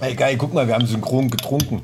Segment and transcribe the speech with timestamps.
[0.00, 1.82] Ey, geil, guck mal, wir haben synchron getrunken.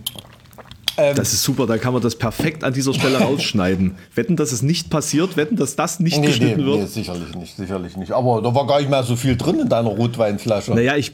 [0.97, 3.97] Ähm, das ist super, da kann man das perfekt an dieser Stelle rausschneiden.
[4.15, 6.79] Wetten, dass es nicht passiert, wetten, dass das nicht nee, geschnitten nee, wird?
[6.79, 8.13] Nee, sicherlich nicht, sicherlich nicht.
[8.13, 10.73] Aber da war gar nicht mehr so viel drin in deiner Rotweinflasche.
[10.73, 11.13] Naja, ich,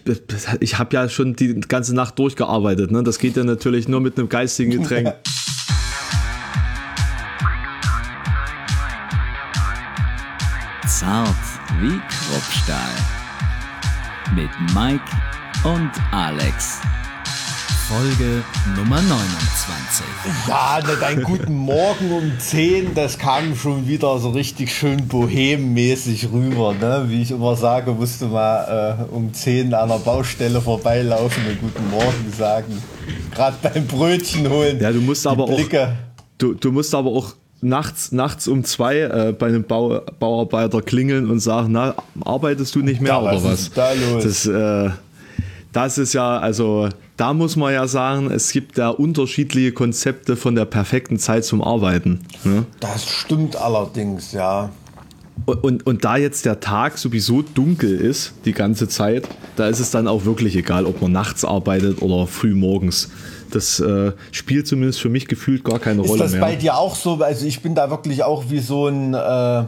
[0.60, 2.92] ich habe ja schon die ganze Nacht durchgearbeitet.
[2.92, 3.02] Ne?
[3.02, 5.12] Das geht ja natürlich nur mit einem geistigen Getränk.
[10.86, 11.34] Zart
[11.80, 12.92] wie Kruppstahl.
[14.36, 15.02] Mit Mike
[15.64, 16.80] und Alex.
[17.88, 18.42] Folge
[18.76, 20.04] Nummer 29.
[20.48, 26.74] Ja, dein guten Morgen um 10, das kam schon wieder so richtig schön bohemmäßig rüber.
[26.74, 27.04] Ne?
[27.08, 31.90] Wie ich immer sage, musste mal äh, um 10 an der Baustelle vorbeilaufen und guten
[31.90, 32.82] Morgen sagen.
[33.32, 34.80] Gerade beim Brötchen holen.
[34.80, 35.86] Ja, du musst aber Blicke.
[35.86, 35.88] auch.
[36.38, 41.30] Du, du musst aber auch nachts, nachts um zwei äh, bei einem Bau, Bauarbeiter klingeln
[41.30, 41.94] und sagen, na,
[42.24, 43.44] arbeitest du nicht mehr ja, oder was?
[43.44, 43.60] was?
[43.60, 44.24] Ist da los?
[44.24, 44.90] Das, äh,
[45.72, 50.54] das ist ja, also da muss man ja sagen, es gibt da unterschiedliche Konzepte von
[50.54, 52.20] der perfekten Zeit zum Arbeiten.
[52.44, 52.66] Ne?
[52.80, 54.70] Das stimmt allerdings, ja.
[55.46, 59.80] Und, und, und, da jetzt der Tag sowieso dunkel ist, die ganze Zeit, da ist
[59.80, 63.10] es dann auch wirklich egal, ob man nachts arbeitet oder früh morgens.
[63.50, 66.26] Das äh, spielt zumindest für mich gefühlt gar keine ist Rolle mehr.
[66.26, 67.14] Ist das bei dir auch so?
[67.22, 69.14] Also ich bin da wirklich auch wie so ein...
[69.14, 69.64] Äh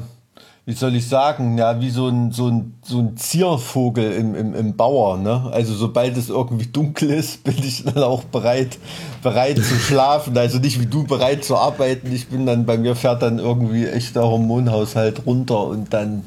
[0.66, 4.54] wie soll ich sagen, ja, wie so ein, so ein, so ein Ziervogel im, im,
[4.54, 5.50] im Bauer, ne?
[5.52, 8.78] Also sobald es irgendwie dunkel ist, bin ich dann auch bereit,
[9.22, 10.36] bereit zu schlafen.
[10.38, 12.10] Also nicht wie du bereit zu arbeiten.
[12.12, 16.22] Ich bin dann, bei mir fährt dann irgendwie echt der Hormonhaushalt runter und dann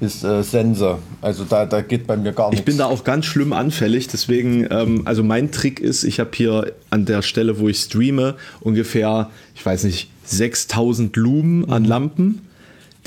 [0.00, 0.98] ist äh, Sense.
[1.22, 2.60] Also da, da geht bei mir gar nichts.
[2.60, 4.08] Ich bin da auch ganz schlimm anfällig.
[4.08, 8.34] Deswegen, ähm, also mein Trick ist, ich habe hier an der Stelle, wo ich streame,
[8.60, 12.42] ungefähr, ich weiß nicht, 6000 Lumen an Lampen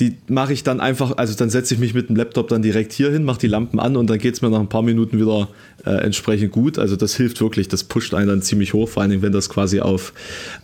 [0.01, 2.91] die mache ich dann einfach, also dann setze ich mich mit dem Laptop dann direkt
[2.91, 5.19] hier hin, mache die Lampen an und dann geht es mir nach ein paar Minuten
[5.19, 5.47] wieder
[5.85, 6.79] äh, entsprechend gut.
[6.79, 9.47] Also das hilft wirklich, das pusht einen dann ziemlich hoch, vor allen Dingen, wenn das
[9.47, 10.13] quasi auf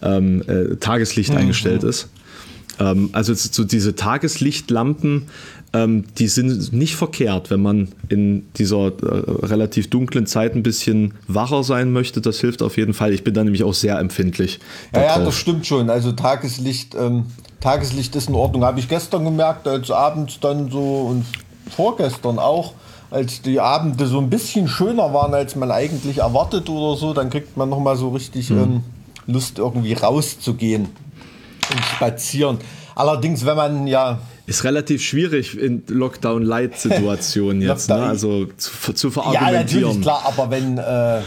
[0.02, 1.38] ähm, äh, Tageslicht mhm.
[1.38, 2.09] eingestellt ist.
[2.80, 5.27] Ähm, also so diese Tageslichtlampen,
[5.73, 11.14] ähm, die sind nicht verkehrt, wenn man in dieser äh, relativ dunklen Zeit ein bisschen
[11.28, 12.22] wacher sein möchte.
[12.22, 13.14] Das hilft auf jeden Fall.
[13.14, 14.60] Ich bin da nämlich auch sehr empfindlich.
[14.95, 15.89] Ja, ja das stimmt schon.
[15.89, 17.26] Also Tageslicht ähm,
[17.60, 18.64] Tageslicht ist in Ordnung.
[18.64, 21.26] Habe ich gestern gemerkt, als abends dann so und
[21.70, 22.73] vorgestern auch,
[23.10, 27.30] als die Abende so ein bisschen schöner waren, als man eigentlich erwartet oder so, dann
[27.30, 28.58] kriegt man nochmal so richtig mhm.
[28.58, 28.84] ähm,
[29.28, 30.88] Lust, irgendwie rauszugehen
[31.72, 32.60] und spazieren.
[32.97, 34.19] Allerdings, wenn man ja.
[34.47, 37.95] Ist relativ schwierig in Lockdown-Light-Situationen jetzt, ne?
[37.95, 39.53] also zu, zu verargumentieren.
[39.53, 40.77] Ja, natürlich, klar, aber wenn.
[40.77, 41.21] Äh,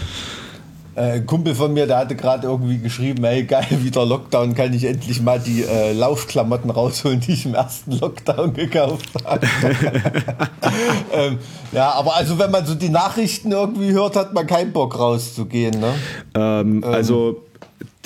[0.97, 4.75] äh, ein Kumpel von mir, der hatte gerade irgendwie geschrieben, hey geil, wieder Lockdown, kann
[4.75, 9.47] ich endlich mal die äh, Laufklamotten rausholen, die ich im ersten Lockdown gekauft habe.
[11.13, 11.39] ähm,
[11.71, 15.79] ja, aber also wenn man so die Nachrichten irgendwie hört, hat man keinen Bock rauszugehen.
[15.79, 15.95] Ne?
[16.35, 17.41] Ähm, ähm, also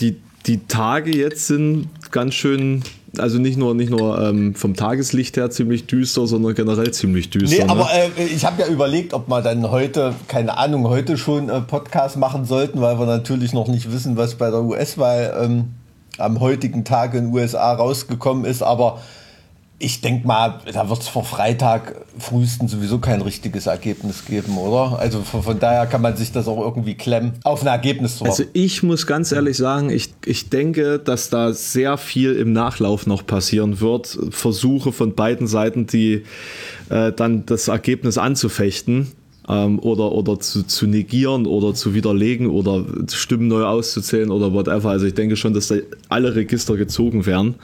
[0.00, 2.82] die, die Tage jetzt sind ganz schön
[3.19, 7.58] also nicht nur, nicht nur ähm, vom Tageslicht her ziemlich düster, sondern generell ziemlich düster.
[7.58, 7.70] Nee, ne?
[7.70, 11.60] aber äh, ich habe ja überlegt, ob wir dann heute, keine Ahnung, heute schon äh,
[11.60, 15.64] Podcast machen sollten, weil wir natürlich noch nicht wissen, was bei der US-Wahl ähm,
[16.19, 18.62] am heutigen Tag in den USA rausgekommen ist.
[18.62, 19.00] Aber
[19.80, 24.98] ich denke mal, da wird es vor Freitag frühestens sowieso kein richtiges Ergebnis geben, oder?
[24.98, 28.24] Also von, von, daher kann man sich das auch irgendwie klemmen, auf ein Ergebnis zu
[28.24, 33.06] Also ich muss ganz ehrlich sagen, ich, ich denke, dass da sehr viel im Nachlauf
[33.06, 34.16] noch passieren wird.
[34.30, 36.22] Versuche von beiden Seiten, die
[36.88, 39.08] äh, dann das Ergebnis anzufechten.
[39.46, 44.88] Ähm, oder, oder zu, zu negieren oder zu widerlegen oder Stimmen neu auszuzählen oder whatever.
[44.88, 45.74] Also ich denke schon, dass da
[46.08, 47.56] alle Register gezogen werden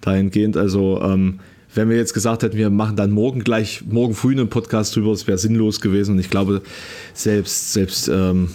[0.00, 0.56] dahingehend.
[0.56, 1.40] Also ähm,
[1.76, 5.10] wenn wir jetzt gesagt hätten, wir machen dann morgen gleich, morgen früh einen Podcast drüber,
[5.10, 6.12] das wäre sinnlos gewesen.
[6.12, 6.62] Und ich glaube,
[7.12, 8.48] selbst, selbst ähm,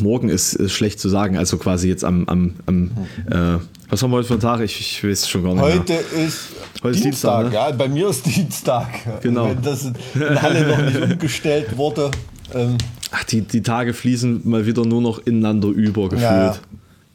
[0.00, 1.36] morgen ist, ist, schlecht zu sagen.
[1.36, 2.90] Also quasi jetzt am, am, am
[3.30, 3.58] äh,
[3.90, 4.60] was haben wir heute für einen Tag?
[4.60, 5.62] Ich, ich weiß schon gar nicht.
[5.62, 6.26] Heute mehr.
[6.26, 6.48] ist
[6.82, 7.54] heute Dienstag, Dienstag ne?
[7.54, 7.70] ja.
[7.72, 8.88] Bei mir ist Dienstag.
[9.22, 9.50] Genau.
[9.50, 12.10] Wenn das in Halle noch nicht umgestellt wurde.
[12.54, 12.78] Ähm.
[13.10, 16.22] Ach, die, die Tage fließen mal wieder nur noch ineinander über gefühlt.
[16.22, 16.56] Ja.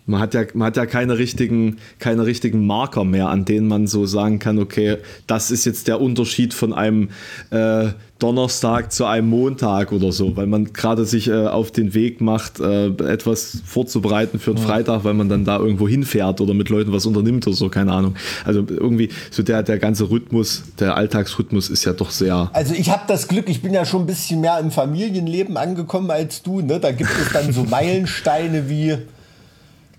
[0.07, 3.87] Man hat ja, man hat ja keine richtigen, keine richtigen Marker mehr, an denen man
[3.87, 7.09] so sagen kann, okay, das ist jetzt der Unterschied von einem
[7.49, 7.89] äh,
[8.19, 12.59] Donnerstag zu einem Montag oder so, weil man gerade sich äh, auf den Weg macht,
[12.59, 14.63] äh, etwas vorzubereiten für den.
[14.63, 17.91] Freitag, weil man dann da irgendwo hinfährt oder mit Leuten was unternimmt oder so, keine
[17.91, 18.15] Ahnung.
[18.43, 22.49] Also irgendwie so der, der ganze Rhythmus, der Alltagsrhythmus ist ja doch sehr.
[22.53, 26.09] Also ich habe das Glück, ich bin ja schon ein bisschen mehr im Familienleben angekommen
[26.09, 26.79] als du, ne?
[26.79, 28.97] Da gibt es dann so Meilensteine wie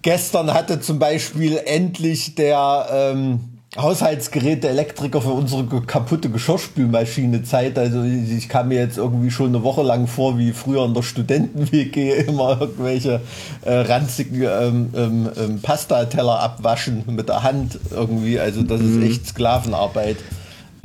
[0.08, 3.40] Gestern hatte zum Beispiel endlich der, ähm,
[3.76, 7.78] Haushaltsgeräte, Elektriker für unsere kaputte Geschirrspülmaschine Zeit.
[7.78, 11.02] Also ich kam mir jetzt irgendwie schon eine Woche lang vor, wie früher in der
[11.02, 13.20] Studenten-WG immer irgendwelche
[13.66, 18.40] äh, ranzigen ähm, ähm, ähm, Pastateller abwaschen mit der Hand irgendwie.
[18.40, 20.16] Also das ist echt Sklavenarbeit.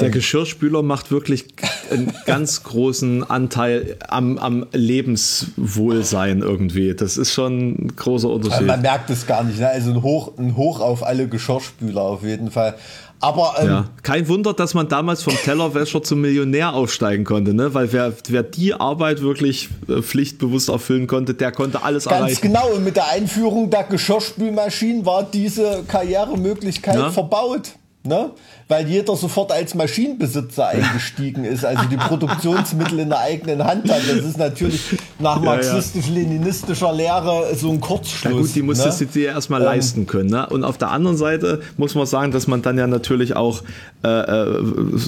[0.02, 1.46] Der Geschirrspüler macht wirklich
[1.92, 6.94] einen ganz großen Anteil am, am Lebenswohlsein irgendwie.
[6.94, 8.68] Das ist schon ein großer Unterschied.
[8.68, 9.60] Man merkt es gar nicht.
[9.60, 9.68] Ne?
[9.68, 12.76] Also ein Hoch, ein Hoch auf alle Geschirrspüler auf jeden Fall.
[13.24, 13.86] Aber ähm, ja.
[14.02, 17.74] kein Wunder, dass man damals vom Tellerwäscher zum Millionär aufsteigen konnte, ne?
[17.74, 22.42] Weil wer, wer die Arbeit wirklich äh, pflichtbewusst erfüllen konnte, der konnte alles ganz erreichen.
[22.42, 22.74] genau.
[22.74, 27.12] Und mit der Einführung der Geschirrspülmaschinen war diese Karrieremöglichkeit ja.
[27.12, 27.76] verbaut.
[28.06, 28.32] Ne?
[28.68, 34.02] Weil jeder sofort als Maschinenbesitzer eingestiegen ist, also die Produktionsmittel in der eigenen Hand hat.
[34.08, 34.82] Das ist natürlich
[35.20, 38.34] nach marxistisch-leninistischer Lehre so ein Kurzschluss.
[38.34, 39.08] Ja gut, die musstest ne?
[39.08, 40.30] dir erstmal ähm, leisten können.
[40.30, 40.48] Ne?
[40.48, 43.64] Und auf der anderen Seite muss man sagen, dass man dann ja natürlich auch
[44.04, 44.64] äh, äh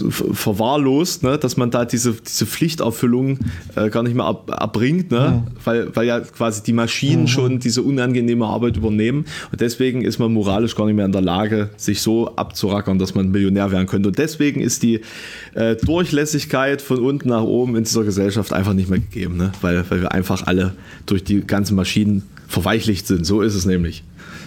[0.09, 1.37] verwahrlost, ne?
[1.37, 3.39] dass man da diese, diese Pflichterfüllung
[3.75, 5.43] äh, gar nicht mehr ab, erbringt, ne?
[5.45, 5.57] Mhm.
[5.63, 7.27] weil, weil ja quasi die Maschinen mhm.
[7.27, 9.25] schon diese unangenehme Arbeit übernehmen.
[9.51, 12.99] Und deswegen ist man moralisch gar nicht mehr in der Lage, sich so abzuracken ackern,
[12.99, 14.09] dass man Millionär werden könnte.
[14.09, 15.01] Und deswegen ist die
[15.53, 19.51] äh, Durchlässigkeit von unten nach oben in dieser Gesellschaft einfach nicht mehr gegeben, ne?
[19.61, 20.73] weil, weil wir einfach alle
[21.05, 23.25] durch die ganzen Maschinen verweichlicht sind.
[23.25, 24.03] So ist es nämlich.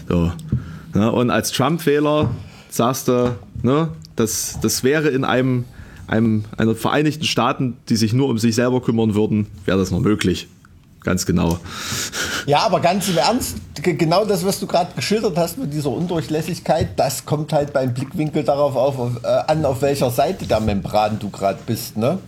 [0.08, 0.32] So.
[0.94, 1.10] Ne?
[1.12, 2.30] Und als Trump-Wähler
[2.70, 5.64] sagst du, ne, das, das wäre in einem,
[6.06, 10.00] einem einer Vereinigten Staaten, die sich nur um sich selber kümmern würden, wäre das noch
[10.00, 10.48] möglich.
[11.08, 11.58] Ganz genau.
[12.44, 16.90] Ja, aber ganz im Ernst, genau das, was du gerade geschildert hast mit dieser Undurchlässigkeit,
[16.96, 21.18] das kommt halt beim Blickwinkel darauf auf, auf, äh, an, auf welcher Seite der Membran
[21.18, 21.96] du gerade bist.
[21.96, 22.18] Ne?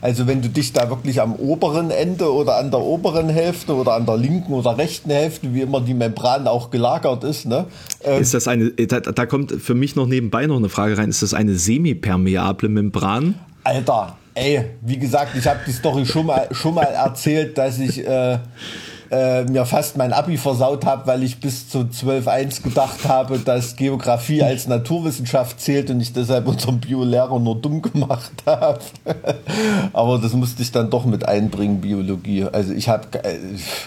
[0.00, 3.92] Also wenn du dich da wirklich am oberen Ende oder an der oberen Hälfte oder
[3.92, 7.66] an der linken oder rechten Hälfte, wie immer die Membran auch gelagert ist, ne?
[8.02, 11.10] Ähm, ist das eine, da, da kommt für mich noch nebenbei noch eine Frage rein,
[11.10, 13.34] ist das eine semipermeable Membran?
[13.64, 18.06] Alter, ey, wie gesagt, ich habe die Story schon mal, schon mal erzählt, dass ich
[18.06, 18.38] äh,
[19.10, 23.76] äh, mir fast mein Abi versaut habe, weil ich bis zu 12.1 gedacht habe, dass
[23.76, 28.78] Geografie als Naturwissenschaft zählt und ich deshalb unseren Biolehrer nur dumm gemacht habe.
[29.92, 32.44] Aber das musste ich dann doch mit einbringen, Biologie.
[32.44, 33.38] Also ich habe äh,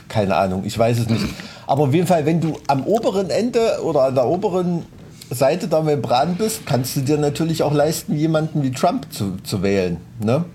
[0.10, 1.26] keine Ahnung, ich weiß es nicht.
[1.68, 4.84] Aber auf jeden Fall, wenn du am oberen Ende oder an der oberen
[5.30, 9.64] Seite der Membran bist, kannst du dir natürlich auch leisten, jemanden wie Trump zu, zu
[9.64, 9.98] wählen.
[10.22, 10.46] Ne?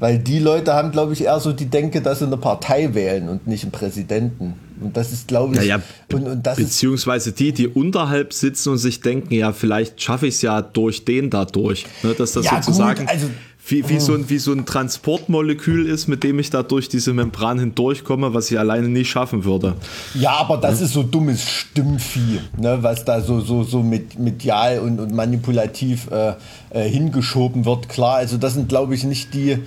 [0.00, 3.28] Weil die Leute haben, glaube ich, eher so die Denke, dass sie eine Partei wählen
[3.28, 4.54] und nicht einen Präsidenten.
[4.80, 5.82] Und das ist, glaube ich, ja, ja,
[6.12, 10.42] und, und beziehungsweise die, die unterhalb sitzen und sich denken, ja, vielleicht schaffe ich es
[10.42, 11.84] ja durch den da durch.
[12.04, 13.00] Ne, dass das ja, sozusagen.
[13.00, 13.28] Gut, also
[13.68, 17.12] wie, wie, so ein, wie so ein Transportmolekül ist, mit dem ich da durch diese
[17.12, 19.74] Membran hindurchkomme, was ich alleine nicht schaffen würde.
[20.14, 20.86] Ja, aber das ja.
[20.86, 26.10] ist so dummes Stimmvieh, ne, was da so, so, so mit, medial und, und manipulativ
[26.10, 26.34] äh,
[26.70, 27.88] äh, hingeschoben wird.
[27.88, 29.58] Klar, also das sind, glaube ich, nicht die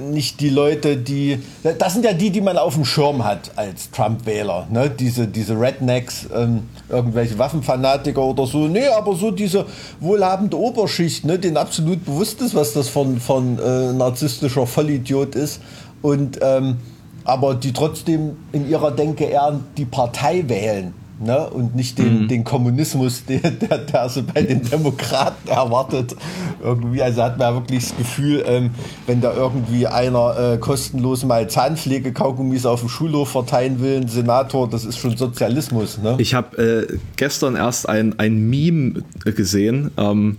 [0.00, 1.38] nicht die Leute, die.
[1.78, 4.66] Das sind ja die, die man auf dem Schirm hat als Trump-Wähler.
[4.70, 4.90] Ne?
[4.90, 8.68] Diese, diese Rednecks, ähm, irgendwelche Waffenfanatiker oder so.
[8.68, 9.66] Nee, aber so diese
[10.00, 11.38] wohlhabende Oberschicht, ne?
[11.38, 15.60] denen absolut bewusst ist, was das von, von äh, narzisstischer Vollidiot ist.
[16.00, 16.78] Und ähm,
[17.24, 21.48] aber die trotzdem in ihrer Denke eher die Partei wählen ne?
[21.48, 22.28] und nicht den, mhm.
[22.28, 26.14] den Kommunismus, der, der, der so bei den Demokraten erwartet.
[26.62, 28.70] Irgendwie, also hat man ja wirklich das Gefühl, ähm,
[29.06, 34.68] wenn da irgendwie einer äh, kostenlos mal Zahnpflege-Kaugummis auf dem Schulhof verteilen will, ein Senator,
[34.68, 35.98] das ist schon Sozialismus.
[35.98, 36.16] Ne?
[36.18, 39.90] Ich habe äh, gestern erst ein, ein Meme gesehen.
[39.96, 40.36] Ähm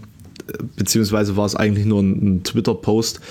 [0.76, 3.22] beziehungsweise war es eigentlich nur ein, ein Twitter-Post.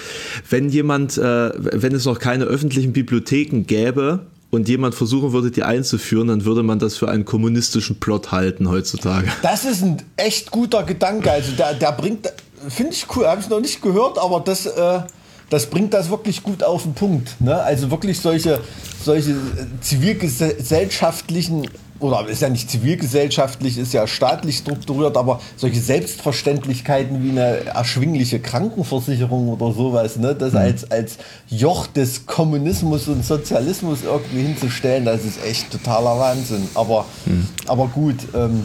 [0.48, 4.20] Wenn jemand, äh, wenn es noch keine öffentlichen Bibliotheken gäbe,
[4.52, 8.68] und jemand versuchen würde, die einzuführen, dann würde man das für einen kommunistischen Plot halten
[8.68, 9.26] heutzutage.
[9.40, 11.32] Das ist ein echt guter Gedanke.
[11.32, 12.30] Also der, der bringt,
[12.68, 15.00] finde ich cool, habe ich noch nicht gehört, aber das, äh,
[15.48, 17.40] das bringt das wirklich gut auf den Punkt.
[17.40, 17.56] Ne?
[17.56, 18.60] Also wirklich solche,
[19.02, 19.36] solche
[19.80, 21.66] zivilgesellschaftlichen
[22.02, 28.40] oder ist ja nicht zivilgesellschaftlich, ist ja staatlich strukturiert, aber solche Selbstverständlichkeiten wie eine erschwingliche
[28.40, 30.58] Krankenversicherung oder sowas, ne, das mhm.
[30.58, 31.18] als, als
[31.48, 36.68] Joch des Kommunismus und Sozialismus irgendwie hinzustellen, das ist echt totaler Wahnsinn.
[36.74, 37.46] Aber, mhm.
[37.66, 38.16] aber gut.
[38.34, 38.64] Ähm,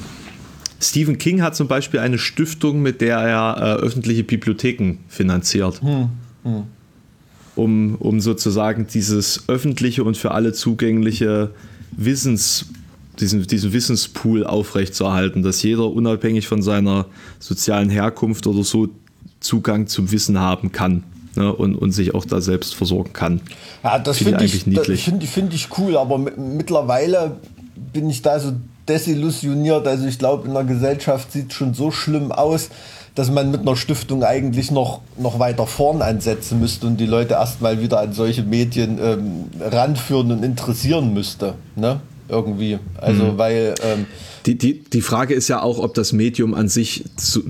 [0.79, 5.81] Stephen King hat zum Beispiel eine Stiftung, mit der er äh, öffentliche Bibliotheken finanziert.
[5.81, 6.09] Hm,
[6.43, 6.63] hm.
[7.55, 11.49] Um, um sozusagen dieses öffentliche und für alle zugängliche
[11.91, 12.67] Wissens
[13.19, 17.05] diesen, diesen Wissenspool aufrechtzuerhalten, dass jeder unabhängig von seiner
[17.39, 18.89] sozialen Herkunft oder so
[19.39, 21.03] Zugang zum Wissen haben kann.
[21.35, 23.41] Ne, und, und sich auch da selbst versorgen kann.
[23.83, 27.37] Ja, das finde find ich, find, find ich cool, aber mittlerweile
[27.93, 28.53] bin ich da so
[28.87, 29.87] desillusioniert.
[29.87, 32.69] Also ich glaube, in der Gesellschaft sieht es schon so schlimm aus,
[33.13, 37.33] dass man mit einer Stiftung eigentlich noch, noch weiter vorn ansetzen müsste und die Leute
[37.33, 41.55] erstmal wieder an solche Medien ähm, ranführen und interessieren müsste.
[41.75, 41.99] Ne?
[42.29, 42.79] Irgendwie.
[42.97, 43.37] Also, mhm.
[43.37, 43.75] weil.
[43.83, 44.05] Ähm,
[44.45, 47.43] die, die, die Frage ist ja auch, ob das Medium an sich zu,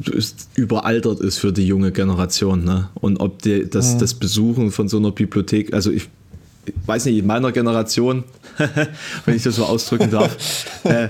[0.55, 2.63] überaltert ist für die junge Generation.
[2.63, 2.89] Ne?
[2.95, 3.99] Und ob die, das, mhm.
[3.99, 6.09] das Besuchen von so einer Bibliothek, also ich,
[6.65, 8.23] ich weiß nicht, in meiner Generation,
[9.25, 10.35] wenn ich das so ausdrücken darf,
[10.85, 11.09] äh,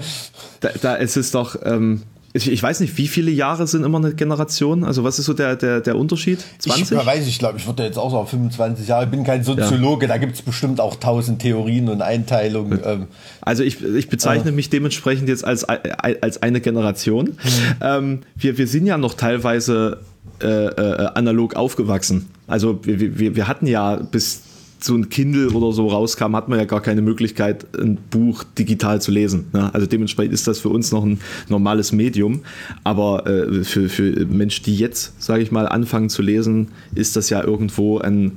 [0.59, 1.57] da, da ist es doch.
[1.63, 2.03] Ähm,
[2.37, 4.83] ich, ich, weiß nicht, wie viele Jahre sind immer eine Generation?
[4.83, 6.39] Also was ist so der, der, der Unterschied?
[6.59, 6.97] 20?
[6.97, 9.05] Ich weiß, ich glaube, ich würde jetzt auch sagen 25 Jahre.
[9.05, 10.13] Ich bin kein Soziologe, ja.
[10.13, 12.79] da gibt es bestimmt auch tausend Theorien und Einteilungen.
[12.85, 13.07] Ähm.
[13.41, 14.53] Also ich, ich bezeichne äh.
[14.53, 17.25] mich dementsprechend jetzt als, als eine Generation.
[17.25, 17.37] Mhm.
[17.81, 19.99] Ähm, wir, wir sind ja noch teilweise
[20.41, 22.29] äh, äh, analog aufgewachsen.
[22.45, 24.43] Also wir, wir, wir hatten ja bis
[24.79, 29.01] so ein Kindle oder so rauskam, hat man ja gar keine Möglichkeit, ein Buch digital
[29.01, 29.47] zu lesen.
[29.53, 29.73] Ne?
[29.73, 31.19] Also dementsprechend ist das für uns noch ein
[31.49, 32.41] normales Medium.
[32.83, 37.29] Aber äh, für, für Menschen, die jetzt, sage ich mal, anfangen zu lesen, ist das
[37.29, 38.33] ja irgendwo ein,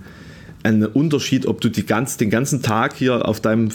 [0.63, 3.71] ein Unterschied, ob du die ganz, den ganzen Tag hier auf deinem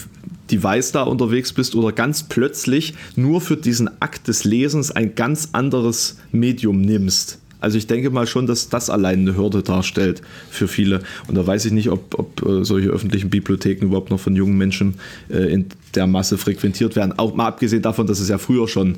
[0.52, 5.50] Device da unterwegs bist oder ganz plötzlich nur für diesen Akt des Lesens ein ganz
[5.54, 7.40] anderes Medium nimmst.
[7.60, 11.02] Also ich denke mal schon, dass das allein eine Hürde darstellt für viele.
[11.28, 14.58] Und da weiß ich nicht, ob, ob äh, solche öffentlichen Bibliotheken überhaupt noch von jungen
[14.58, 14.96] Menschen
[15.30, 17.18] äh, in der Masse frequentiert werden.
[17.18, 18.98] Auch mal abgesehen davon, dass es ja früher schon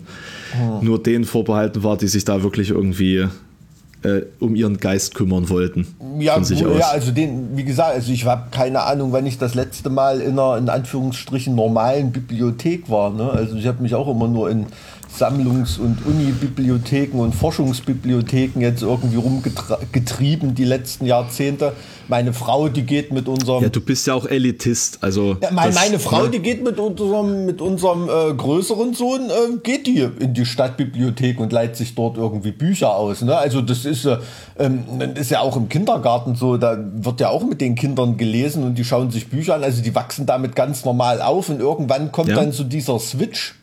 [0.60, 0.84] oh.
[0.84, 3.28] nur denen vorbehalten war, die sich da wirklich irgendwie
[4.04, 5.88] äh, um ihren Geist kümmern wollten.
[6.20, 9.90] Ja, ja also den, wie gesagt, also ich habe keine Ahnung, wann ich das letzte
[9.90, 13.12] Mal in einer in Anführungsstrichen normalen Bibliothek war.
[13.12, 13.30] Ne?
[13.30, 14.68] Also ich habe mich auch immer nur in
[15.10, 21.74] Sammlungs- und Unibibliotheken und Forschungsbibliotheken jetzt irgendwie rumgetrieben die letzten Jahrzehnte.
[22.08, 23.64] Meine Frau, die geht mit unserem.
[23.64, 25.00] Ja, du bist ja auch Elitist.
[25.02, 26.30] Also ja, meine, das, meine Frau, ja.
[26.30, 31.40] die geht mit unserem, mit unserem äh, größeren Sohn, äh, geht die in die Stadtbibliothek
[31.40, 33.22] und leiht sich dort irgendwie Bücher aus.
[33.22, 33.36] Ne?
[33.38, 34.18] Also das ist, äh,
[34.58, 34.84] ähm,
[35.16, 38.76] ist ja auch im Kindergarten so, da wird ja auch mit den Kindern gelesen und
[38.76, 39.64] die schauen sich Bücher an.
[39.64, 42.36] Also die wachsen damit ganz normal auf und irgendwann kommt ja.
[42.36, 43.56] dann so dieser Switch.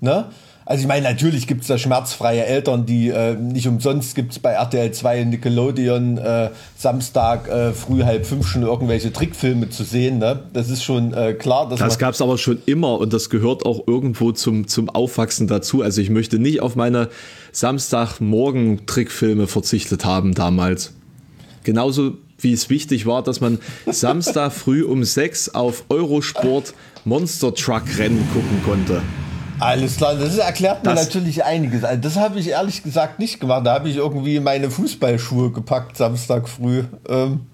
[0.00, 0.26] Ne?
[0.68, 4.40] Also ich meine, natürlich gibt es da schmerzfreie Eltern, die äh, nicht umsonst gibt es
[4.40, 9.84] bei RTL 2 und Nickelodeon äh, Samstag äh, früh halb fünf schon irgendwelche Trickfilme zu
[9.84, 10.18] sehen.
[10.18, 10.42] Ne?
[10.52, 11.68] Das ist schon äh, klar.
[11.68, 15.82] Das gab es aber schon immer und das gehört auch irgendwo zum, zum Aufwachsen dazu.
[15.82, 17.10] Also ich möchte nicht auf meine
[17.52, 20.94] Samstagmorgen-Trickfilme verzichtet haben damals.
[21.62, 27.84] Genauso wie es wichtig war, dass man Samstag früh um sechs auf Eurosport Monster Truck
[27.98, 29.00] Rennen gucken konnte.
[29.58, 31.82] Alles klar, das erklärt mir das natürlich einiges.
[31.82, 33.66] Also das habe ich ehrlich gesagt nicht gemacht.
[33.66, 36.84] Da habe ich irgendwie meine Fußballschuhe gepackt Samstag früh.
[37.08, 37.46] Ähm,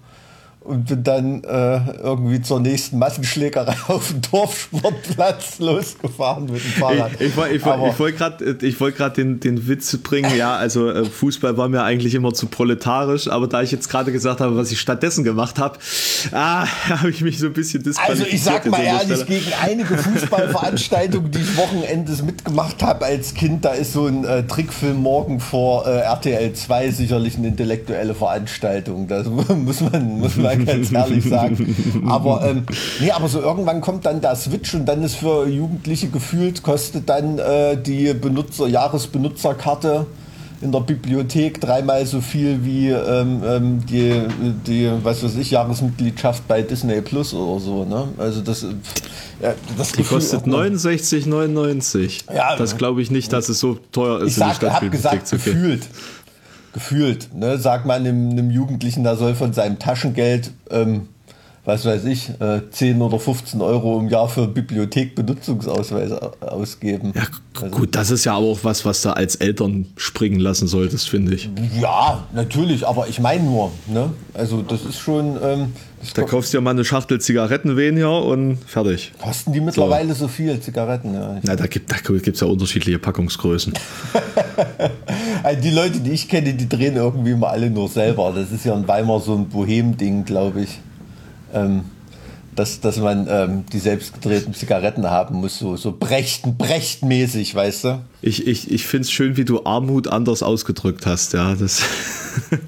[0.65, 7.13] und bin dann äh, irgendwie zur nächsten Massenschlägerei auf dem Dorfsportplatz losgefahren mit dem Fahrrad.
[7.15, 11.57] Ich, ich, ich, ich wollte gerade wollt den, den Witz bringen, ja, also äh, Fußball
[11.57, 14.81] war mir eigentlich immer zu proletarisch, aber da ich jetzt gerade gesagt habe, was ich
[14.81, 15.79] stattdessen gemacht habe,
[16.33, 18.33] ah, habe ich mich so ein bisschen disqualifiziert.
[18.33, 23.65] Also ich sag mal ehrlich, gegen einige Fußballveranstaltungen, die ich Wochenendes mitgemacht habe als Kind,
[23.65, 29.09] da ist so ein äh, Trickfilm morgen vor äh, RTL 2 sicherlich eine intellektuelle Veranstaltung.
[29.09, 29.27] Das
[29.57, 32.05] muss man, muss man man ganz ehrlich sagen.
[32.09, 32.65] Aber, ähm,
[33.01, 37.09] nee, aber so irgendwann kommt dann der Switch und dann ist für Jugendliche gefühlt, kostet
[37.09, 40.07] dann äh, die Benutzer, Jahresbenutzerkarte
[40.63, 44.23] in der Bibliothek dreimal so viel wie ähm, ähm, die,
[44.67, 47.85] die, was weiß ich, Jahresmitgliedschaft bei Disney Plus oder so.
[47.85, 48.09] Ne?
[48.17, 48.63] Also das,
[49.43, 52.33] ja, das die Gefühl kostet 69,99.
[52.35, 54.39] Ja, das glaube ich nicht, dass es so teuer ist.
[54.39, 55.89] Ich habe gesagt, gefühlt
[56.73, 61.09] gefühlt, ne, sagt man einem, einem Jugendlichen, der soll von seinem Taschengeld, ähm,
[61.65, 66.11] was weiß ich, äh, 10 oder 15 Euro im Jahr für Bibliothekbenutzungsausweis
[66.41, 67.13] ausgeben.
[67.15, 67.23] Ja,
[67.61, 71.35] also, gut, das ist ja auch was, was du als Eltern springen lassen solltest, finde
[71.35, 71.49] ich.
[71.81, 74.11] Ja, natürlich, aber ich meine nur, ne?
[74.35, 75.39] Also das ist schon.
[75.43, 75.73] Ähm,
[76.15, 79.13] da kaufst du ja mal eine Schachtel Zigaretten weniger und fertig.
[79.21, 81.15] Kosten die mittlerweile so, so viel, Zigaretten?
[81.15, 81.39] Ja.
[81.43, 83.73] Na, da gibt es ja unterschiedliche Packungsgrößen.
[85.43, 88.33] Also die Leute, die ich kenne, die drehen irgendwie immer alle nur selber.
[88.35, 90.79] Das ist ja in Weimar so ein Bohem-Ding, glaube ich.
[91.53, 91.85] Ähm,
[92.55, 98.01] dass, dass man ähm, die selbstgedrehten Zigaretten haben muss, so, so brechten, brechtmäßig, weißt du?
[98.21, 101.55] Ich, ich, ich finde es schön, wie du Armut anders ausgedrückt hast, ja.
[101.55, 101.83] Das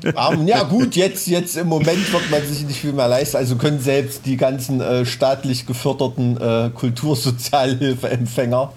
[0.47, 3.37] ja, gut, jetzt, jetzt im Moment wird man sich nicht viel mehr leisten.
[3.37, 8.73] Also können selbst die ganzen äh, staatlich geförderten äh, Kultursozialhilfeempfänger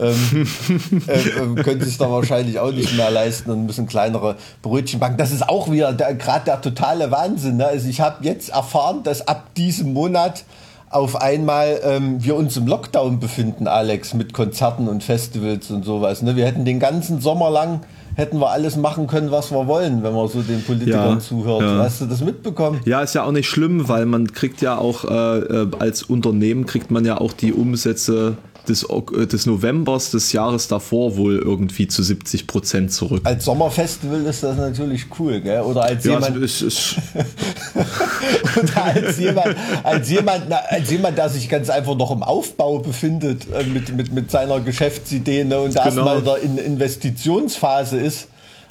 [0.00, 5.16] ähm, äh, können sich da wahrscheinlich auch nicht mehr leisten und müssen kleinere Brötchen backen.
[5.16, 7.56] Das ist auch wieder gerade der totale Wahnsinn.
[7.56, 7.66] Ne?
[7.66, 10.44] Also ich habe jetzt erfahren, dass ab diesem Monat
[10.88, 16.22] auf einmal ähm, wir uns im Lockdown befinden, Alex, mit Konzerten und Festivals und sowas.
[16.22, 16.36] Ne?
[16.36, 17.80] Wir hätten den ganzen Sommer lang
[18.16, 21.60] hätten wir alles machen können, was wir wollen, wenn man so den Politikern ja, zuhört.
[21.60, 21.78] Ja.
[21.78, 22.80] Hast du das mitbekommen?
[22.86, 26.64] Ja, ist ja auch nicht schlimm, weil man kriegt ja auch äh, äh als Unternehmen
[26.64, 31.88] kriegt man ja auch die Umsätze des, äh, des Novembers des Jahres davor wohl irgendwie
[31.88, 33.22] zu 70 Prozent zurück.
[33.24, 35.62] Als Sommerfestival ist das natürlich cool, gell?
[35.62, 36.36] Oder als ja, jemand.
[36.42, 36.96] Es, es,
[38.56, 43.46] oder als jemand, als jemand, als jemand, der sich ganz einfach noch im Aufbau befindet
[43.52, 45.84] äh, mit, mit, mit seiner Geschäftsidee ne, und genau.
[45.84, 48.28] erstmal in der Investitionsphase ist.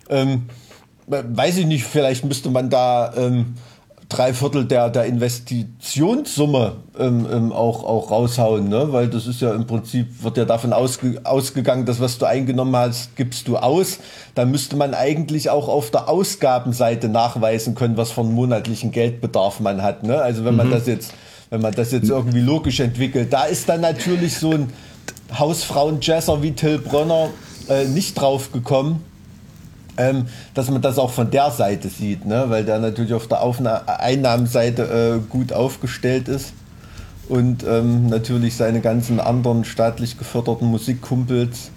[0.09, 0.43] Ähm,
[1.07, 3.13] weiß ich nicht, vielleicht müsste man da.
[3.17, 3.55] Ähm,
[4.09, 8.91] drei Viertel der, der Investitionssumme ähm, ähm, auch, auch raushauen, ne?
[8.91, 12.75] weil das ist ja im Prinzip, wird ja davon ausge, ausgegangen, dass was du eingenommen
[12.75, 13.99] hast, gibst du aus.
[14.35, 19.59] Da müsste man eigentlich auch auf der Ausgabenseite nachweisen können, was für einen monatlichen Geldbedarf
[19.59, 20.03] man hat.
[20.03, 20.21] Ne?
[20.21, 20.57] Also wenn mhm.
[20.57, 21.13] man das jetzt,
[21.49, 24.71] wenn man das jetzt irgendwie logisch entwickelt, da ist dann natürlich so ein
[25.37, 27.29] Hausfrauen-Jazzer wie Till Brönner
[27.69, 29.03] äh, nicht drauf gekommen
[29.97, 32.45] ähm, dass man das auch von der Seite sieht, ne?
[32.47, 36.53] weil der natürlich auf der Aufna Einnahmenseite äh, gut aufgestellt ist
[37.29, 41.71] und ähm, natürlich seine ganzen anderen staatlich geförderten Musikkumpels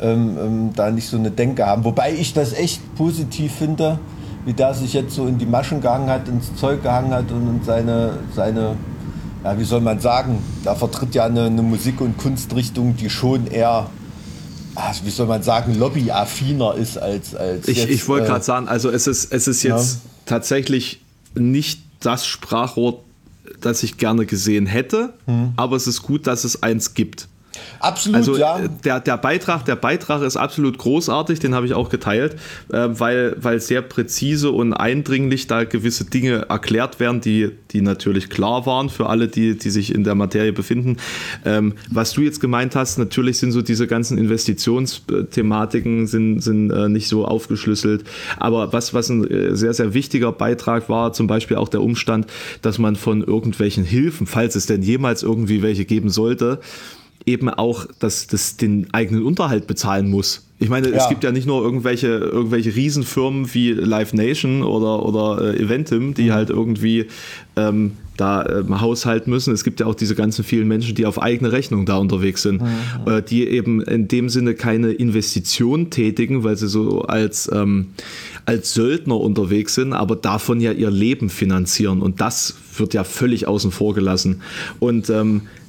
[0.00, 1.84] ähm, ähm, da nicht so eine Denke haben.
[1.84, 3.98] Wobei ich das echt positiv finde,
[4.44, 7.64] wie der sich jetzt so in die Maschen gehangen hat, ins Zeug gehangen hat und
[7.64, 8.76] seine, seine
[9.42, 13.46] ja, wie soll man sagen, da vertritt ja eine, eine Musik- und Kunstrichtung, die schon
[13.46, 13.86] eher
[15.04, 17.34] wie soll man sagen, lobbyaffiner ist als.
[17.34, 20.10] als ich ich wollte äh, gerade sagen, also es ist, es ist jetzt ja.
[20.26, 21.00] tatsächlich
[21.34, 23.02] nicht das Sprachrohr,
[23.60, 25.52] das ich gerne gesehen hätte, hm.
[25.56, 27.28] aber es ist gut, dass es eins gibt.
[27.80, 28.58] Absolut, also, ja.
[28.58, 32.36] Äh, der, der, Beitrag, der Beitrag ist absolut großartig, den habe ich auch geteilt,
[32.72, 38.30] äh, weil, weil sehr präzise und eindringlich da gewisse Dinge erklärt werden, die, die natürlich
[38.30, 40.96] klar waren für alle, die, die sich in der Materie befinden.
[41.44, 46.88] Ähm, was du jetzt gemeint hast, natürlich sind so diese ganzen Investitionsthematiken sind, sind äh,
[46.88, 48.04] nicht so aufgeschlüsselt.
[48.38, 52.26] Aber was, was ein äh, sehr, sehr wichtiger Beitrag war, zum Beispiel auch der Umstand,
[52.62, 56.60] dass man von irgendwelchen Hilfen, falls es denn jemals irgendwie welche geben sollte,
[57.26, 60.46] eben auch das, das den eigenen Unterhalt bezahlen muss.
[60.58, 60.96] Ich meine, ja.
[60.96, 66.14] es gibt ja nicht nur irgendwelche, irgendwelche Riesenfirmen wie Live Nation oder, oder äh, Eventim,
[66.14, 66.32] die mhm.
[66.32, 67.06] halt irgendwie
[67.56, 69.52] ähm, da ähm, haushalten müssen.
[69.52, 72.62] Es gibt ja auch diese ganzen vielen Menschen, die auf eigene Rechnung da unterwegs sind,
[72.62, 72.68] mhm.
[73.06, 77.88] äh, die eben in dem Sinne keine Investition tätigen, weil sie so als, ähm,
[78.46, 82.00] als Söldner unterwegs sind, aber davon ja ihr Leben finanzieren.
[82.00, 84.40] Und das wird ja völlig außen vor gelassen.
[84.78, 85.63] Und ähm, äh,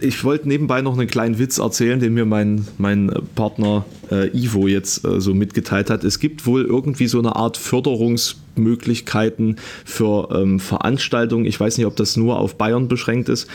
[0.00, 4.68] ich wollte nebenbei noch einen kleinen Witz erzählen, den mir mein, mein Partner äh, Ivo
[4.68, 6.04] jetzt äh, so mitgeteilt hat.
[6.04, 11.44] Es gibt wohl irgendwie so eine Art Förderungsmöglichkeiten für ähm, Veranstaltungen.
[11.44, 13.48] Ich weiß nicht, ob das nur auf Bayern beschränkt ist.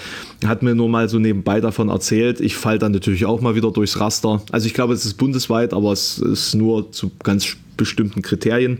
[0.45, 2.41] Hat mir nur mal so nebenbei davon erzählt.
[2.41, 4.41] Ich falle dann natürlich auch mal wieder durchs Raster.
[4.51, 8.79] Also ich glaube, es ist bundesweit, aber es ist nur zu ganz bestimmten Kriterien.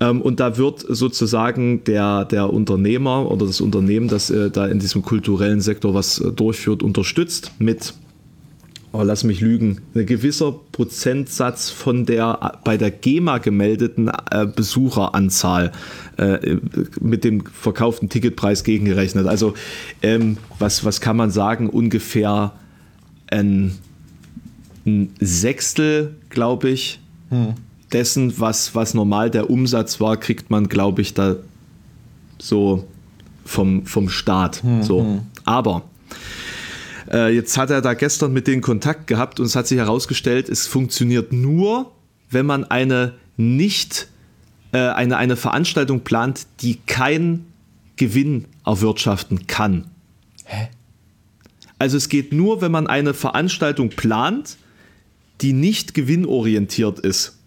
[0.00, 4.78] Ähm, und da wird sozusagen der, der Unternehmer oder das Unternehmen, das äh, da in
[4.78, 7.94] diesem kulturellen Sektor was äh, durchführt, unterstützt mit
[8.92, 15.72] oh, lass mich lügen, ein gewisser Prozentsatz von der bei der GEMA gemeldeten äh, Besucheranzahl
[16.16, 16.56] äh,
[17.00, 19.26] mit dem verkauften Ticketpreis gegengerechnet.
[19.26, 19.54] Also
[20.02, 21.68] ähm, was, was kann man sagen?
[21.68, 22.52] Ungefähr
[23.30, 23.72] ein,
[24.86, 27.54] ein Sechstel, glaube ich, hm
[27.92, 31.36] dessen, was, was normal der Umsatz war, kriegt man, glaube ich, da
[32.38, 32.86] so
[33.44, 34.62] vom, vom Staat.
[34.62, 34.82] Mhm.
[34.82, 35.00] So.
[35.00, 35.20] Hm.
[35.44, 35.82] Aber
[37.10, 40.48] äh, jetzt hat er da gestern mit denen Kontakt gehabt und es hat sich herausgestellt,
[40.48, 41.90] es funktioniert nur,
[42.30, 44.08] wenn man eine nicht
[44.72, 47.46] äh, eine, eine Veranstaltung plant, die keinen
[47.96, 49.86] Gewinn erwirtschaften kann.
[50.44, 50.68] Hä?
[51.78, 54.56] Also es geht nur, wenn man eine Veranstaltung plant,
[55.40, 57.37] die nicht gewinnorientiert ist.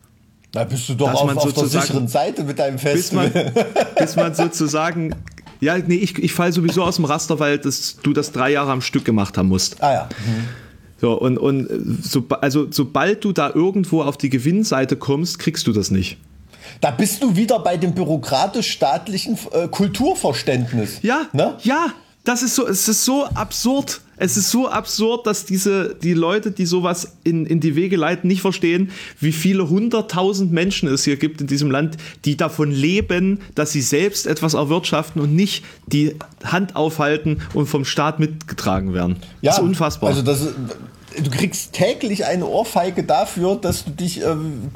[0.51, 3.29] Da bist du doch auf, auf der sicheren Seite mit deinem Festival.
[3.29, 3.65] Bis man,
[3.97, 5.15] bis man sozusagen
[5.61, 8.71] ja, nee, ich, ich falle sowieso aus dem Raster, weil das, du das drei Jahre
[8.71, 9.81] am Stück gemacht haben musst.
[9.81, 10.09] Ah ja.
[10.25, 10.47] Mhm.
[10.99, 15.71] So, und, und so, also sobald du da irgendwo auf die Gewinnseite kommst, kriegst du
[15.71, 16.17] das nicht.
[16.79, 20.99] Da bist du wieder bei dem bürokratisch-staatlichen äh, Kulturverständnis.
[21.01, 21.57] Ja, ne?
[21.63, 21.87] ja,
[22.23, 26.51] das ist so, es ist so absurd es ist so absurd, dass diese, die Leute,
[26.51, 31.17] die sowas in, in die Wege leiten, nicht verstehen, wie viele hunderttausend Menschen es hier
[31.17, 36.17] gibt in diesem Land, die davon leben, dass sie selbst etwas erwirtschaften und nicht die
[36.43, 39.15] Hand aufhalten und vom Staat mitgetragen werden.
[39.41, 40.11] Ja, das ist unfassbar.
[40.11, 40.53] Also das ist,
[41.17, 44.69] du kriegst täglich eine Ohrfeige dafür, dass du dich ähm,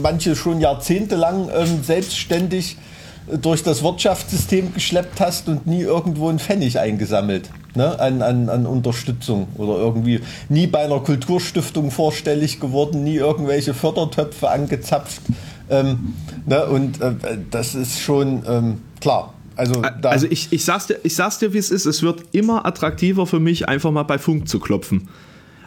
[0.00, 2.76] manche schon jahrzehntelang ähm, selbstständig
[3.26, 7.98] durch das Wirtschaftssystem geschleppt hast und nie irgendwo einen Pfennig eingesammelt ne?
[7.98, 14.50] an, an, an Unterstützung oder irgendwie nie bei einer Kulturstiftung vorstellig geworden, nie irgendwelche Fördertöpfe
[14.50, 15.22] angezapft.
[15.68, 16.14] Ähm,
[16.46, 16.66] ne?
[16.66, 17.14] Und äh,
[17.50, 19.34] das ist schon ähm, klar.
[19.56, 21.86] Also, also ich, ich, sag's dir, ich sag's dir, wie es ist.
[21.86, 25.08] Es wird immer attraktiver für mich, einfach mal bei Funk zu klopfen.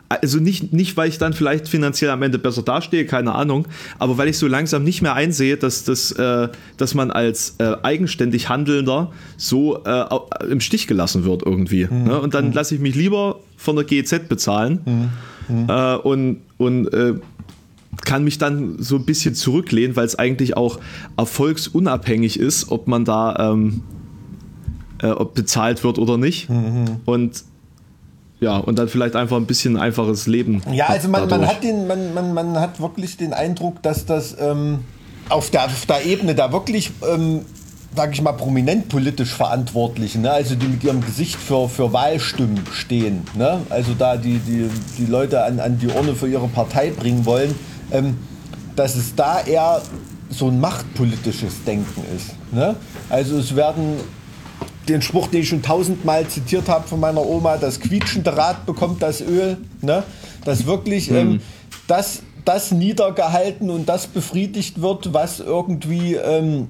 [0.09, 3.67] Also nicht, nicht, weil ich dann vielleicht finanziell am Ende besser dastehe, keine Ahnung,
[3.99, 7.75] aber weil ich so langsam nicht mehr einsehe, dass, das, äh, dass man als äh,
[7.83, 10.05] eigenständig Handelnder so äh,
[10.49, 11.85] im Stich gelassen wird irgendwie.
[11.85, 12.03] Mhm.
[12.05, 12.19] Ne?
[12.19, 12.53] Und dann mhm.
[12.53, 14.79] lasse ich mich lieber von der GEZ bezahlen
[15.47, 15.55] mhm.
[15.55, 15.69] mhm.
[15.69, 17.13] Äh, und, und äh,
[18.03, 20.79] kann mich dann so ein bisschen zurücklehnen, weil es eigentlich auch
[21.17, 23.83] erfolgsunabhängig ist, ob man da ähm,
[25.01, 26.49] äh, ob bezahlt wird oder nicht.
[26.49, 26.97] Mhm.
[27.05, 27.43] Und
[28.39, 30.61] ja, und dann vielleicht einfach ein bisschen einfaches Leben.
[30.71, 34.35] Ja, also man, man hat den, man, man, man hat wirklich den Eindruck, dass das
[34.39, 34.79] ähm,
[35.27, 37.41] auf, der, auf der Ebene da wirklich, ähm,
[37.95, 40.31] sage ich mal, prominent politisch Verantwortlichen, ne?
[40.31, 43.61] also die mit ihrem Gesicht für, für Wahlstimmen stehen, ne?
[43.69, 47.53] also da die, die, die Leute an, an die Urne für ihre Partei bringen wollen,
[47.91, 48.17] ähm,
[48.75, 49.81] dass es da eher
[50.29, 52.35] so ein machtpolitisches Denken ist.
[52.53, 52.75] Ne?
[53.09, 53.95] Also es werden
[54.89, 59.01] den Spruch, den ich schon tausendmal zitiert habe von meiner Oma, das quietschende Rad bekommt
[59.01, 60.03] das Öl, ne?
[60.45, 61.41] dass wirklich ähm, mhm.
[61.87, 66.69] das, das niedergehalten und das befriedigt wird, was irgendwie ähm,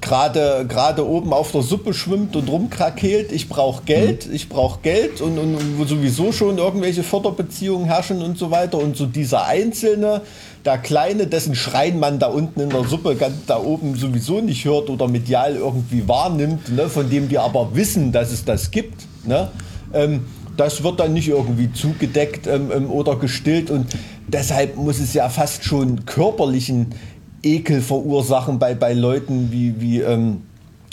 [0.00, 3.30] gerade gerade oben auf der Suppe schwimmt und rumkrakeelt.
[3.32, 4.34] Ich brauche Geld, mhm.
[4.34, 8.78] ich brauche Geld und, und, und sowieso schon irgendwelche Förderbeziehungen herrschen und so weiter.
[8.78, 10.22] Und so dieser Einzelne,
[10.64, 14.64] der Kleine, dessen Schreien man da unten in der Suppe ganz da oben sowieso nicht
[14.64, 19.06] hört oder medial irgendwie wahrnimmt, ne, von dem wir aber wissen, dass es das gibt,
[19.26, 19.48] ne,
[19.92, 23.70] ähm, das wird dann nicht irgendwie zugedeckt ähm, ähm oder gestillt.
[23.70, 23.86] Und
[24.28, 26.94] deshalb muss es ja fast schon körperlichen
[27.42, 30.42] Ekel verursachen bei, bei Leuten wie, wie ähm,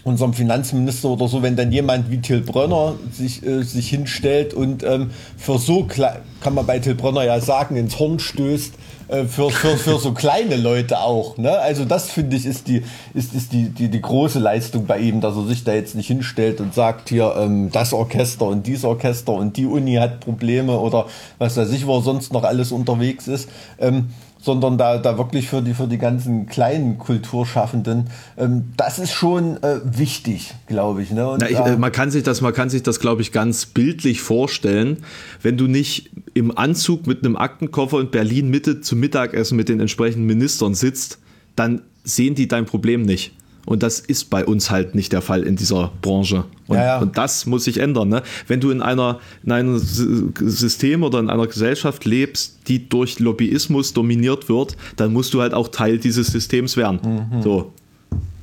[0.03, 4.83] unserem Finanzminister oder so, wenn dann jemand wie Till Brönner sich, äh, sich hinstellt und
[4.83, 8.73] ähm, für so, kann man bei Till Brönner ja sagen, ins Horn stößt,
[9.09, 11.37] äh, für, für, für so kleine Leute auch.
[11.37, 11.51] Ne?
[11.51, 15.19] Also das finde ich ist die, ist, ist die, die, die große Leistung bei ihm,
[15.19, 18.85] dass er sich da jetzt nicht hinstellt und sagt, hier ähm, das Orchester und dies
[18.85, 21.07] Orchester und die Uni hat Probleme oder
[21.39, 23.49] was weiß ich, wo sonst noch alles unterwegs ist.
[23.79, 24.09] Ähm,
[24.41, 28.05] sondern da, da wirklich für die, für die ganzen kleinen Kulturschaffenden.
[28.37, 31.11] Ähm, das ist schon äh, wichtig, glaube ich.
[31.11, 31.37] Ne?
[31.39, 34.21] Na, ich äh, man kann sich das, man kann sich das, glaube ich, ganz bildlich
[34.21, 34.97] vorstellen,
[35.41, 39.79] wenn du nicht im Anzug mit einem Aktenkoffer in Berlin Mitte zum Mittagessen mit den
[39.79, 41.19] entsprechenden Ministern sitzt,
[41.55, 43.33] dann sehen die dein Problem nicht.
[43.65, 46.45] Und das ist bei uns halt nicht der Fall in dieser Branche.
[46.67, 46.99] Und, ja, ja.
[46.99, 48.09] und das muss sich ändern.
[48.09, 48.23] Ne?
[48.47, 53.93] Wenn du in, einer, in einem System oder in einer Gesellschaft lebst, die durch Lobbyismus
[53.93, 57.29] dominiert wird, dann musst du halt auch Teil dieses Systems werden.
[57.31, 57.41] Mhm.
[57.41, 57.73] So.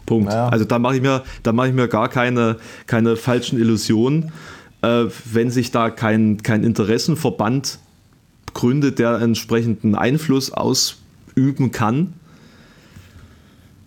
[0.05, 0.33] Punkt.
[0.33, 4.31] Ja, also da mache ich mir, da mache ich mir gar keine, keine falschen Illusionen,
[4.83, 7.81] äh, wenn sich da kein, kein Interessenverband
[8.55, 12.15] gründet, der entsprechenden Einfluss ausüben kann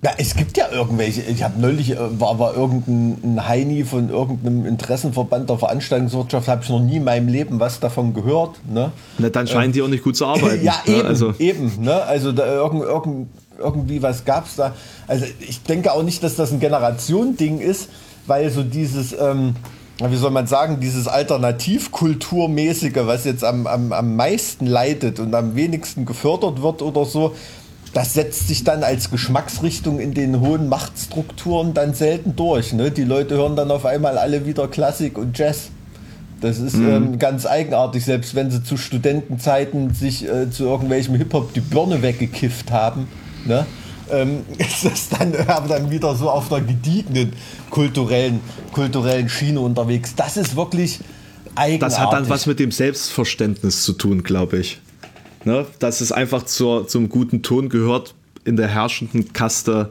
[0.01, 1.21] ja, es gibt ja irgendwelche.
[1.23, 6.69] Ich habe neulich, äh, war, war irgendein Heini von irgendeinem Interessenverband der Veranstaltungswirtschaft, habe ich
[6.69, 8.61] noch nie in meinem Leben was davon gehört.
[8.71, 8.93] Ne?
[9.17, 10.63] Na, dann scheinen ähm, die auch nicht gut zu arbeiten.
[10.63, 10.95] ja, ne?
[10.95, 11.07] eben.
[11.07, 11.33] Also.
[11.37, 12.01] eben ne?
[12.03, 14.73] Also da irgend, irgend, irgendwie was gab es da.
[15.05, 17.89] Also ich denke auch nicht, dass das ein Generation-Ding ist,
[18.25, 19.13] weil so dieses.
[19.19, 19.55] Ähm,
[20.01, 25.57] wie soll man sagen, dieses Alternativkulturmäßige, was jetzt am, am, am meisten leidet und am
[25.57, 27.35] wenigsten gefördert wird oder so,
[27.93, 32.73] das setzt sich dann als Geschmacksrichtung in den hohen Machtstrukturen dann selten durch.
[32.73, 32.91] Ne?
[32.91, 35.69] Die Leute hören dann auf einmal alle wieder Klassik und Jazz.
[36.41, 36.89] Das ist mhm.
[36.89, 42.01] ähm, ganz eigenartig, selbst wenn sie zu Studentenzeiten sich äh, zu irgendwelchem Hip-Hop die Birne
[42.01, 43.07] weggekifft haben.
[43.45, 43.65] Ne?
[44.11, 47.33] Ähm, ist das dann, aber dann wieder so auf der gediegenen
[47.69, 48.39] kulturellen,
[48.71, 50.15] kulturellen Schiene unterwegs.
[50.15, 50.99] Das ist wirklich
[51.55, 51.79] eigenartig.
[51.79, 54.79] Das hat dann was mit dem Selbstverständnis zu tun, glaube ich.
[55.45, 55.65] Ne?
[55.79, 59.89] Dass es einfach zur, zum guten Ton gehört, in der herrschenden Kaste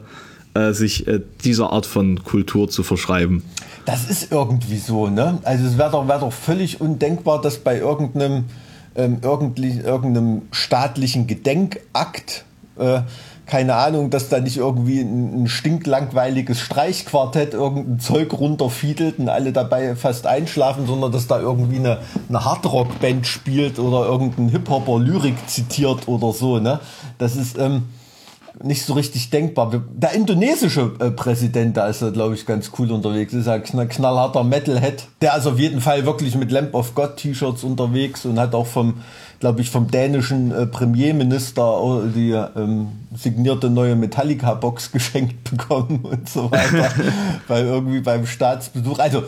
[0.53, 3.43] äh, sich äh, dieser Art von Kultur zu verschreiben.
[3.85, 5.39] Das ist irgendwie so, ne?
[5.43, 8.45] Also es wäre doch, wär doch völlig undenkbar, dass bei irgendeinem,
[8.95, 12.45] ähm, irgendeinem staatlichen Gedenkakt
[12.77, 13.01] äh,
[13.49, 19.51] keine Ahnung, dass da nicht irgendwie ein, ein stinklangweiliges Streichquartett irgendein Zeug runterfiedelt und alle
[19.51, 21.97] dabei fast einschlafen, sondern dass da irgendwie eine,
[22.29, 26.59] eine Hardrock-Band spielt oder irgendein Hip-Hopper Lyrik zitiert oder so.
[26.59, 26.79] Ne?
[27.17, 27.85] Das ist, ähm,
[28.63, 29.71] nicht so richtig denkbar.
[29.93, 33.33] Der indonesische äh, Präsident, da ist er, glaube ich, ganz cool unterwegs.
[33.33, 35.07] Ist ein knallharter Metalhead.
[35.21, 38.67] Der ist auf jeden Fall wirklich mit Lamp of God T-Shirts unterwegs und hat auch
[38.67, 38.95] vom,
[39.39, 46.51] glaube ich, vom dänischen äh, Premierminister die ähm, signierte neue Metallica-Box geschenkt bekommen und so
[46.51, 46.91] weiter.
[47.47, 49.23] Weil irgendwie beim Staatsbesuch, also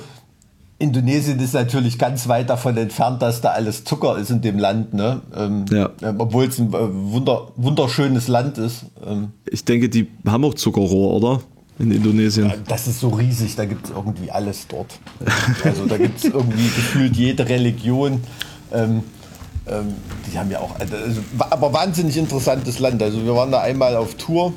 [0.81, 4.93] Indonesien ist natürlich ganz weit davon entfernt, dass da alles Zucker ist in dem Land,
[4.93, 5.21] ne?
[5.35, 5.89] Ähm, ja.
[6.01, 8.85] Ähm, obwohl es ein äh, wunder, wunderschönes Land ist.
[9.05, 11.41] Ähm, ich denke, die haben auch Zuckerrohr, oder?
[11.79, 12.51] In Indonesien.
[12.67, 14.99] Das ist so riesig, da gibt es irgendwie alles dort.
[15.63, 18.21] also da gibt es irgendwie gefühlt jede Religion.
[18.73, 19.03] Ähm,
[19.67, 19.93] ähm,
[20.31, 20.95] die haben ja auch, also,
[21.39, 23.01] aber wahnsinnig interessantes Land.
[23.01, 24.53] Also wir waren da einmal auf Tour,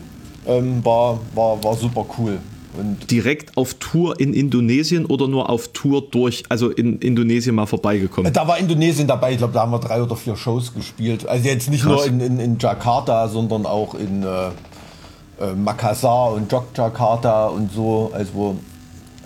[0.46, 2.38] ähm, war, war, war super cool.
[2.78, 7.66] Und Direkt auf Tour in Indonesien oder nur auf Tour durch, also in Indonesien mal
[7.66, 8.32] vorbeigekommen?
[8.32, 11.26] Da war Indonesien dabei, ich glaube, da haben wir drei oder vier Shows gespielt.
[11.26, 11.92] Also jetzt nicht Krass.
[11.92, 14.48] nur in, in, in, Jakarta, sondern auch in äh,
[15.40, 18.56] äh, Makassar und Jakarta und so, also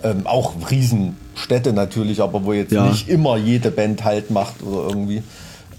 [0.03, 2.85] ähm, auch Riesenstädte natürlich, aber wo jetzt ja.
[2.85, 5.23] nicht immer jede Band halt macht oder irgendwie.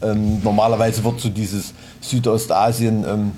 [0.03, 3.33] Ähm, normalerweise wird so dieses Südostasien ähm,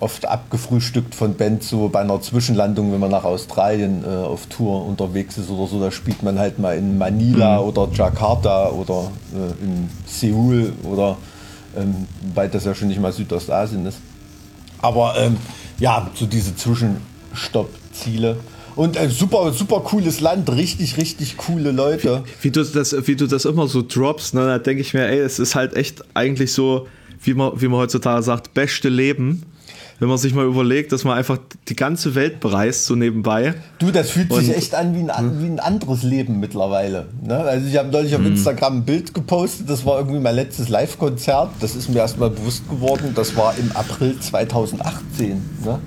[0.00, 4.86] oft abgefrühstückt von Bands so bei einer Zwischenlandung, wenn man nach Australien äh, auf Tour
[4.86, 7.68] unterwegs ist oder so, da spielt man halt mal in Manila mhm.
[7.68, 11.16] oder Jakarta oder äh, in Seoul oder
[11.76, 13.98] ähm, weil das ja schon nicht mal Südostasien ist.
[14.80, 15.36] Aber ähm,
[15.78, 18.36] ja, so diese Zwischenstoppziele.
[18.76, 22.22] Und ein äh, super, super cooles Land, richtig, richtig coole Leute.
[22.40, 25.08] Wie, wie, du, das, wie du das immer so droppst, ne, da denke ich mir,
[25.08, 26.86] ey, es ist halt echt eigentlich so,
[27.20, 29.42] wie man, wie man heutzutage sagt, beste Leben
[29.98, 33.54] wenn man sich mal überlegt, dass man einfach die ganze Welt bereist, so nebenbei.
[33.78, 35.42] Du, das fühlt und, sich echt an wie ein, hm?
[35.42, 37.08] wie ein anderes Leben mittlerweile.
[37.22, 37.36] Ne?
[37.36, 38.28] Also ich habe neulich auf hm.
[38.28, 41.50] Instagram ein Bild gepostet, das war irgendwie mein letztes Live-Konzert.
[41.60, 45.28] Das ist mir erstmal bewusst geworden, das war im April 2018.
[45.64, 45.78] Ne?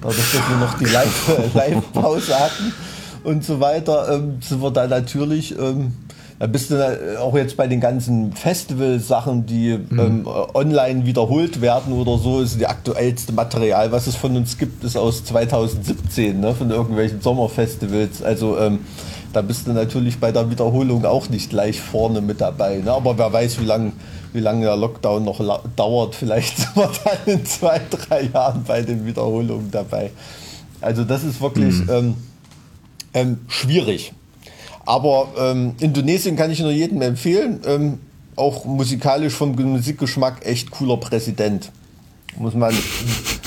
[0.00, 0.84] Dadurch, dass wir noch die
[1.54, 2.72] Live-Pause Live hatten
[3.24, 5.58] und so weiter, ähm, sind wir da natürlich...
[5.58, 5.92] Ähm,
[6.38, 9.98] da bist du auch jetzt bei den ganzen Festival-Sachen, die mhm.
[9.98, 14.84] ähm, online wiederholt werden oder so, ist die aktuellste Material, was es von uns gibt,
[14.84, 18.22] ist aus 2017, ne, von irgendwelchen Sommerfestivals.
[18.22, 18.80] Also ähm,
[19.32, 22.78] da bist du natürlich bei der Wiederholung auch nicht gleich vorne mit dabei.
[22.78, 22.92] Ne?
[22.92, 23.92] Aber wer weiß, wie lange
[24.32, 25.40] wie lange der Lockdown noch
[25.76, 26.14] dauert.
[26.14, 30.10] Vielleicht sind wir dann in zwei, drei Jahren bei den Wiederholungen dabei.
[30.80, 31.90] Also das ist wirklich mhm.
[31.90, 32.14] ähm,
[33.14, 34.12] ähm, schwierig.
[34.88, 37.60] Aber ähm, Indonesien kann ich nur jedem empfehlen.
[37.66, 37.98] Ähm,
[38.36, 41.70] auch musikalisch vom Musikgeschmack echt cooler Präsident.
[42.38, 42.74] Muss man,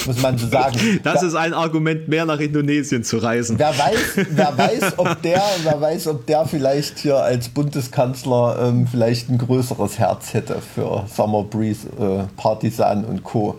[0.06, 1.00] muss man so sagen.
[1.04, 3.58] Das ist ein Argument mehr nach Indonesien zu reisen.
[3.58, 8.86] Wer weiß, wer weiß, ob der, wer weiß, ob der vielleicht hier als Bundeskanzler ähm,
[8.86, 13.58] vielleicht ein größeres Herz hätte für Summer Breeze, äh, Partisan und Co.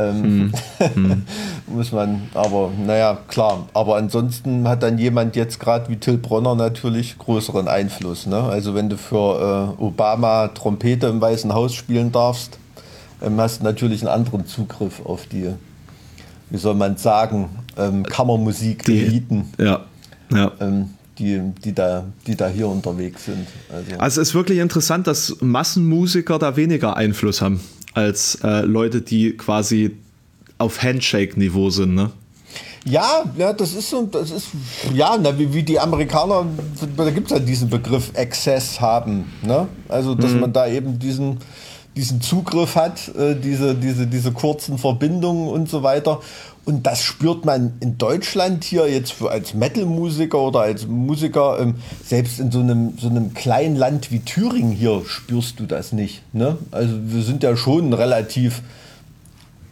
[0.00, 1.22] Ähm, hm.
[1.66, 3.68] muss man, aber naja, klar.
[3.74, 8.26] Aber ansonsten hat dann jemand jetzt gerade wie Till Bronner natürlich größeren Einfluss.
[8.26, 8.42] Ne?
[8.42, 12.58] Also wenn du für äh, Obama Trompete im Weißen Haus spielen darfst,
[13.22, 15.50] ähm, hast du natürlich einen anderen Zugriff auf die,
[16.50, 19.52] wie soll man sagen, ähm, Kammermusik-Eliten.
[19.58, 19.80] Ja,
[20.32, 20.52] ja.
[20.60, 23.46] Ähm, die, die, da, die da hier unterwegs sind.
[23.70, 23.98] Also.
[23.98, 27.60] also es ist wirklich interessant, dass Massenmusiker da weniger Einfluss haben
[27.94, 29.96] als äh, Leute, die quasi
[30.58, 32.10] auf Handshake-Niveau sind, ne?
[32.84, 34.48] Ja, ja, das ist so, das ist,
[34.94, 36.46] ja, na, wie, wie die Amerikaner,
[36.96, 39.68] da gibt es halt diesen Begriff Access haben, ne?
[39.88, 40.40] Also, dass mhm.
[40.40, 41.38] man da eben diesen,
[41.96, 46.20] diesen Zugriff hat, äh, diese, diese, diese kurzen Verbindungen und so weiter.
[46.66, 51.76] Und das spürt man in Deutschland hier jetzt für, als Metal-Musiker oder als Musiker, ähm,
[52.04, 56.22] selbst in so einem, so einem kleinen Land wie Thüringen hier spürst du das nicht.
[56.32, 56.58] Ne?
[56.70, 58.60] Also wir sind ja schon relativ,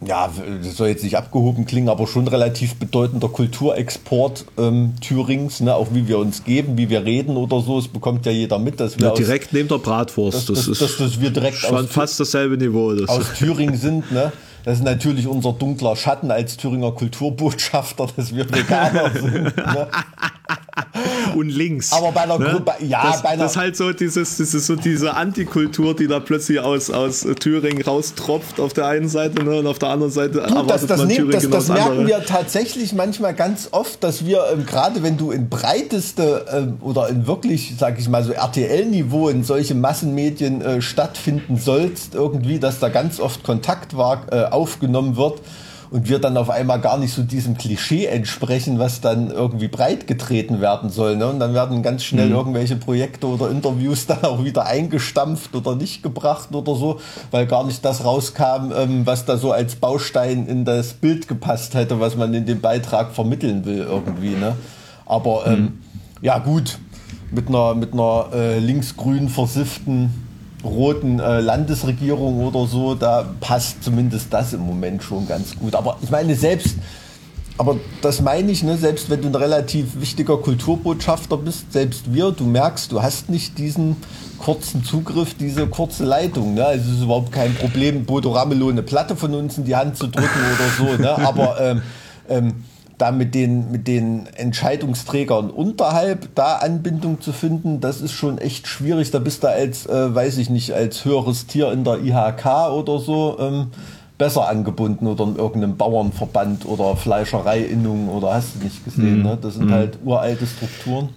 [0.05, 0.31] ja,
[0.63, 5.75] das soll jetzt nicht abgehoben klingen, aber schon relativ bedeutender Kulturexport ähm, Thürings, ne?
[5.75, 7.77] auch wie wir uns geben, wie wir reden oder so.
[7.77, 10.49] Es bekommt ja jeder mit, dass wir ja, direkt aus, neben der Bratwurst.
[10.49, 12.93] Das, das, das, das, das wir direkt aus, fast dasselbe Niveau.
[12.93, 13.09] Das.
[13.09, 14.11] aus Thüringen sind.
[14.11, 14.33] Ne?
[14.63, 19.55] Das ist natürlich unser dunkler Schatten als Thüringer Kulturbotschafter, dass wir Veganer sind.
[19.57, 19.87] Ne?
[21.35, 21.93] Und links.
[21.93, 22.45] Aber bei einer ne?
[22.45, 23.43] Gruppe, ja, das, bei einer.
[23.43, 27.25] Das ist halt so dieses, das ist so diese Antikultur, die da plötzlich aus, aus
[27.39, 29.59] Thüringen raustropft auf der einen Seite ne?
[29.59, 33.33] und auf der anderen Seite du, das, das, nehm, das, das merken wir tatsächlich manchmal
[33.33, 37.99] ganz oft, dass wir, ähm, gerade wenn du in breiteste ähm, oder in wirklich, sag
[37.99, 43.43] ich mal, so RTL-Niveau in solche Massenmedien äh, stattfinden sollst, irgendwie, dass da ganz oft
[43.43, 45.41] Kontakt war, äh, aufgenommen wird
[45.91, 50.05] und wir dann auf einmal gar nicht so diesem Klischee entsprechen, was dann irgendwie breit
[50.05, 51.15] getreten werden soll.
[51.17, 51.27] Ne?
[51.27, 52.35] Und dann werden ganz schnell mhm.
[52.35, 56.99] irgendwelche Projekte oder Interviews dann auch wieder eingestampft oder nicht gebracht oder so,
[57.31, 61.73] weil gar nicht das rauskam, ähm, was da so als Baustein in das Bild gepasst
[61.73, 64.35] hätte, was man in dem Beitrag vermitteln will irgendwie.
[64.35, 64.55] Ne?
[65.05, 65.79] Aber ähm, mhm.
[66.21, 66.77] ja gut,
[67.31, 70.28] mit einer, mit einer äh, linksgrün versifften
[70.63, 75.75] roten äh, Landesregierung oder so, da passt zumindest das im Moment schon ganz gut.
[75.75, 76.75] Aber ich meine, selbst,
[77.57, 82.31] aber das meine ich, ne, selbst wenn du ein relativ wichtiger Kulturbotschafter bist, selbst wir,
[82.31, 83.97] du merkst, du hast nicht diesen
[84.37, 86.55] kurzen Zugriff, diese kurze Leitung.
[86.55, 86.65] Ne?
[86.65, 89.97] Also es ist überhaupt kein Problem, Bodo Ramelow eine Platte von uns in die Hand
[89.97, 91.01] zu drücken oder so.
[91.01, 91.27] Ne?
[91.27, 91.81] Aber ähm,
[92.29, 92.53] ähm,
[92.99, 98.67] da mit den, mit den Entscheidungsträgern unterhalb da Anbindung zu finden, das ist schon echt
[98.67, 99.09] schwierig.
[99.09, 102.99] Da bist du als, äh, weiß ich nicht, als höheres Tier in der IHK oder
[102.99, 103.67] so ähm,
[104.17, 109.19] besser angebunden oder in irgendeinem Bauernverband oder Fleischereiinnung oder hast du nicht gesehen.
[109.19, 109.23] Mhm.
[109.23, 109.37] Ne?
[109.41, 109.73] Das sind mhm.
[109.73, 111.09] halt uralte Strukturen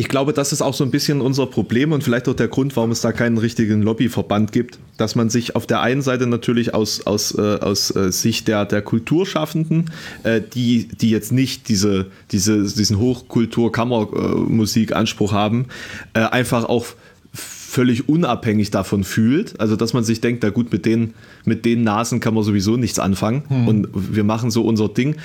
[0.00, 2.74] ich glaube, das ist auch so ein bisschen unser Problem und vielleicht auch der Grund,
[2.74, 6.72] warum es da keinen richtigen Lobbyverband gibt, dass man sich auf der einen Seite natürlich
[6.72, 9.90] aus, aus, äh, aus äh, Sicht der, der Kulturschaffenden,
[10.22, 15.66] äh, die, die jetzt nicht diese, diese, diesen Hochkultur-Kammermusik-Anspruch haben,
[16.14, 16.86] äh, einfach auch
[17.34, 19.60] völlig unabhängig davon fühlt.
[19.60, 21.12] Also dass man sich denkt, na gut, mit den,
[21.44, 23.68] mit den Nasen kann man sowieso nichts anfangen hm.
[23.68, 25.16] und wir machen so unser Ding.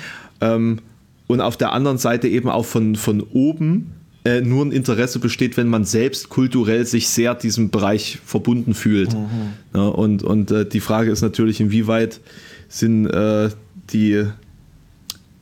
[0.42, 0.80] Ähm,
[1.28, 3.95] und auf der anderen Seite eben auch von, von oben
[4.26, 9.14] äh, nur ein Interesse besteht, wenn man selbst kulturell sich sehr diesem Bereich verbunden fühlt.
[9.14, 9.52] Mhm.
[9.72, 12.20] Ja, und und äh, die Frage ist natürlich, inwieweit
[12.68, 13.50] sind äh,
[13.92, 14.24] die,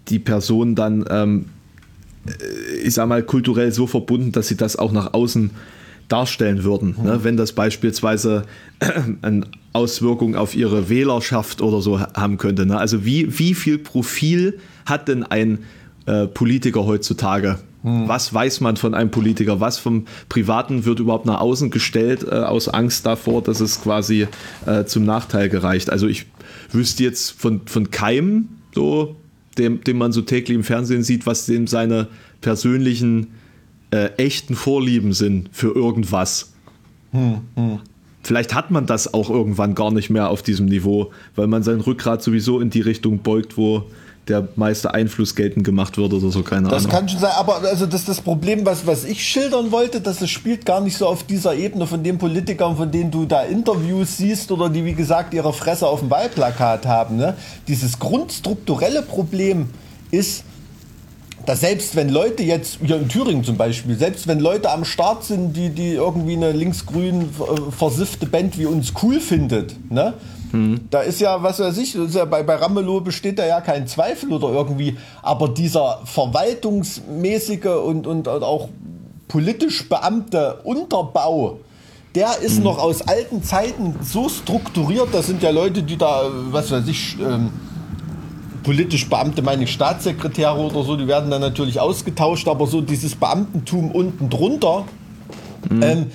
[0.09, 1.47] die Personen dann, ähm,
[2.27, 5.51] äh, ich sag mal, kulturell so verbunden, dass sie das auch nach außen
[6.09, 6.95] darstellen würden.
[6.99, 7.05] Mhm.
[7.05, 7.21] Ne?
[7.23, 8.43] Wenn das beispielsweise
[9.23, 12.67] eine Auswirkung auf ihre Wählerschaft oder so haben könnte.
[12.67, 12.77] Ne?
[12.77, 15.61] Also wie, wie viel Profil hat denn ein
[16.05, 17.59] äh, Politiker heutzutage?
[17.85, 18.09] Hm.
[18.09, 19.61] Was weiß man von einem Politiker?
[19.61, 24.27] Was vom Privaten wird überhaupt nach außen gestellt äh, aus Angst davor, dass es quasi
[24.65, 25.91] äh, zum Nachteil gereicht?
[25.91, 26.27] Also ich
[26.73, 29.17] wüsste jetzt von, von keinem, so,
[29.59, 32.09] dem, dem man so täglich im Fernsehen sieht, was dem seine
[32.41, 33.35] persönlichen
[33.91, 36.55] äh, echten Vorlieben sind für irgendwas.
[37.13, 37.81] Hm, hm.
[38.23, 41.81] Vielleicht hat man das auch irgendwann gar nicht mehr auf diesem Niveau, weil man sein
[41.81, 43.85] Rückgrat sowieso in die Richtung beugt, wo
[44.29, 46.91] der meiste Einfluss geltend gemacht wird oder so, keine das Ahnung.
[46.91, 50.23] Das kann schon sein, aber also das das Problem, was, was ich schildern wollte, dass
[50.23, 53.43] es spielt gar nicht so auf dieser Ebene von den Politikern, von denen du da
[53.43, 57.17] Interviews siehst oder die, wie gesagt, ihre Fresse auf dem Wahlplakat haben.
[57.17, 57.37] Ne?
[57.69, 59.69] Dieses grundstrukturelle Problem
[60.11, 60.45] ist,
[61.45, 65.25] dass selbst wenn Leute jetzt, hier in Thüringen zum Beispiel, selbst wenn Leute am Start
[65.25, 70.15] sind, die, die irgendwie eine linksgrün äh, versiffte Band wie uns cool findet, ne?
[70.55, 70.87] Hm.
[70.89, 74.33] Da ist ja, was weiß ich, ja bei, bei Ramelow besteht da ja kein Zweifel
[74.33, 78.69] oder irgendwie, aber dieser verwaltungsmäßige und, und, und auch
[79.27, 81.59] politisch beamte Unterbau,
[82.15, 82.65] der ist hm.
[82.65, 87.17] noch aus alten Zeiten so strukturiert, da sind ja Leute, die da, was weiß ich,
[87.19, 87.51] ähm,
[88.63, 93.17] politisch Beamte, meine ich Staatssekretäre oder so, die werden dann natürlich ausgetauscht, aber so dieses
[93.17, 94.85] Beamtentum unten drunter,
[95.69, 95.83] mhm.
[95.83, 96.07] ähm,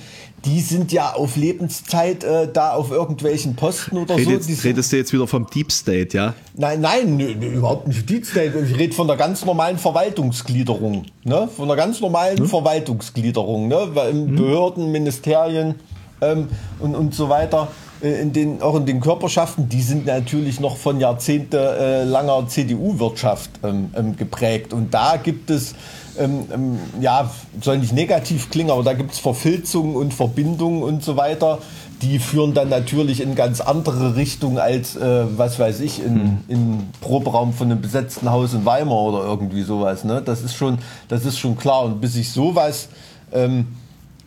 [0.44, 4.68] die sind ja auf Lebenszeit äh, da auf irgendwelchen Posten oder redest, so.
[4.68, 6.34] redest du jetzt wieder vom Deep State, ja?
[6.54, 8.58] Nein, nein, nö, nö, überhaupt nicht Deep State.
[8.58, 11.04] Ich rede von der ganz normalen Verwaltungsgliederung.
[11.24, 11.48] Ne?
[11.54, 12.46] Von der ganz normalen hm?
[12.46, 13.68] Verwaltungsgliederung.
[13.68, 13.88] Ne?
[14.10, 14.36] In hm?
[14.36, 15.74] Behörden, Ministerien
[16.20, 16.48] ähm,
[16.78, 17.68] und, und so weiter.
[18.02, 23.90] Äh, in den, auch in den Körperschaften, die sind natürlich noch von jahrzehntelanger CDU-Wirtschaft ähm,
[23.96, 24.72] ähm, geprägt.
[24.72, 25.74] Und da gibt es
[26.18, 31.02] ähm, ähm, ja, soll nicht negativ klingen, aber da gibt es Verfilzungen und Verbindungen und
[31.02, 31.58] so weiter.
[32.02, 36.38] Die führen dann natürlich in ganz andere Richtungen als, äh, was weiß ich, in, hm.
[36.48, 40.04] in Proberaum von einem besetzten Haus in Weimar oder irgendwie sowas.
[40.04, 40.22] Ne?
[40.24, 41.84] Das, ist schon, das ist schon klar.
[41.84, 42.88] Und bis sich sowas
[43.32, 43.66] ähm,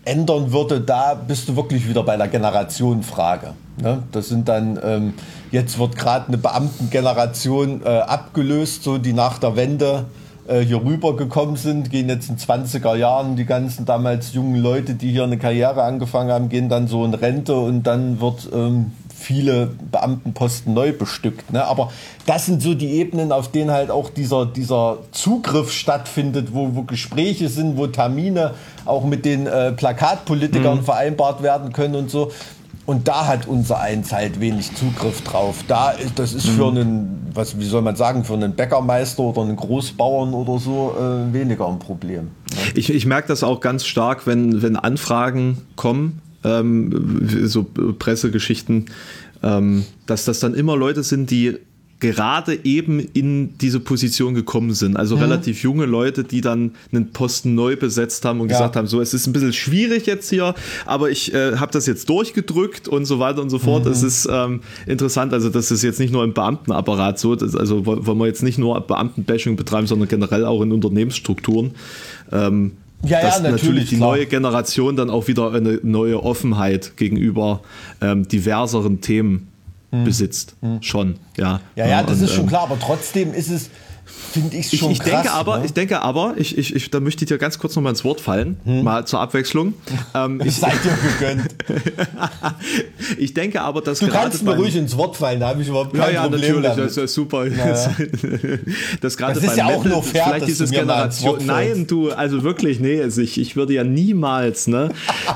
[0.06, 3.54] ändern würde, da bist du wirklich wieder bei der Generationenfrage.
[3.82, 4.04] Ne?
[4.12, 5.14] Das sind dann, ähm,
[5.52, 10.06] jetzt wird gerade eine Beamtengeneration äh, abgelöst, so die nach der Wende
[10.48, 15.12] äh, hier rübergekommen sind, gehen jetzt in 20er Jahren, die ganzen damals jungen Leute, die
[15.12, 18.92] hier eine Karriere angefangen haben, gehen dann so in Rente und dann wird ähm,
[19.24, 21.52] viele Beamtenposten neu bestückt.
[21.52, 21.66] Ne?
[21.66, 21.92] Aber
[22.26, 26.84] das sind so die Ebenen, auf denen halt auch dieser, dieser Zugriff stattfindet, wo, wo
[26.84, 28.54] Gespräche sind, wo Termine
[28.86, 30.84] auch mit den äh, Plakatpolitikern mhm.
[30.84, 32.32] vereinbart werden können und so.
[32.86, 35.64] Und da hat unser Eins halt wenig Zugriff drauf.
[35.70, 36.78] Da, das ist für mhm.
[36.78, 41.34] einen, was, wie soll man sagen, für einen Bäckermeister oder einen Großbauern oder so äh,
[41.34, 42.32] weniger ein Problem.
[42.52, 42.58] Ne?
[42.76, 48.86] Ich, ich merke das auch ganz stark, wenn, wenn Anfragen kommen, ähm, so Pressegeschichten,
[49.42, 51.58] ähm, dass das dann immer Leute sind, die
[52.04, 54.98] gerade eben in diese Position gekommen sind.
[54.98, 55.22] Also mhm.
[55.22, 58.58] relativ junge Leute, die dann einen Posten neu besetzt haben und ja.
[58.58, 60.54] gesagt haben, so, es ist ein bisschen schwierig jetzt hier,
[60.86, 63.86] aber ich äh, habe das jetzt durchgedrückt und so weiter und so fort.
[63.86, 63.92] Mhm.
[63.92, 67.86] Es ist ähm, interessant, also das ist jetzt nicht nur im Beamtenapparat so, das, also
[67.86, 71.72] wollen wir jetzt nicht nur Beamtenbashing betreiben, sondern generell auch in Unternehmensstrukturen.
[72.34, 72.74] Ähm,
[73.04, 74.10] ja, dass ja, natürlich, natürlich die klar.
[74.12, 77.62] neue Generation dann auch wieder eine neue Offenheit gegenüber
[78.02, 79.50] ähm, diverseren Themen
[79.92, 80.04] hm.
[80.04, 80.56] besitzt.
[80.62, 80.82] Hm.
[80.82, 81.62] Schon, ja.
[81.76, 83.70] Ja, ja, das und, ist schon ähm, klar, aber trotzdem ist es
[84.34, 85.24] finde ich schon ich, ich krass.
[85.24, 85.66] Denke aber, ne?
[85.66, 88.04] Ich denke aber, ich, ich, ich, da möchte ich dir ganz kurz noch mal ins
[88.04, 88.84] Wort fallen, hm.
[88.84, 89.74] mal zur Abwechslung.
[90.16, 91.56] Ähm, ich seid dir gegönnt.
[93.18, 95.94] ich denke aber, dass Du kannst mir ruhig ins Wort fallen, da habe ich überhaupt
[95.94, 96.86] kein ja, ja, Problem natürlich, damit.
[96.86, 97.46] das ist super.
[97.46, 97.74] Naja.
[99.02, 101.46] das, das ist ja auch nur fair, vielleicht dieses Generation.
[101.46, 104.90] Nein, du, also wirklich, nee, also ich, ich würde ja niemals, ne,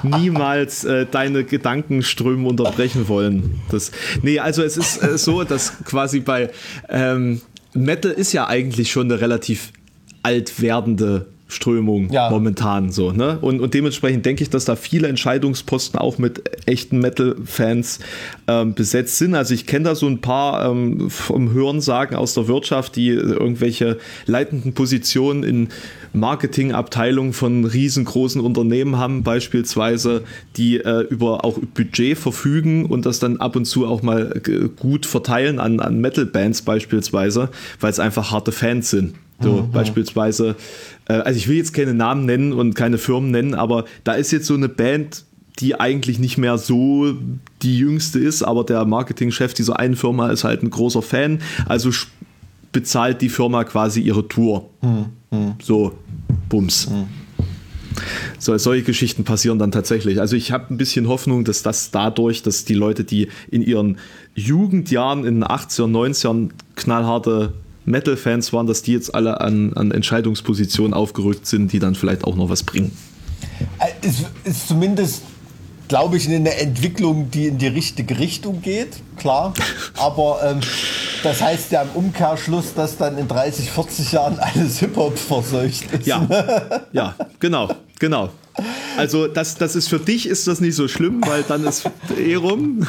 [0.03, 3.61] niemals äh, deine Gedankenströme unterbrechen wollen.
[3.69, 3.91] Das,
[4.23, 6.49] nee, also es ist äh, so, dass quasi bei
[6.89, 7.41] ähm,
[7.77, 9.71] Metal ist ja eigentlich schon eine relativ
[10.23, 12.29] alt werdende Strömung ja.
[12.29, 13.11] momentan so.
[13.11, 13.37] Ne?
[13.39, 17.99] Und, und dementsprechend denke ich, dass da viele Entscheidungsposten auch mit echten Metal-Fans
[18.47, 19.33] ähm, besetzt sind.
[19.33, 23.97] Also ich kenne da so ein paar ähm, vom Hörensagen aus der Wirtschaft, die irgendwelche
[24.25, 25.69] leitenden Positionen in
[26.11, 30.23] Marketingabteilungen von riesengroßen Unternehmen haben, beispielsweise,
[30.57, 34.41] die äh, über auch Budget verfügen und das dann ab und zu auch mal
[34.75, 39.13] gut verteilen an, an Metal-Bands beispielsweise, weil es einfach harte Fans sind.
[39.39, 39.71] So mhm.
[39.71, 40.55] beispielsweise,
[41.07, 44.31] äh, also ich will jetzt keine Namen nennen und keine Firmen nennen, aber da ist
[44.31, 45.25] jetzt so eine Band,
[45.59, 47.15] die eigentlich nicht mehr so
[47.61, 51.91] die jüngste ist, aber der Marketingchef dieser einen Firma ist halt ein großer Fan, also
[52.71, 54.69] bezahlt die Firma quasi ihre Tour.
[54.81, 55.53] Mhm.
[55.61, 55.93] So,
[56.49, 56.89] Bums.
[56.89, 57.07] Mhm.
[58.37, 60.19] So, solche Geschichten passieren dann tatsächlich.
[60.19, 63.97] Also ich habe ein bisschen Hoffnung, dass das dadurch, dass die Leute, die in ihren
[64.35, 67.53] Jugendjahren in den 80er, 90ern knallharte
[67.87, 72.35] Metal-Fans waren, dass die jetzt alle an, an Entscheidungspositionen aufgerückt sind, die dann vielleicht auch
[72.35, 72.91] noch was bringen.
[73.79, 75.23] Äh, es ist zumindest,
[75.87, 79.53] glaube ich, eine Entwicklung, die in die richtige Richtung geht, klar.
[79.97, 80.59] Aber ähm,
[81.23, 86.05] das heißt ja im Umkehrschluss, dass dann in 30, 40 Jahren alles Hip-Hop verseucht ist.
[86.05, 86.27] Ja,
[86.91, 87.69] ja genau,
[87.99, 88.29] genau.
[88.97, 92.35] Also das, das ist für dich ist das nicht so schlimm, weil dann ist eh
[92.35, 92.85] rum.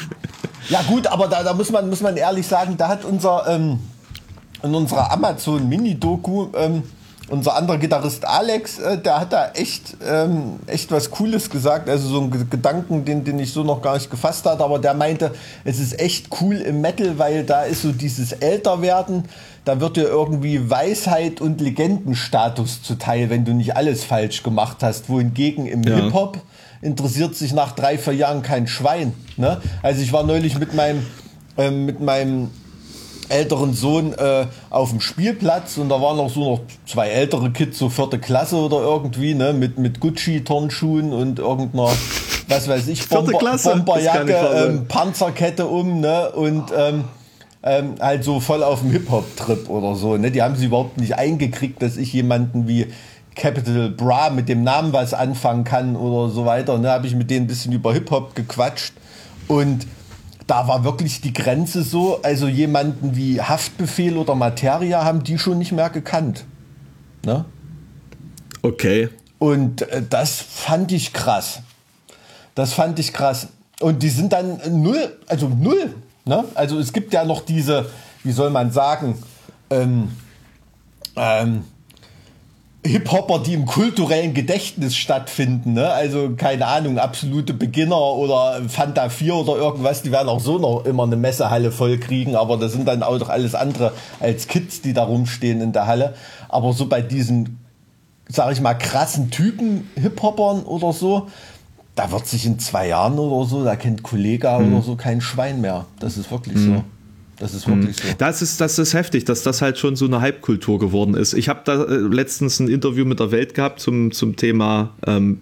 [0.71, 3.47] Ja gut, aber da, da muss, man, muss man ehrlich sagen, da hat unser...
[3.49, 3.79] Ähm,
[4.63, 6.83] in unserer Amazon Mini-Doku, ähm,
[7.31, 11.89] unser anderer Gitarrist Alex, äh, der hat da echt, ähm, echt was Cooles gesagt.
[11.89, 14.95] Also so ein Gedanken, den, den ich so noch gar nicht gefasst hatte, aber der
[14.95, 15.33] meinte,
[15.65, 19.25] es ist echt cool im Metal, weil da ist so dieses Älterwerden,
[19.65, 25.11] da wird dir irgendwie Weisheit und Legendenstatus zuteil, wenn du nicht alles falsch gemacht hast.
[25.11, 25.97] Wohingegen im ja.
[25.97, 26.39] Hip-Hop
[26.81, 29.13] interessiert sich nach drei, vier Jahren kein Schwein.
[29.37, 29.61] Ne?
[29.83, 31.05] Also ich war neulich mit meinem,
[31.59, 32.51] ähm, mit meinem
[33.29, 37.79] älteren Sohn äh, auf dem Spielplatz und da waren noch so noch zwei ältere Kids,
[37.79, 41.91] so vierte Klasse oder irgendwie, ne, mit, mit Gucci-Turnschuhen und irgendeiner,
[42.49, 47.05] was weiß ich, Bomber, Bomberjacke, ähm, Panzerkette um, ne, und ähm,
[47.63, 51.17] ähm, halt so voll auf dem Hip-Hop-Trip oder so, ne, die haben sie überhaupt nicht
[51.17, 52.87] eingekriegt, dass ich jemanden wie
[53.35, 57.31] Capital Bra mit dem Namen was anfangen kann oder so weiter, ne, habe ich mit
[57.31, 58.95] denen ein bisschen über Hip-Hop gequatscht
[59.49, 59.87] und
[60.49, 65.59] da war wirklich die Grenze so, also jemanden wie Haftbefehl oder Materia haben die schon
[65.59, 66.47] nicht mehr gekannt.
[67.25, 67.45] Ne?
[68.63, 69.11] Okay.
[69.39, 71.61] Und äh, das fand ich krass.
[72.55, 73.49] Das fand ich krass.
[73.81, 75.95] Und die sind dann null, also null.
[76.25, 76.45] Ne?
[76.55, 77.91] Also es gibt ja noch diese,
[78.25, 79.23] wie soll man sagen,
[79.71, 80.09] ähm,
[81.15, 81.65] ähm,
[82.89, 85.75] Hip-Hopper, die im kulturellen Gedächtnis stattfinden.
[85.75, 85.89] Ne?
[85.91, 90.85] Also keine Ahnung, absolute Beginner oder Fanta 4 oder irgendwas, die werden auch so noch
[90.85, 94.93] immer eine Messehalle voll kriegen, aber das sind dann auch alles andere als Kids, die
[94.93, 96.15] da rumstehen in der Halle.
[96.49, 97.59] Aber so bei diesen,
[98.29, 101.29] sag ich mal, krassen Typen Hip-Hoppern oder so,
[101.95, 104.75] da wird sich in zwei Jahren oder so, da kennt Kollega mhm.
[104.75, 105.87] oder so kein Schwein mehr.
[105.99, 106.77] Das ist wirklich mhm.
[106.77, 106.85] so.
[107.41, 108.09] Das ist wirklich mhm.
[108.09, 108.15] so.
[108.19, 111.35] Das ist, das ist heftig, dass das halt schon so eine Hype-Kultur geworden ist.
[111.35, 115.39] Ich habe da äh, letztens ein Interview mit der Welt gehabt zum, zum Thema ähm,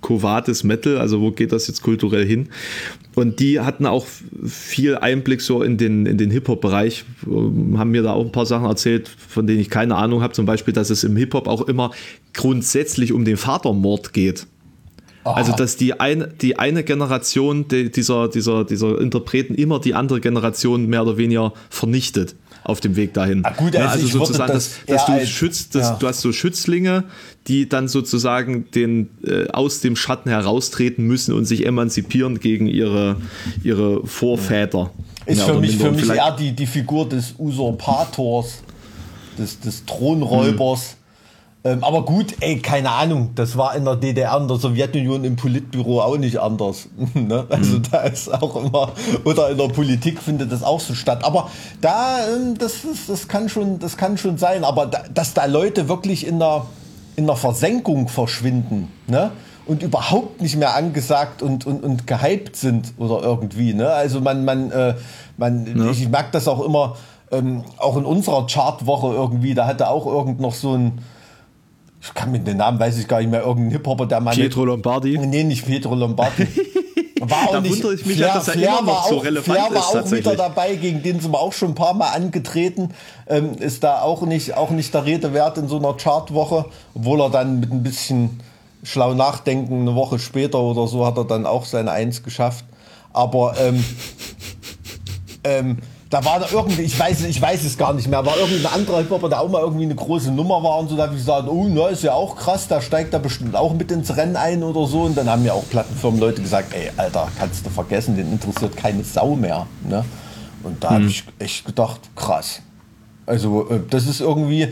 [0.00, 2.48] Covatis Metal, also wo geht das jetzt kulturell hin?
[3.14, 4.06] Und die hatten auch
[4.46, 8.66] viel Einblick so in den, in den Hip-Hop-Bereich, haben mir da auch ein paar Sachen
[8.66, 10.32] erzählt, von denen ich keine Ahnung habe.
[10.32, 11.90] Zum Beispiel, dass es im Hip-Hop auch immer
[12.32, 14.46] grundsätzlich um den Vatermord geht.
[15.24, 15.34] Aha.
[15.34, 20.20] Also, dass die eine, die eine Generation die, dieser, dieser, dieser Interpreten immer die andere
[20.20, 23.44] Generation mehr oder weniger vernichtet auf dem Weg dahin.
[23.44, 25.96] Ah, gut, also, ja, also sozusagen, das dass, dass du schützt, dass, ja.
[25.98, 27.04] du hast so Schützlinge,
[27.46, 33.16] die dann sozusagen den, äh, aus dem Schatten heraustreten müssen und sich emanzipieren gegen ihre,
[33.62, 34.90] ihre Vorväter.
[35.26, 38.62] Ist für mich, für mich eher die, die Figur des Usurpators,
[39.38, 40.96] des, des Thronräubers.
[40.96, 40.99] Mhm.
[41.62, 45.36] Ähm, aber gut, ey, keine Ahnung, das war in der DDR, in der Sowjetunion im
[45.36, 46.88] Politbüro auch nicht anders.
[47.14, 47.46] ne?
[47.50, 47.82] Also mhm.
[47.90, 48.92] da ist auch immer,
[49.24, 51.22] oder in der Politik findet das auch so statt.
[51.22, 51.50] Aber
[51.82, 54.64] da, ähm, das, ist, das, kann schon, das kann schon sein.
[54.64, 56.64] Aber da, dass da Leute wirklich in der,
[57.16, 59.30] in der Versenkung verschwinden, ne?
[59.66, 63.74] und überhaupt nicht mehr angesagt und, und, und gehypt sind oder irgendwie.
[63.74, 63.88] Ne?
[63.88, 64.94] Also man, man, äh,
[65.36, 65.90] man ja.
[65.90, 66.96] ich merke das auch immer,
[67.30, 70.98] ähm, auch in unserer Chartwoche irgendwie, da hatte auch irgend noch so ein,
[72.02, 74.34] ich kann mit den Namen, weiß ich gar nicht mehr, irgendein Hip-Hopper, der mal.
[74.34, 75.18] Pietro Lombardi?
[75.18, 76.46] Nee, nicht Pietro Lombardi.
[77.20, 79.44] War auch da nicht, wundere ich mich, Flair, dass er Flair immer noch so relevant
[79.44, 82.94] Flair war auch wieder dabei, gegen den sind wir auch schon ein paar Mal angetreten.
[83.26, 87.20] Ähm, ist da auch nicht, auch nicht der Rede wert in so einer Chartwoche, obwohl
[87.20, 88.40] er dann mit ein bisschen
[88.82, 92.64] schlau nachdenken, eine Woche später oder so hat er dann auch seine Eins geschafft.
[93.12, 93.84] Aber ähm,
[95.44, 95.78] ähm,
[96.10, 98.98] da war da irgendwie, ich weiß, ich weiß es gar nicht mehr, war irgendein anderer
[98.98, 101.48] Hip-Hopper, der auch mal irgendwie eine große Nummer war und so, da habe ich gesagt,
[101.48, 104.64] oh, na, ist ja auch krass, da steigt er bestimmt auch mit ins Rennen ein
[104.64, 105.02] oder so.
[105.02, 108.76] Und dann haben ja auch Plattenfirmen Leute gesagt, ey, Alter, kannst du vergessen, den interessiert
[108.76, 109.66] keine Sau mehr.
[109.88, 110.04] Ne?
[110.64, 110.96] Und da hm.
[110.96, 112.60] habe ich echt gedacht, krass.
[113.24, 114.68] Also, äh, das ist irgendwie,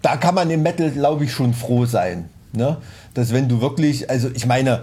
[0.00, 2.30] da kann man im Metal, glaube ich, schon froh sein.
[2.54, 2.78] Ne?
[3.18, 4.82] dass wenn du wirklich, also ich meine,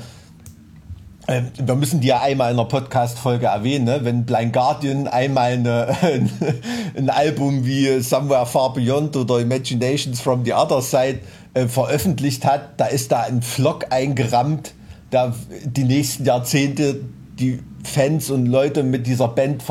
[1.28, 4.00] wir müssen die ja einmal in einer Podcast-Folge erwähnen, ne?
[4.04, 5.96] wenn Blind Guardian einmal eine,
[6.96, 11.20] ein Album wie Somewhere Far Beyond oder Imaginations from the Other Side
[11.56, 14.74] äh, veröffentlicht hat, da ist da ein Vlog eingerammt,
[15.10, 17.02] da die nächsten Jahrzehnte
[17.40, 19.64] die Fans und Leute mit dieser Band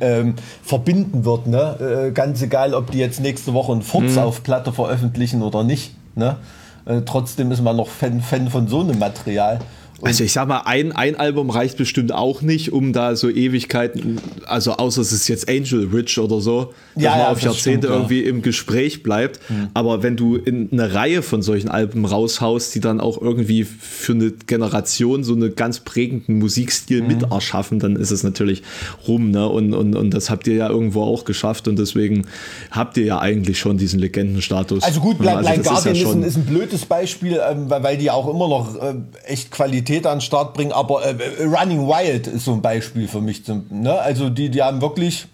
[0.00, 1.46] ähm, verbinden wird.
[1.46, 2.08] Ne?
[2.08, 4.18] Äh, ganz egal, ob die jetzt nächste Woche einen Furz mhm.
[4.18, 5.94] auf Platte veröffentlichen oder nicht.
[6.14, 6.36] Ne?
[6.84, 9.60] Äh, trotzdem ist man noch Fan, Fan von so einem Material.
[10.02, 14.18] Also ich sag mal, ein, ein Album reicht bestimmt auch nicht, um da so Ewigkeiten,
[14.46, 17.86] also außer es ist jetzt Angel Rich oder so, dass ja, man ja, auf Jahrzehnte
[17.86, 18.30] stimmt, irgendwie ja.
[18.30, 19.40] im Gespräch bleibt.
[19.48, 19.68] Mhm.
[19.74, 24.12] Aber wenn du in eine Reihe von solchen Alben raushaust, die dann auch irgendwie für
[24.12, 27.08] eine Generation so einen ganz prägenden Musikstil mhm.
[27.08, 28.62] mit erschaffen, dann ist es natürlich
[29.06, 29.30] rum.
[29.30, 29.46] Ne?
[29.48, 32.26] Und, und, und das habt ihr ja irgendwo auch geschafft und deswegen
[32.70, 34.82] habt ihr ja eigentlich schon diesen Legendenstatus.
[34.82, 38.10] Also gut, Blind, also Guardian ist, ist, ein, ist, ein, blödes Beispiel, ähm, weil die
[38.10, 38.94] auch immer noch äh,
[39.26, 42.62] echt Qualität Qualität an den Start bringen, aber äh, äh, Running Wild ist so ein
[42.62, 43.44] Beispiel für mich.
[43.44, 43.98] Zum, ne?
[43.98, 45.26] Also die, die haben wirklich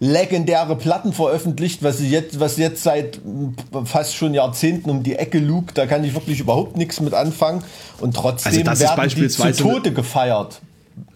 [0.00, 3.20] legendäre Platten veröffentlicht, was jetzt, was jetzt seit
[3.84, 7.64] fast schon Jahrzehnten um die Ecke lugt, da kann ich wirklich überhaupt nichts mit anfangen
[8.00, 10.60] und trotzdem also werden die zu Tode gefeiert.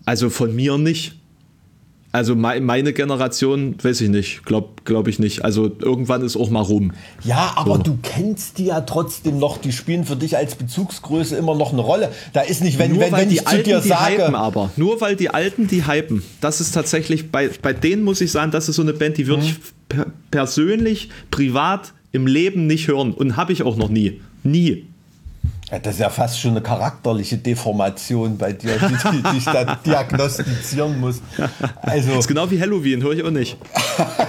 [0.05, 1.14] Also von mir nicht.
[2.12, 5.46] Also meine Generation, weiß ich nicht, glaube glaub ich nicht.
[5.46, 6.92] Also irgendwann ist auch mal rum.
[7.24, 7.82] Ja, aber so.
[7.84, 9.56] du kennst die ja trotzdem noch.
[9.56, 12.10] Die spielen für dich als Bezugsgröße immer noch eine Rolle.
[12.34, 14.24] Da ist nicht, wenn, Nur wenn, wenn ich Alten, zu dir sage.
[14.24, 14.70] Hypen aber.
[14.76, 16.22] Nur weil die Alten die hypen.
[16.42, 19.26] Das ist tatsächlich, bei, bei denen muss ich sagen, das ist so eine Band, die
[19.26, 19.48] würde mhm.
[19.48, 19.56] ich
[19.88, 23.14] per persönlich, privat im Leben nicht hören.
[23.14, 24.20] Und habe ich auch noch nie.
[24.42, 24.84] Nie.
[25.72, 29.64] Ja, das ist ja fast schon eine charakterliche Deformation bei dir, die, die ich da
[29.86, 31.22] diagnostizieren muss.
[31.80, 33.56] Also, das ist genau wie Halloween, höre ich auch nicht.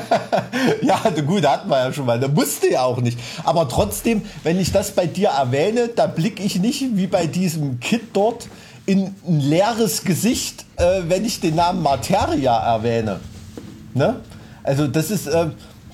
[0.81, 2.17] ja, gut, hatten wir ja schon mal.
[2.17, 3.19] Da musste ja auch nicht.
[3.43, 7.81] Aber trotzdem, wenn ich das bei dir erwähne, da blicke ich nicht wie bei diesem
[7.81, 8.47] Kid dort
[8.85, 13.19] in ein leeres Gesicht, äh, wenn ich den Namen Materia erwähne.
[13.93, 14.21] Ne?
[14.63, 15.27] Also das ist...
[15.27, 15.47] Äh,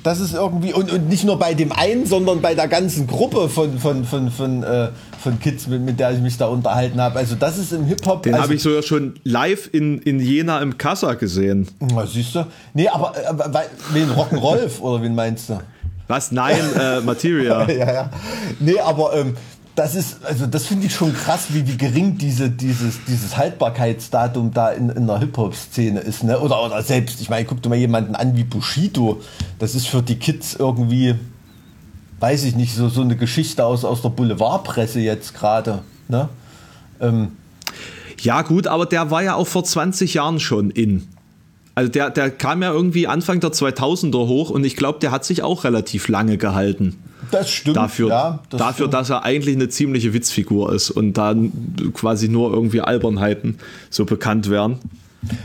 [0.03, 3.49] das ist irgendwie, und, und nicht nur bei dem einen, sondern bei der ganzen Gruppe
[3.49, 4.89] von, von, von, von, äh,
[5.19, 7.19] von Kids, mit, mit der ich mich da unterhalten habe.
[7.19, 8.23] Also das ist im Hip-Hop.
[8.23, 11.67] Den also, habe ich sogar schon live in, in Jena im Kassa gesehen.
[11.79, 12.45] Na, siehst du?
[12.73, 15.59] Nee, aber, aber wen Rock'n'Rolf oder wen meinst du?
[16.07, 16.31] Was?
[16.31, 17.69] Nein, äh, Materia.
[17.69, 18.09] ja, ja.
[18.59, 19.35] Nee, aber ähm,
[19.79, 24.53] das ist, also das finde ich schon krass, wie, wie gering diese, dieses, dieses Haltbarkeitsdatum
[24.53, 26.37] da in, in der Hip-Hop-Szene ist, ne?
[26.37, 29.21] Oder, oder selbst, ich meine, guck dir mal jemanden an wie Bushido.
[29.57, 31.15] Das ist für die Kids irgendwie,
[32.19, 36.27] weiß ich nicht, so, so eine Geschichte aus, aus der Boulevardpresse jetzt gerade, ne?
[36.99, 37.37] Ähm.
[38.19, 41.07] Ja, gut, aber der war ja auch vor 20 Jahren schon in.
[41.73, 45.23] Also der, der kam ja irgendwie Anfang der 2000er hoch und ich glaube, der hat
[45.23, 46.97] sich auch relativ lange gehalten.
[47.31, 47.77] Das stimmt.
[47.77, 48.93] Dafür, ja, das dafür stimmt.
[48.93, 51.51] dass er eigentlich eine ziemliche Witzfigur ist und dann
[51.93, 53.59] quasi nur irgendwie Albernheiten
[53.89, 54.79] so bekannt werden.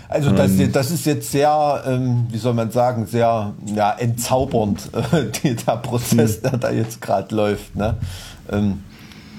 [0.08, 0.70] Also das, ähm.
[0.72, 6.36] das ist jetzt sehr, ähm, wie soll man sagen, sehr ja, entzaubernd, äh, der Prozess,
[6.36, 6.42] hm.
[6.42, 7.74] der da jetzt gerade läuft.
[7.74, 7.96] Ne?
[8.50, 8.80] Ähm,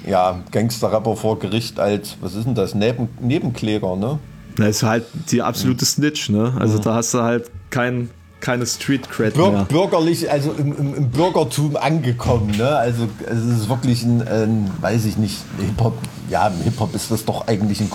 [0.06, 4.20] ja, Gangster-Rapper vor Gericht als, was ist denn das, Neben, Nebenkläger, ne?
[4.58, 6.54] Das ist halt die absolute Snitch, ne?
[6.60, 6.82] Also mhm.
[6.84, 8.10] da hast du halt keinen
[8.46, 9.64] keine Street Cred Bür mehr.
[9.66, 12.56] Bürgerlich, also im, im, im, Bürgertum angekommen.
[12.56, 12.68] Ne?
[12.68, 15.98] Also es ist wirklich ein, ein weiß ich nicht, Hip-Hop,
[16.30, 17.90] ja, im Hip-Hop ist das doch eigentlich ein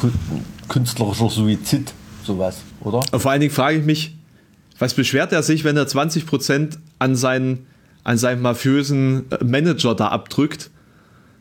[0.69, 1.93] künstlerischer Suizid,
[2.25, 3.01] sowas, oder?
[3.13, 4.17] Und vor allen Dingen frage ich mich,
[4.81, 7.67] Was beschwert er sich, wenn er 20% an seinen,
[8.03, 10.71] an seinen mafiösen Manager da abdrückt?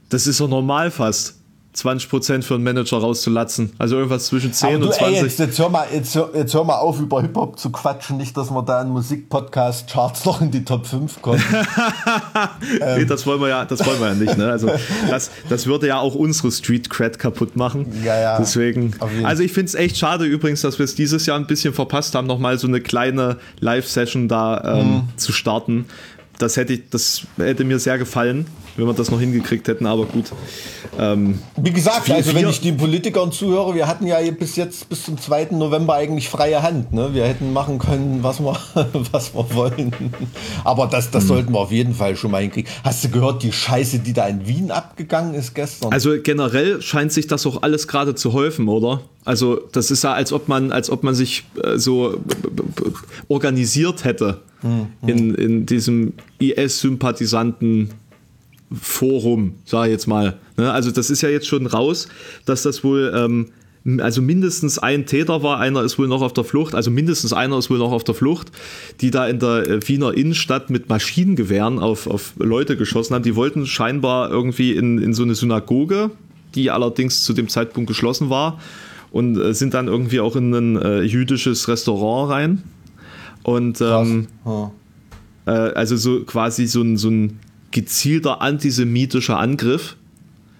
[0.09, 1.38] Das ist doch normal fast.
[1.75, 3.71] 20% für einen Manager rauszulatzen.
[3.77, 5.17] Also irgendwas zwischen 10 Aber du, und 20.
[5.17, 8.17] Ey, jetzt, jetzt, hör mal, jetzt, hör, jetzt hör mal auf, über Hip-Hop zu quatschen.
[8.17, 11.41] Nicht, dass wir da in Musikpodcast-Charts noch in die Top 5 kommen.
[12.97, 14.37] nee, das wollen wir ja, das wollen wir ja nicht.
[14.37, 14.49] Ne?
[14.49, 14.69] Also
[15.09, 18.01] das, das würde ja auch unsere Street Cred kaputt machen.
[18.03, 18.37] Ja, ja.
[18.39, 18.95] Deswegen.
[19.23, 22.15] Also ich finde es echt schade übrigens, dass wir es dieses Jahr ein bisschen verpasst
[22.15, 25.03] haben, nochmal so eine kleine Live-Session da ähm, Mhm.
[25.17, 25.85] zu starten.
[26.39, 28.47] Das hätte ich, das hätte mir sehr gefallen,
[28.79, 30.25] wenn wir das noch hingekriegt hätten, aber gut.
[30.97, 35.03] Ähm, Wie gesagt, also wenn ich den Politikern zuhöre, wir hatten ja bis jetzt bis
[35.05, 35.49] zum 2.
[35.51, 36.91] November eigentlich freie Hand.
[36.93, 37.09] Ne?
[37.13, 38.57] Wir hätten machen können, was wir,
[39.11, 39.91] was wir wollen.
[40.63, 41.11] Aber das, Hm.
[41.13, 42.71] das sollten wir auf jeden Fall schon mal hinkriegen.
[42.83, 45.91] Hast du gehört, die Scheiße, die da in Wien abgegangen ist gestern?
[45.91, 49.01] Also generell scheint sich das auch alles gerade zu häufen, oder?
[49.25, 52.17] Also das ist ja, als ob man, als ob man sich äh, so
[53.27, 54.41] organisiert hätte
[55.07, 57.91] in, in diesem IS-Sympathisanten
[58.71, 60.37] Forum, sage ich jetzt mal.
[60.57, 60.71] Ne?
[60.71, 62.07] Also das ist ja jetzt schon raus,
[62.45, 63.47] dass das wohl ähm,
[63.99, 67.57] also mindestens ein Täter war, einer ist wohl noch auf der Flucht, also mindestens einer
[67.57, 68.51] ist wohl noch auf der Flucht,
[69.01, 73.23] die da in der äh, Wiener Innenstadt mit Maschinengewehren auf, auf Leute geschossen haben.
[73.23, 76.11] Die wollten scheinbar irgendwie in, in so eine Synagoge,
[76.55, 78.59] die allerdings zu dem Zeitpunkt geschlossen war
[79.11, 82.63] und äh, sind dann irgendwie auch in ein äh, jüdisches Restaurant rein.
[83.43, 84.27] Und ähm,
[85.45, 87.39] äh, also so quasi so ein, so ein
[87.71, 89.95] gezielter antisemitischer Angriff.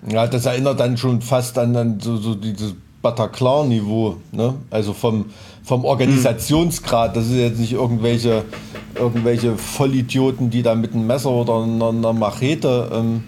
[0.10, 4.56] Ja, das erinnert dann schon fast an dann so, so dieses Bataclan-Niveau, ne?
[4.70, 5.26] Also vom,
[5.64, 7.16] vom Organisationsgrad.
[7.16, 8.44] Das ist jetzt nicht irgendwelche,
[8.96, 12.90] irgendwelche Vollidioten, die da mit einem Messer oder einer, einer Machete.
[12.94, 13.24] Ähm,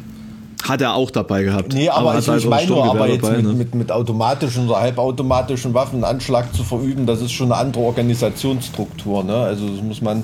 [0.64, 1.74] Hat er auch dabei gehabt.
[1.74, 3.54] nee, aber, hat ich, ich meine nur, aber jetzt dabei, mit, ne?
[3.54, 7.84] mit, mit automatischen oder halbautomatischen Waffen einen Anschlag zu verüben, das ist schon eine andere
[7.84, 9.36] Organisationsstruktur, ne?
[9.36, 10.24] Also das muss man,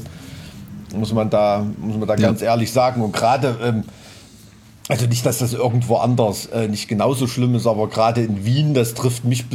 [0.96, 2.28] muss man da, muss man da Ja.
[2.28, 3.02] ganz ehrlich sagen.
[3.02, 3.84] Und gerade, ähm,
[4.90, 8.74] also nicht, dass das irgendwo anders äh, nicht genauso schlimm ist, aber gerade in Wien,
[8.74, 9.46] das trifft mich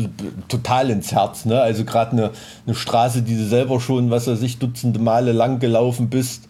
[0.48, 1.46] total ins Herz.
[1.46, 1.60] Ne?
[1.60, 2.30] Also gerade eine,
[2.66, 6.48] eine Straße, die du selber schon, was weiß ich, Dutzende Male lang gelaufen bist.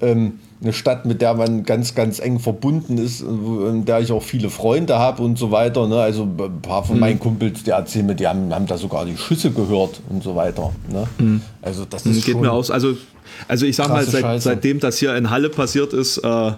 [0.00, 4.10] Ähm, eine Stadt, mit der man ganz, ganz eng verbunden ist, äh, in der ich
[4.10, 5.86] auch viele Freunde habe und so weiter.
[5.86, 6.00] Ne?
[6.00, 9.16] Also ein paar von meinen Kumpels, die erzählen mir, die haben, haben da sogar die
[9.16, 10.72] Schüsse gehört und so weiter.
[10.90, 11.06] Ne?
[11.62, 12.70] Also das ist Geht mir aus.
[12.70, 12.96] Also,
[13.46, 16.52] also ich sag mal, seit, seitdem das hier in Halle passiert ist, äh,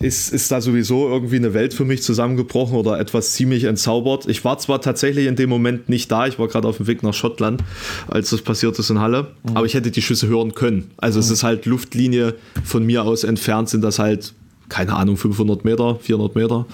[0.00, 4.26] ist, ist da sowieso irgendwie eine Welt für mich zusammengebrochen oder etwas ziemlich entzaubert.
[4.28, 7.02] Ich war zwar tatsächlich in dem Moment nicht da, ich war gerade auf dem Weg
[7.02, 7.64] nach Schottland,
[8.06, 10.90] als das passiert ist in Halle, aber ich hätte die Schüsse hören können.
[10.98, 14.34] Also es ist halt Luftlinie von mir aus entfernt, sind das halt,
[14.68, 16.66] keine Ahnung, 500 Meter, 400 Meter.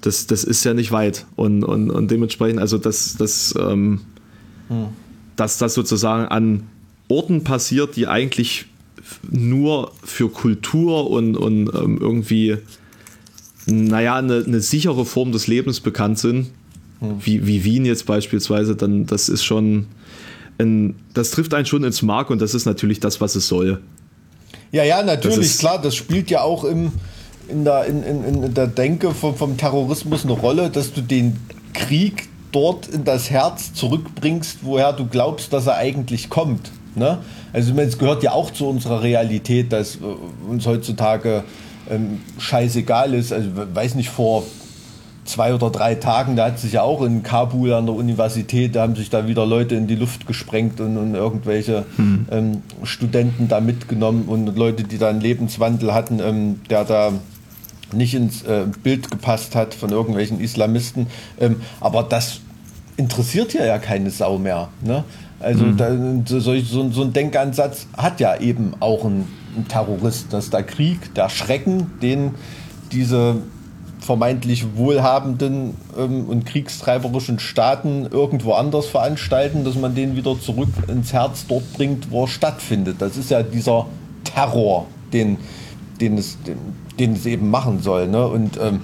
[0.00, 1.24] Das, das ist ja nicht weit.
[1.36, 4.00] Und, und, und dementsprechend, also das, das, ähm,
[5.36, 6.64] dass das sozusagen an
[7.08, 8.66] Orten passiert, die eigentlich
[9.30, 12.58] nur für Kultur und, und ähm, irgendwie,
[13.66, 16.50] naja, eine, eine sichere Form des Lebens bekannt sind,
[17.00, 19.86] wie, wie Wien jetzt beispielsweise, dann das ist schon,
[20.58, 23.82] ein, das trifft einen schon ins Mark und das ist natürlich das, was es soll.
[24.72, 26.92] Ja, ja, natürlich, Das klar, das spielt ja auch im,
[27.48, 31.36] in, der, in, in, in der Denke vom, vom Terrorismus eine Rolle, dass du den
[31.74, 36.70] Krieg dort in das Herz zurückbringst, woher du glaubst, dass er eigentlich kommt.
[36.96, 37.18] Ne?
[37.52, 39.98] Also es gehört ja auch zu unserer Realität, dass äh,
[40.48, 41.44] uns heutzutage
[41.90, 43.32] ähm, scheißegal ist.
[43.32, 44.44] Also weiß nicht, vor
[45.24, 48.82] zwei oder drei Tagen, da hat sich ja auch in Kabul an der Universität, da
[48.82, 51.84] haben sich da wieder Leute in die Luft gesprengt und, und irgendwelche
[52.30, 57.12] ähm, Studenten da mitgenommen und Leute, die da einen Lebenswandel hatten, ähm, der da
[57.92, 61.06] nicht ins äh, Bild gepasst hat von irgendwelchen Islamisten.
[61.40, 62.40] Ähm, aber das
[62.96, 64.68] interessiert hier ja keine Sau mehr.
[64.80, 65.04] Ne?
[65.40, 70.32] Also da, so, so, so so ein Denkansatz hat ja eben auch ein, ein Terrorist,
[70.32, 72.34] dass der Krieg, der Schrecken, den
[72.90, 73.36] diese
[74.00, 81.12] vermeintlich wohlhabenden ähm, und kriegstreiberischen Staaten irgendwo anders veranstalten, dass man den wieder zurück ins
[81.12, 82.96] Herz dort bringt, wo er stattfindet.
[83.00, 83.86] Das ist ja dieser
[84.24, 85.38] Terror, den,
[86.00, 86.58] den, es, den,
[86.98, 88.06] den es eben machen soll.
[88.08, 88.26] Ne?
[88.26, 88.80] Und ähm,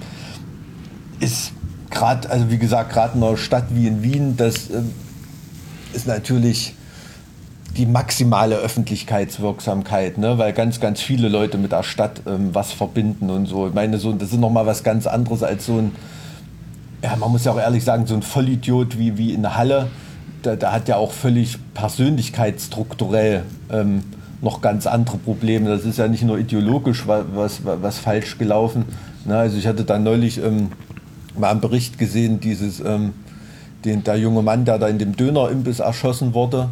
[1.19, 1.53] ist
[1.89, 4.91] gerade, also wie gesagt, gerade in einer Stadt wie in Wien, das ähm,
[5.93, 6.75] ist natürlich
[7.77, 10.37] die maximale Öffentlichkeitswirksamkeit, ne?
[10.37, 13.67] weil ganz, ganz viele Leute mit der Stadt ähm, was verbinden und so.
[13.67, 15.91] Ich meine, so, das ist nochmal was ganz anderes als so ein,
[17.03, 19.87] ja, man muss ja auch ehrlich sagen, so ein Vollidiot wie, wie in Halle,
[20.45, 24.03] der, der hat ja auch völlig persönlichkeitsstrukturell ähm,
[24.41, 25.69] noch ganz andere Probleme.
[25.69, 28.85] Das ist ja nicht nur ideologisch was, was, was falsch gelaufen.
[29.25, 29.35] Ne?
[29.35, 30.69] Also ich hatte da neulich ähm,
[31.37, 33.13] mal einen Bericht gesehen, dieses, ähm,
[33.85, 36.69] den, der junge Mann, der da in dem Dönerimbiss erschossen wurde.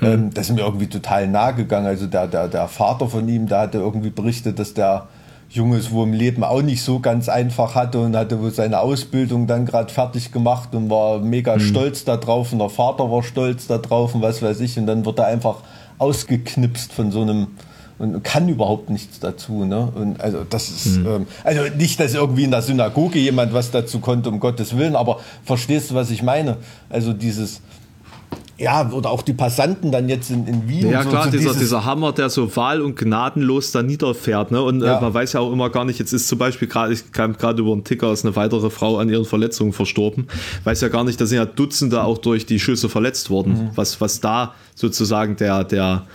[0.00, 0.06] Mhm.
[0.06, 1.86] Ähm, das ist mir irgendwie total nahe gegangen.
[1.86, 5.06] Also der, der, der Vater von ihm, der hatte irgendwie berichtet, dass der
[5.50, 8.80] Junge es wohl im Leben auch nicht so ganz einfach hatte und hatte wohl seine
[8.80, 11.60] Ausbildung dann gerade fertig gemacht und war mega mhm.
[11.60, 14.78] stolz darauf und der Vater war stolz darauf und was weiß ich.
[14.78, 15.58] Und dann wird er einfach
[15.98, 17.48] ausgeknipst von so einem
[17.98, 19.64] und kann überhaupt nichts dazu.
[19.64, 19.88] Ne?
[19.94, 21.06] Und also das ist mhm.
[21.06, 24.96] ähm, also nicht, dass irgendwie in der Synagoge jemand was dazu konnte, um Gottes Willen,
[24.96, 26.56] aber verstehst du, was ich meine?
[26.90, 27.60] Also dieses
[28.56, 30.88] ja, oder auch die Passanten dann jetzt in, in Wien.
[30.88, 34.52] Ja, so, klar, so dieser, dieser Hammer, der so wahl- und gnadenlos da niederfährt.
[34.52, 34.62] Ne?
[34.62, 34.98] Und äh, ja.
[34.98, 37.32] äh, man weiß ja auch immer gar nicht, jetzt ist zum Beispiel gerade, ich kam
[37.36, 40.28] gerade über einen Ticker, ist eine weitere Frau an ihren Verletzungen verstorben.
[40.62, 43.52] Weiß ja gar nicht, da sind ja Dutzende auch durch die Schüsse verletzt worden.
[43.54, 43.70] Mhm.
[43.74, 46.06] Was, was da sozusagen der, der,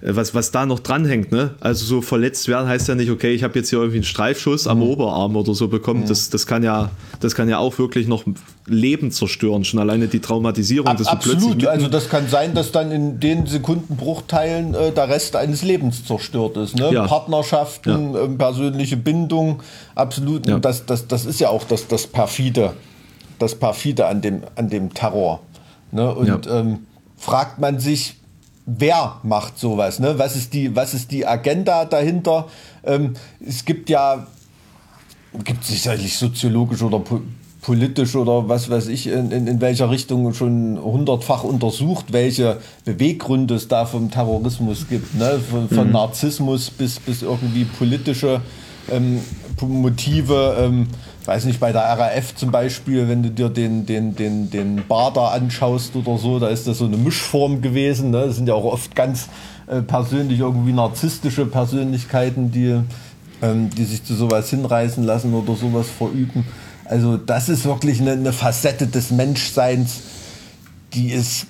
[0.00, 1.32] was, was da noch dranhängt.
[1.32, 1.54] Ne?
[1.60, 4.66] Also so verletzt werden heißt ja nicht, okay, ich habe jetzt hier irgendwie einen Streifschuss
[4.66, 4.84] am mhm.
[4.84, 6.02] Oberarm oder so bekommen.
[6.02, 6.08] Mhm.
[6.08, 6.90] Das, das, kann ja,
[7.20, 8.24] das kann ja auch wirklich noch
[8.66, 10.86] Leben zerstören, schon alleine die Traumatisierung.
[10.86, 15.62] Ab, absolut, also das kann sein, dass dann in den Sekundenbruchteilen äh, der Rest eines
[15.62, 16.76] Lebens zerstört ist.
[16.76, 16.90] Ne?
[16.92, 17.06] Ja.
[17.06, 18.24] Partnerschaften, ja.
[18.24, 19.62] äh, persönliche Bindung,
[19.94, 20.46] absolut.
[20.46, 20.58] Ja.
[20.58, 22.74] Das, das, das ist ja auch das, das Perfide,
[23.38, 25.40] das Perfide an dem, an dem Terror.
[25.90, 26.14] Ne?
[26.14, 26.80] Und ähm,
[27.16, 28.18] fragt man sich,
[28.68, 29.98] wer macht sowas?
[29.98, 30.18] Ne?
[30.18, 32.46] Was, ist die, was ist die Agenda dahinter?
[32.84, 33.14] Ähm,
[33.44, 34.26] es gibt ja,
[35.44, 37.20] gibt sicherlich soziologisch oder po
[37.60, 43.56] politisch oder was weiß ich, in, in, in, welcher Richtung schon hundertfach untersucht, welche Beweggründe
[43.56, 45.14] es da vom Terrorismus gibt.
[45.16, 45.38] Ne?
[45.50, 45.92] Von, von mhm.
[45.92, 48.40] Narzissmus bis, bis irgendwie politische
[48.90, 49.20] ähm,
[49.60, 50.56] Motive.
[50.58, 50.86] Ähm,
[51.28, 55.12] weiß nicht, bei der RAF zum Beispiel, wenn du dir den, den, den, den Bar
[55.12, 58.10] da anschaust oder so, da ist das so eine Mischform gewesen.
[58.10, 58.26] Ne?
[58.26, 59.28] Das sind ja auch oft ganz
[59.66, 62.80] äh, persönlich irgendwie narzisstische Persönlichkeiten, die,
[63.42, 66.46] ähm, die sich zu sowas hinreißen lassen oder sowas verüben.
[66.86, 70.00] Also das ist wirklich eine, eine Facette des Menschseins,
[70.94, 71.46] die ist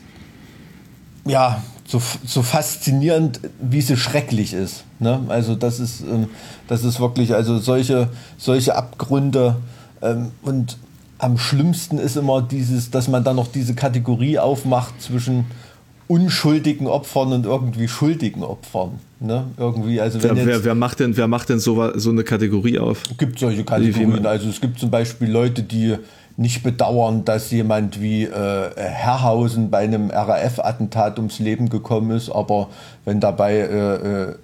[1.25, 4.85] ja so, so faszinierend, wie sie schrecklich ist.
[5.01, 5.21] Ne?
[5.29, 6.29] Also das ist, ähm,
[6.69, 9.57] das ist wirklich, also solche, solche Abgründe
[10.03, 10.77] ähm, und
[11.17, 15.47] am schlimmsten ist immer dieses, dass man dann noch diese Kategorie aufmacht zwischen
[16.09, 19.01] unschuldigen Opfern und irgendwie schuldigen Opfern.
[19.19, 19.47] Ne?
[19.57, 22.79] Irgendwie, also wenn wer, wer, wer, macht denn, wer macht denn so, so eine Kategorie
[22.79, 23.03] auf?
[23.11, 24.27] Es gibt solche Kategorien.
[24.27, 25.97] Also es gibt zum Beispiel Leute, die
[26.39, 32.69] nicht bedauern, dass jemand wie äh, Herrhausen bei einem RAF-Attentat ums Leben gekommen ist, aber
[33.05, 34.35] wenn dabei äh, äh,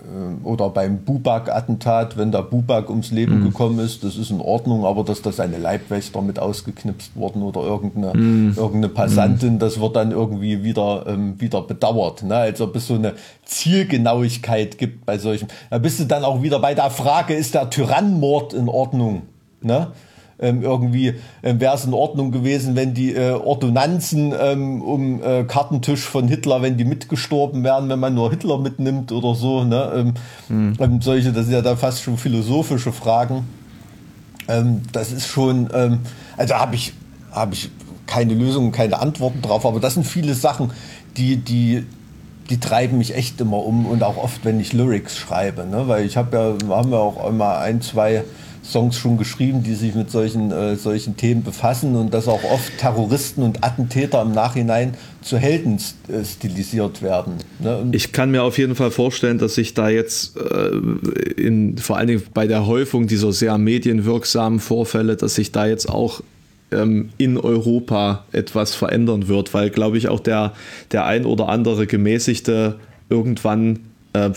[0.42, 3.44] oder beim Bubak-Attentat, wenn da Bubak ums Leben mhm.
[3.44, 7.60] gekommen ist, das ist in Ordnung, aber dass da seine Leibwächter mit ausgeknipst wurden oder
[7.60, 8.54] irgendeine, mhm.
[8.56, 9.58] irgendeine Passantin, mhm.
[9.60, 12.24] das wird dann irgendwie wieder, ähm, wieder bedauert.
[12.24, 12.34] Ne?
[12.34, 13.12] Als ob es so eine
[13.44, 15.46] Zielgenauigkeit gibt bei solchen.
[15.70, 19.22] Da bist du dann auch wieder bei der Frage, ist der Tyrannenmord in Ordnung?
[19.62, 19.92] Ne?
[20.38, 25.44] Ähm, irgendwie ähm, wäre es in Ordnung gewesen, wenn die äh, Ordonnanzen ähm, um äh,
[25.44, 29.64] Kartentisch von Hitler, wenn die mitgestorben wären, wenn man nur Hitler mitnimmt oder so.
[29.64, 30.12] Ne?
[30.48, 31.00] Ähm, hm.
[31.00, 33.44] solche, das sind ja da fast schon philosophische Fragen.
[34.48, 36.00] Ähm, das ist schon, ähm,
[36.36, 36.92] also habe ich,
[37.32, 37.70] hab ich
[38.06, 40.72] keine Lösungen, keine Antworten drauf, aber das sind viele Sachen,
[41.16, 41.86] die, die,
[42.50, 45.88] die treiben mich echt immer um und auch oft, wenn ich Lyrics schreibe, ne?
[45.88, 48.24] weil ich habe ja, haben wir auch immer ein, zwei
[48.64, 52.76] Songs schon geschrieben, die sich mit solchen, äh, solchen Themen befassen und dass auch oft
[52.78, 57.34] Terroristen und Attentäter im Nachhinein zu Helden äh, stilisiert werden.
[57.60, 57.88] Ne?
[57.92, 60.70] Ich kann mir auf jeden Fall vorstellen, dass sich da jetzt äh,
[61.40, 65.88] in, vor allen Dingen bei der Häufung dieser sehr medienwirksamen Vorfälle, dass sich da jetzt
[65.88, 66.22] auch
[66.70, 70.54] ähm, in Europa etwas verändern wird, weil, glaube ich, auch der,
[70.92, 72.76] der ein oder andere Gemäßigte
[73.10, 73.80] irgendwann
[74.14, 74.30] äh,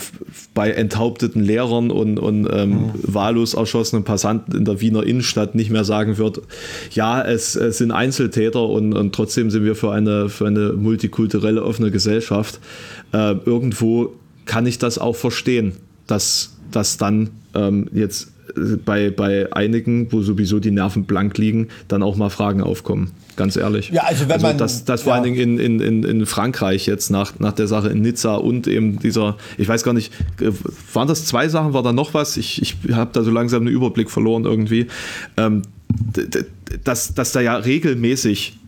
[0.54, 2.90] bei enthaupteten Lehrern und, und ähm, mhm.
[3.02, 6.42] wahllos erschossenen Passanten in der Wiener Innenstadt nicht mehr sagen wird,
[6.90, 11.62] ja, es, es sind Einzeltäter und, und, trotzdem sind wir für eine, für eine multikulturelle
[11.62, 12.60] offene Gesellschaft.
[13.12, 14.14] Äh, irgendwo
[14.44, 15.74] kann ich das auch verstehen,
[16.06, 18.32] dass, dass dann ähm, jetzt
[18.84, 23.12] bei, bei einigen, wo sowieso die Nerven blank liegen, dann auch mal Fragen aufkommen.
[23.38, 23.90] Ganz ehrlich.
[23.90, 24.58] Ja, also wenn also man.
[24.58, 25.14] Das, das vor ja.
[25.14, 28.98] allen Dingen in, in, in Frankreich jetzt nach, nach der Sache in Nizza und eben
[28.98, 30.12] dieser, ich weiß gar nicht,
[30.92, 32.36] waren das zwei Sachen, war da noch was?
[32.36, 34.88] Ich, ich habe da so langsam einen Überblick verloren irgendwie.
[35.36, 35.62] Ähm,
[36.82, 38.58] dass, dass da ja regelmäßig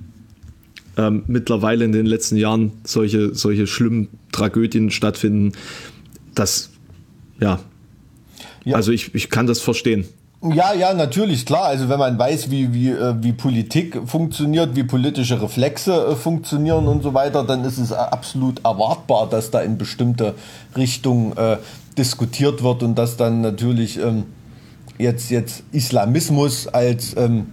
[0.97, 5.51] ähm, mittlerweile in den letzten Jahren solche, solche schlimmen Tragödien stattfinden,
[6.37, 6.71] das,
[7.41, 7.59] ja,
[8.65, 8.77] ja.
[8.77, 10.05] Also ich, ich kann das verstehen.
[10.43, 11.65] Ja, ja, natürlich, klar.
[11.65, 16.89] Also wenn man weiß, wie, wie, äh, wie Politik funktioniert, wie politische Reflexe äh, funktionieren
[16.89, 20.35] und so weiter, dann ist es absolut erwartbar, dass da in bestimmte
[20.75, 21.59] Richtungen äh,
[21.99, 24.25] diskutiert wird und dass dann natürlich ähm,
[24.97, 27.49] jetzt, jetzt Islamismus als, ähm,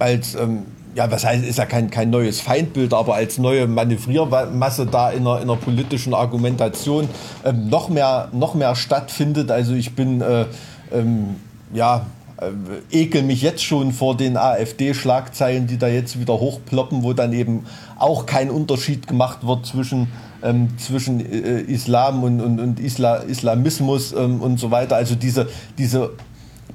[0.00, 0.64] als ähm,
[0.96, 5.20] ja, was heißt, ist ja kein, kein neues Feindbild, aber als neue Manövriermasse da in
[5.20, 7.08] einer, in einer politischen Argumentation
[7.44, 9.52] ähm, noch, mehr, noch mehr stattfindet.
[9.52, 10.46] Also ich bin, äh,
[10.92, 11.36] ähm,
[11.72, 12.06] ja,
[12.40, 17.32] äh, ekel mich jetzt schon vor den AfD-Schlagzeilen, die da jetzt wieder hochploppen, wo dann
[17.32, 17.66] eben
[17.98, 20.08] auch kein Unterschied gemacht wird zwischen,
[20.42, 24.96] ähm, zwischen äh, Islam und, und, und Isla, Islamismus ähm, und so weiter.
[24.96, 25.48] Also diese,
[25.78, 26.12] diese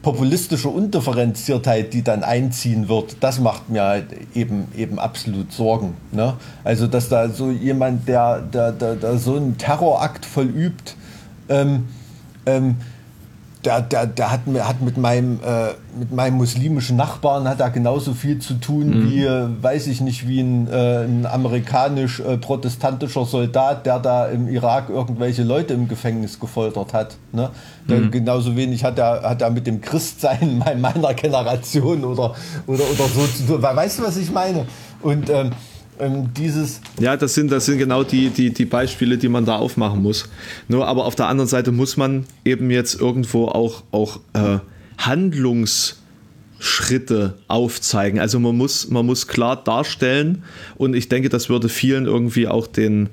[0.01, 5.95] populistische Undifferenziertheit, die dann einziehen wird, das macht mir halt eben, eben absolut Sorgen.
[6.11, 6.33] Ne?
[6.65, 10.97] Also, dass da so jemand, der, der, der, der so einen Terrorakt vollübt,
[11.47, 11.85] ähm,
[13.65, 18.13] der, der, der hat, hat mit, meinem, äh, mit meinem muslimischen Nachbarn hat er genauso
[18.13, 19.09] viel zu tun mhm.
[19.09, 24.47] wie, äh, weiß ich nicht, wie ein, äh, ein amerikanisch-protestantischer äh, Soldat, der da im
[24.47, 27.15] Irak irgendwelche Leute im Gefängnis gefoltert hat.
[27.31, 27.49] Ne?
[27.87, 28.11] Mhm.
[28.11, 32.35] Genauso wenig hat er, hat er mit dem Christsein meiner Generation oder,
[32.67, 33.61] oder, oder so zu tun.
[33.61, 34.65] Weißt du, was ich meine?
[35.01, 35.51] Und ähm,
[36.37, 36.81] dieses.
[36.99, 40.29] Ja, das sind, das sind genau die, die, die Beispiele, die man da aufmachen muss.
[40.67, 44.59] Nur aber auf der anderen Seite muss man eben jetzt irgendwo auch, auch äh,
[44.97, 48.19] Handlungsschritte aufzeigen.
[48.19, 50.43] Also man muss, man muss klar darstellen
[50.75, 53.09] und ich denke, das würde vielen irgendwie auch den,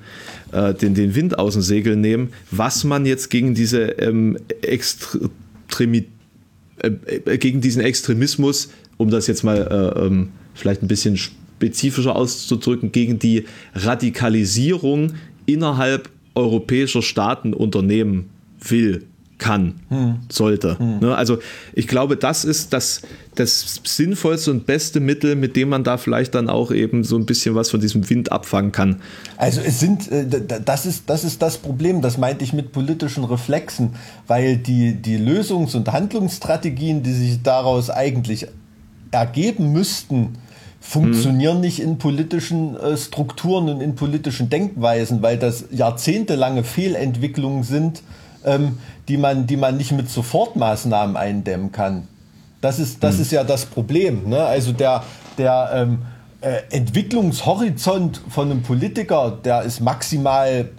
[0.52, 6.06] äh, den, den Wind aus den Segeln nehmen, was man jetzt gegen diese ähm, Extremi
[6.82, 6.90] äh,
[7.26, 11.18] äh, gegen diesen Extremismus, um das jetzt mal äh, ähm, vielleicht ein bisschen
[11.60, 13.44] spezifischer auszudrücken, gegen die
[13.74, 15.12] Radikalisierung
[15.44, 18.30] innerhalb europäischer Staaten unternehmen
[18.60, 19.04] will,
[19.36, 20.20] kann, hm.
[20.30, 20.78] sollte.
[20.78, 21.00] Hm.
[21.00, 21.38] Ne, also
[21.74, 23.02] ich glaube, das ist das,
[23.34, 27.26] das sinnvollste und beste Mittel, mit dem man da vielleicht dann auch eben so ein
[27.26, 29.00] bisschen was von diesem Wind abfangen kann.
[29.36, 30.26] Also es sind, äh,
[30.64, 33.94] das ist, das ist das Problem, das meinte ich mit politischen Reflexen,
[34.26, 38.46] weil die, die Lösungs- und Handlungsstrategien, die sich daraus eigentlich
[39.10, 40.38] ergeben müssten,
[40.80, 41.60] funktionieren hm.
[41.60, 48.02] nicht in politischen äh, Strukturen und in politischen Denkweisen, weil das jahrzehntelange Fehlentwicklungen sind,
[48.44, 52.08] ähm, die, man, die man nicht mit Sofortmaßnahmen eindämmen kann.
[52.62, 53.22] Das ist, das hm.
[53.22, 54.28] ist ja das Problem.
[54.28, 54.42] Ne?
[54.42, 55.04] Also der,
[55.36, 55.98] der ähm,
[56.40, 60.70] äh, Entwicklungshorizont von einem Politiker, der ist maximal,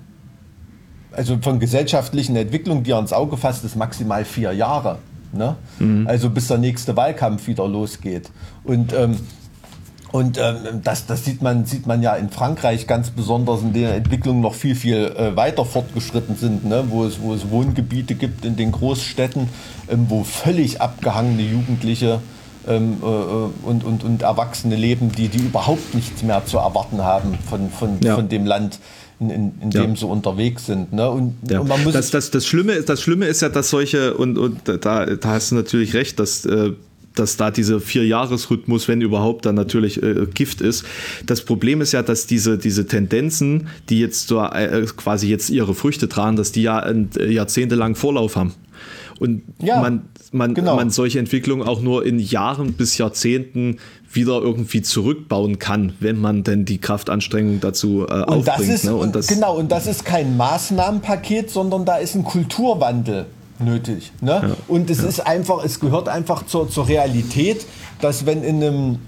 [1.11, 4.97] also von gesellschaftlichen Entwicklungen, die er ins Auge fasst, ist maximal vier Jahre.
[5.31, 5.55] Ne?
[5.79, 6.07] Mhm.
[6.07, 8.31] Also bis der nächste Wahlkampf wieder losgeht.
[8.63, 9.17] Und ähm,
[10.11, 13.95] und ähm, das, das sieht, man, sieht man ja in Frankreich ganz besonders, in der
[13.95, 16.83] Entwicklung noch viel, viel äh, weiter fortgeschritten sind, ne?
[16.89, 19.47] wo, es, wo es Wohngebiete gibt in den Großstädten,
[19.89, 22.19] ähm, wo völlig abgehangene Jugendliche
[22.67, 27.01] ähm, äh, äh, und, und, und Erwachsene leben, die, die überhaupt nichts mehr zu erwarten
[27.01, 28.15] haben von, von, ja.
[28.15, 28.79] von dem Land.
[29.19, 29.83] In, in, in ja.
[29.83, 30.93] dem sie unterwegs sind.
[30.93, 31.07] Ne?
[31.07, 31.59] Und, ja.
[31.59, 34.61] und man muss das, das, das, Schlimme, das Schlimme ist ja, dass solche, und, und
[34.65, 36.71] da, da hast du natürlich recht, dass äh,
[37.15, 40.85] dass da dieser Vier-Jahres-Rhythmus, wenn überhaupt, dann natürlich äh, Gift ist.
[41.25, 45.75] Das Problem ist ja, dass diese, diese Tendenzen, die jetzt so äh, quasi jetzt ihre
[45.75, 48.53] Früchte tragen, dass die ja ein, äh, jahrzehntelang Vorlauf haben.
[49.19, 50.75] Und ja, man, man, genau.
[50.75, 53.77] man solche Entwicklungen auch nur in Jahren bis Jahrzehnten
[54.11, 58.47] wieder irgendwie zurückbauen kann, wenn man denn die Kraftanstrengung dazu äh, und aufbringt.
[58.47, 58.95] Das ist, ne?
[58.95, 63.27] und das, genau, und das ist kein Maßnahmenpaket, sondern da ist ein Kulturwandel
[63.61, 64.11] nötig.
[64.21, 64.31] Ne?
[64.31, 65.07] Ja, und es ja.
[65.07, 67.65] ist einfach, es gehört einfach zur, zur Realität,
[67.99, 68.99] dass wenn in einem,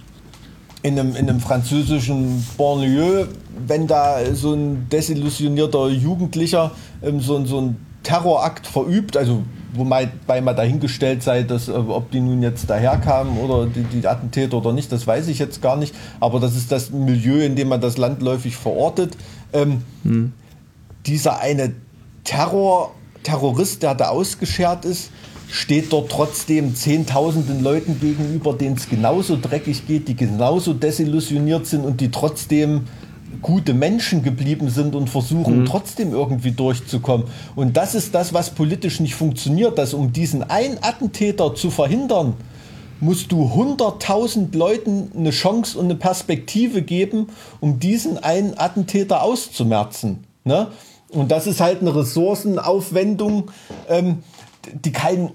[0.82, 3.28] in einem, in einem französischen Banlieue,
[3.68, 9.44] wenn da so ein desillusionierter Jugendlicher ähm, so, so ein Terrorakt verübt, also
[9.74, 10.10] wobei
[10.42, 14.74] mal dahingestellt sei, dass, äh, ob die nun jetzt daherkamen oder die, die Attentäter oder
[14.74, 15.96] nicht, das weiß ich jetzt gar nicht.
[16.20, 19.18] Aber das ist das Milieu, in dem man das landläufig verortet.
[19.54, 20.34] Ähm, hm.
[21.06, 21.74] Dieser eine
[22.24, 22.94] Terror
[23.24, 25.10] Terrorist, der da ausgeschert ist,
[25.50, 31.86] steht dort trotzdem Zehntausenden Leuten gegenüber, denen es genauso dreckig geht, die genauso desillusioniert sind
[31.86, 32.88] und die trotzdem
[33.42, 35.66] gute Menschen geblieben sind und versuchen mhm.
[35.66, 37.28] trotzdem irgendwie durchzukommen.
[37.56, 42.36] Und das ist das, was politisch nicht funktioniert, dass um diesen einen Attentäter zu verhindern,
[43.00, 47.28] musst du 100.000 Leuten eine Chance und eine Perspektive geben,
[47.60, 50.24] um diesen einen Attentäter auszumerzen.
[50.46, 50.68] Ne?
[51.14, 53.52] Und das ist halt eine Ressourcenaufwendung,
[53.88, 54.24] ähm,
[54.74, 55.32] die kein,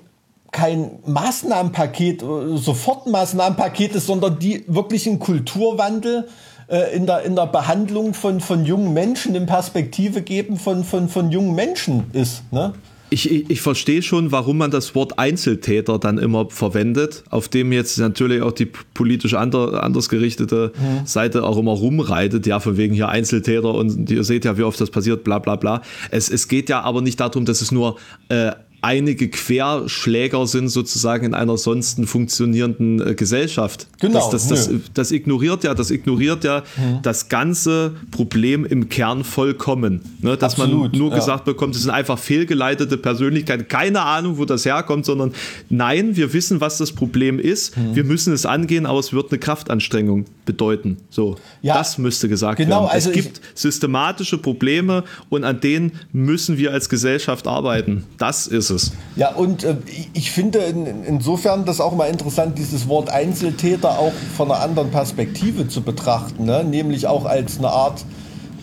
[0.50, 6.28] kein Maßnahmenpaket, äh, Sofortmaßnahmenpaket ist, sondern die wirklich einen Kulturwandel
[6.68, 11.08] äh, in, der, in der Behandlung von, von jungen Menschen, in Perspektive geben von, von,
[11.08, 12.42] von jungen Menschen ist.
[12.52, 12.74] Ne?
[13.10, 17.72] Ich, ich, ich, verstehe schon, warum man das Wort Einzeltäter dann immer verwendet, auf dem
[17.72, 21.06] jetzt natürlich auch die politisch ander, anders gerichtete mhm.
[21.06, 24.80] Seite auch immer rumreitet, ja, von wegen hier Einzeltäter und ihr seht ja, wie oft
[24.80, 25.82] das passiert, bla bla bla.
[26.10, 27.96] Es, es geht ja aber nicht darum, dass es nur
[28.28, 33.86] äh, einige Querschläger sind sozusagen in einer sonst funktionierenden äh, Gesellschaft.
[34.00, 34.80] Genau, Das, das, das, nö.
[34.94, 37.00] das ignoriert ja, das ignoriert ja Mhm.
[37.02, 40.00] das ganze Problem im Kern vollkommen.
[40.20, 40.36] Ne?
[40.36, 41.16] Dass Absolut, man nur ja.
[41.16, 45.32] gesagt bekommt, es sind einfach fehlgeleitete Persönlichkeiten, keine Ahnung, wo das herkommt, sondern
[45.68, 47.96] nein, wir wissen, was das Problem ist, Mhm.
[47.96, 50.98] wir müssen es angehen, aber es wird eine Kraftanstrengung bedeuten.
[51.10, 52.90] So, Ja, das müsste gesagt genau, werden.
[52.92, 58.04] also es gibt systematische Probleme und an denen müssen wir als Gesellschaft arbeiten.
[58.18, 58.92] Das ist es.
[59.16, 59.76] Ja, und äh,
[60.14, 64.60] ich- finde in, in- insofern das auch mal interessant, dieses Wort Einzeltäter auch von einer
[64.60, 66.64] anderen Perspektive zu betrachten, ne?
[66.64, 68.04] nämlich auch als eine Art,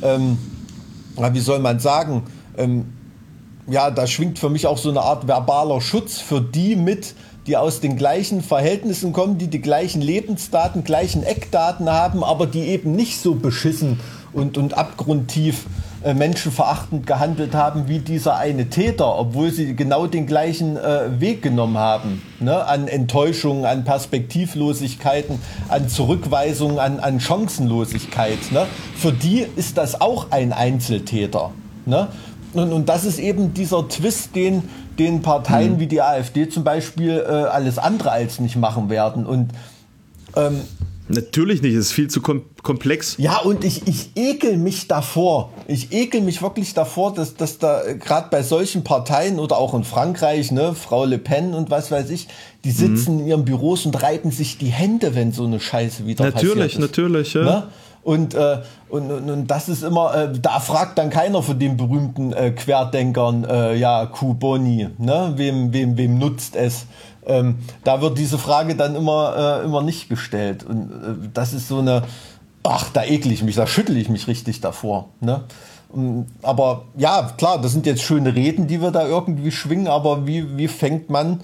[0.02, 0.38] ähm,
[1.32, 2.24] wie soll man sagen,
[2.58, 2.86] ähm,
[3.68, 7.16] ja, da schwingt für mich auch so eine Art verbaler Schutz für die mit,
[7.48, 12.62] die aus den gleichen Verhältnissen kommen, die die gleichen Lebensdaten, gleichen Eckdaten haben, aber die
[12.68, 14.00] eben nicht so beschissen
[14.34, 15.66] und, und abgrundtief
[16.06, 21.42] äh, menschenverachtend gehandelt haben wie dieser eine Täter, obwohl sie genau den gleichen äh, Weg
[21.42, 22.22] genommen haben.
[22.40, 22.64] Ne?
[22.64, 28.52] An Enttäuschungen, an Perspektivlosigkeiten, an Zurückweisungen, an, an Chancenlosigkeit.
[28.52, 28.68] Ne?
[28.96, 31.50] Für die ist das auch ein Einzeltäter.
[31.88, 32.08] Ne?
[32.54, 34.62] Und, und das ist eben dieser Twist, den,
[35.00, 39.26] den Parteien wie die AfD zum Beispiel äh, alles andere als nicht machen werden.
[39.26, 39.54] Und
[40.36, 40.62] ähm,
[41.08, 43.16] Natürlich nicht, es ist viel zu kom komplex.
[43.20, 45.52] ja, und ich, ich ekel mich davor.
[45.68, 49.84] Ich ekel mich wirklich davor, dass, dass da gerade bei solchen Parteien oder auch in
[49.84, 52.28] Frankreich, ne, Frau Le Pen und was weiß ich,
[52.64, 56.32] die sitzen in ihren Büros und reiben sich die Hände, wenn so eine Scheiße wieder
[56.32, 57.44] passiert Natürlich, natürlich, ja.
[57.44, 57.64] Ne?
[58.02, 61.76] Und, äh, und, und, und das ist immer, äh, da fragt dann keiner von den
[61.76, 65.34] berühmten äh, Querdenkern, äh, ja, Kuboni, ne?
[65.36, 66.86] wem, wem, wem nutzt es?
[67.26, 70.64] Ähm, da wird diese Frage dann immer, äh, immer nicht gestellt.
[70.64, 72.04] Und äh, das ist so eine,
[72.64, 75.10] ach, da ekel ich mich, da schüttel ich mich richtig davor.
[75.22, 75.44] Ne?
[75.90, 80.28] Und, aber ja, klar, das sind jetzt schöne Reden, die wir da irgendwie schwingen, aber
[80.28, 81.42] wie, wie fängt man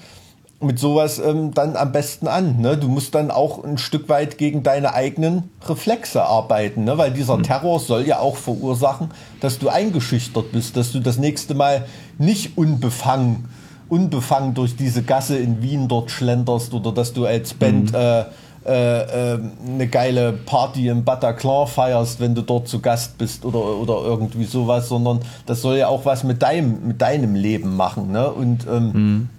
[0.62, 2.60] mit sowas ähm, dann am besten an.
[2.60, 2.78] Ne?
[2.78, 6.98] Du musst dann auch ein Stück weit gegen deine eigenen Reflexe arbeiten, ne?
[6.98, 9.10] weil dieser Terror soll ja auch verursachen,
[9.40, 11.88] dass du eingeschüchtert bist, dass du das nächste Mal
[12.20, 13.50] nicht unbefangen,
[13.92, 18.24] unbefangen durch diese Gasse in Wien dort schlenderst oder dass du als Band äh,
[18.66, 23.60] äh, äh, eine geile Party im Bataclan feierst, wenn du dort zu Gast bist oder,
[23.60, 28.12] oder irgendwie sowas, sondern das soll ja auch was mit deinem, mit deinem Leben machen.
[28.12, 28.32] Ne?
[28.32, 29.30] Und ähm,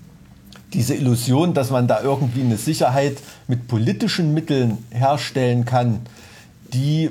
[0.75, 6.01] diese Illusion, dass man da irgendwie eine Sicherheit mit politischen Mitteln herstellen kann,
[6.75, 7.11] die,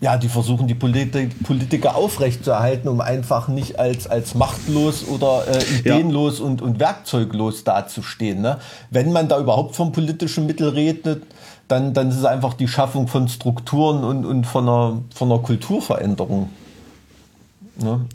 [0.00, 5.78] ja, die versuchen die Politi Politiker aufrechtzuerhalten, um einfach nicht als, als machtlos oder äh,
[5.78, 8.42] ideenlos und, und werkzeuglos dazustehen.
[8.42, 8.58] Ne?
[8.90, 11.22] Wenn man da überhaupt von politischen Mitteln redet,
[11.68, 15.40] dann, dann ist es einfach die Schaffung von Strukturen und, und von, einer, von einer
[15.40, 16.50] Kulturveränderung.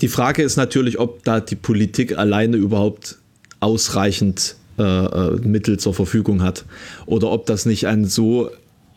[0.02, 3.18] Die Frage ist natürlich, ob da die Politik alleine überhaupt
[3.60, 6.66] ausreichend äh, äh, Mittel zur Verfügung hat
[7.06, 8.50] oder ob das nicht ein so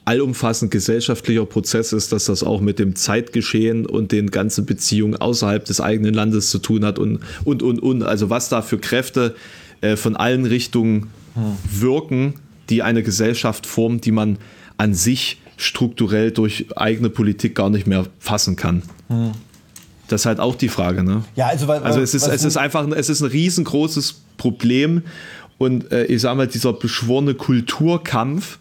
[0.04, 5.64] allumfassend gesellschaftlicher Prozess ist, dass das auch mit dem Zeitgeschehen und den ganzen Beziehungen außerhalb
[5.64, 9.34] des eigenen Landes zu tun hat und und und und also was da für Kräfte
[9.80, 11.08] äh, von allen Richtungen
[11.70, 12.34] wirken,
[12.70, 14.38] die eine Gesellschaft formen, die man
[14.76, 18.82] an sich strukturell durch eigene Politik gar nicht mehr fassen kann.
[20.08, 21.24] Das ist halt auch die Frage, ne?
[21.34, 25.02] Ja, also, weil, Also es ist, es ist einfach, es ist ein riesengroßes Problem
[25.58, 28.58] und äh, ich sage mal, dieser beschworene Kulturkampf,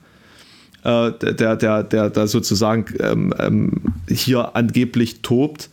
[0.83, 5.69] äh, der, der, der, der sozusagen ähm, ähm, hier angeblich tobt,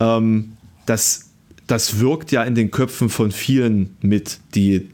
[0.00, 0.52] ähm,
[0.86, 1.30] das,
[1.66, 4.88] das wirkt ja in den Köpfen von vielen mit, die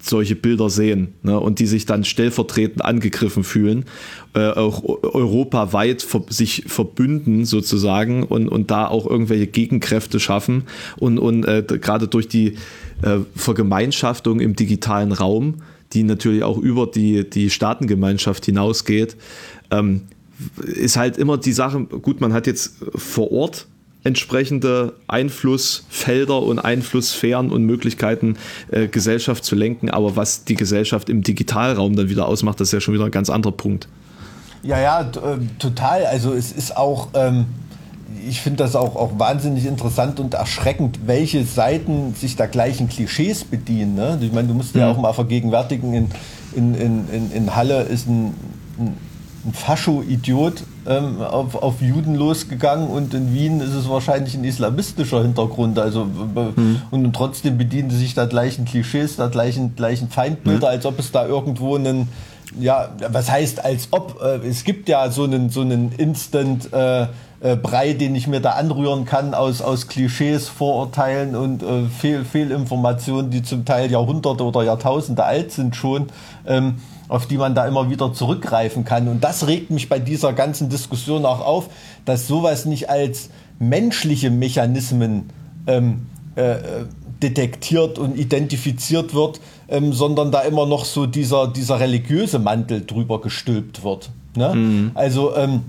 [0.00, 3.84] solche Bilder sehen ne, und die sich dann stellvertretend angegriffen fühlen,
[4.34, 10.64] äh, auch eu- europaweit ver sich verbünden sozusagen und, und da auch irgendwelche Gegenkräfte schaffen
[10.96, 12.56] und, und äh, gerade durch die
[13.02, 15.62] äh, Vergemeinschaftung im digitalen Raum,
[15.92, 19.16] die natürlich auch über die, die Staatengemeinschaft hinausgeht,
[19.70, 20.02] ähm,
[20.56, 23.66] ist halt immer die Sache, gut, man hat jetzt vor Ort
[24.04, 28.36] entsprechende Einflussfelder und Einflusssphären und Möglichkeiten,
[28.70, 29.90] äh, Gesellschaft zu lenken.
[29.90, 33.10] Aber was die Gesellschaft im Digitalraum dann wieder ausmacht, das ist ja schon wieder ein
[33.10, 33.88] ganz anderer Punkt.
[34.62, 36.04] Ja, ja, äh, total.
[36.06, 37.46] Also es ist auch, ähm,
[38.28, 43.44] ich finde das auch, auch wahnsinnig interessant und erschreckend, welche Seiten sich da gleichen Klischees
[43.44, 43.94] bedienen.
[43.94, 44.18] Ne?
[44.20, 46.08] Ich meine, du musst dir ja auch mal vergegenwärtigen, in,
[46.54, 48.34] in, in, in, Halle ist ein,
[48.78, 48.96] ein,
[49.44, 55.22] ein Fascho-Idiot ähm, auf, auf Juden losgegangen und in Wien ist es wahrscheinlich ein islamistischer
[55.22, 55.78] Hintergrund.
[55.78, 56.06] Also
[56.36, 60.98] äh, und trotzdem bedienen sie sich da gleichen Klischees, da gleichen, gleichen Feindbilder, als ob
[60.98, 62.08] es da irgendwo einen
[62.58, 64.20] ja, was heißt als ob?
[64.22, 67.06] Äh, es gibt ja so einen, so einen Instant äh,
[67.42, 72.24] äh, Brei, den ich mir da anrühren kann aus, aus Klischees, Vorurteilen und äh, Fehl,
[72.24, 76.06] Fehlinformationen, die zum Teil Jahrhunderte oder Jahrtausende alt sind schon,
[76.46, 76.76] ähm,
[77.08, 79.08] auf die man da immer wieder zurückgreifen kann.
[79.08, 81.68] Und das regt mich bei dieser ganzen Diskussion auch auf,
[82.04, 85.28] dass sowas nicht als menschliche Mechanismen
[85.66, 86.56] ähm, äh,
[87.22, 93.20] detektiert und identifiziert wird, ähm, sondern da immer noch so dieser, dieser religiöse Mantel drüber
[93.20, 94.10] gestülpt wird.
[94.36, 94.54] Ne?
[94.54, 94.90] Mhm.
[94.94, 95.62] Also ähm,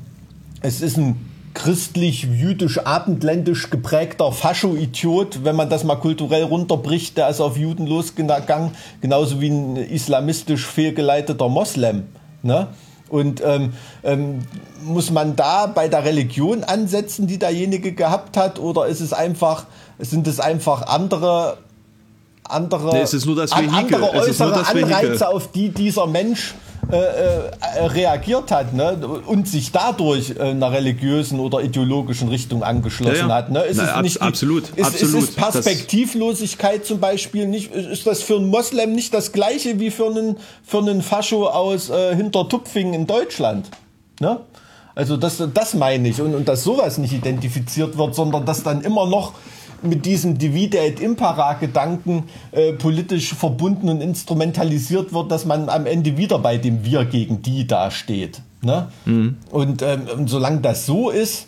[0.61, 7.57] es ist ein christlich-jüdisch-abendländisch geprägter Fascho-Idiot, wenn man das mal kulturell runterbricht, der ist auf
[7.57, 12.07] Juden losgegangen, genauso wie ein islamistisch fehlgeleiteter Moslem.
[12.41, 12.69] Ne?
[13.09, 13.73] Und ähm,
[14.03, 14.39] ähm,
[14.83, 19.65] muss man da bei der Religion ansetzen, die derjenige gehabt hat, oder ist es einfach,
[19.99, 21.59] sind es einfach andere
[22.45, 23.73] andere, nee, es ist nur das Vehikel.
[23.73, 28.95] andere äußere Anreize, auf die dieser Mensch äh, äh, reagiert hat ne?
[29.25, 33.35] und sich dadurch äh, einer religiösen oder ideologischen Richtung angeschlossen ja, ja.
[33.35, 33.51] hat.
[33.51, 33.61] Ne?
[33.61, 35.23] Ist Na, es nicht, absolut, ist, absolut.
[35.23, 39.91] Ist Perspektivlosigkeit das zum Beispiel nicht, ist das für einen Moslem nicht das gleiche wie
[39.91, 43.69] für einen, für einen Fascho aus äh, Hintertupfingen in Deutschland?
[44.19, 44.39] Ne?
[44.95, 48.81] Also das, das meine ich und, und dass sowas nicht identifiziert wird, sondern dass dann
[48.81, 49.33] immer noch
[49.83, 55.85] mit diesem Divide et Impera Gedanken äh, politisch verbunden und instrumentalisiert wird, dass man am
[55.85, 58.41] Ende wieder bei dem Wir gegen die dasteht.
[58.61, 58.87] Ne?
[59.05, 59.37] Mhm.
[59.51, 61.47] Und, ähm, und solange das so ist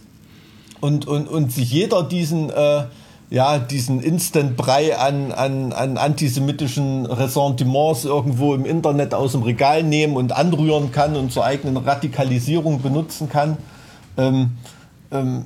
[0.82, 2.84] und, und, und sich jeder diesen äh,
[3.30, 10.16] ja, diesen Instant-Brei an, an, an antisemitischen Ressentiments irgendwo im Internet aus dem Regal nehmen
[10.16, 13.58] und anrühren kann und zur eigenen Radikalisierung benutzen kann,
[14.18, 14.52] ähm,
[15.12, 15.46] ähm,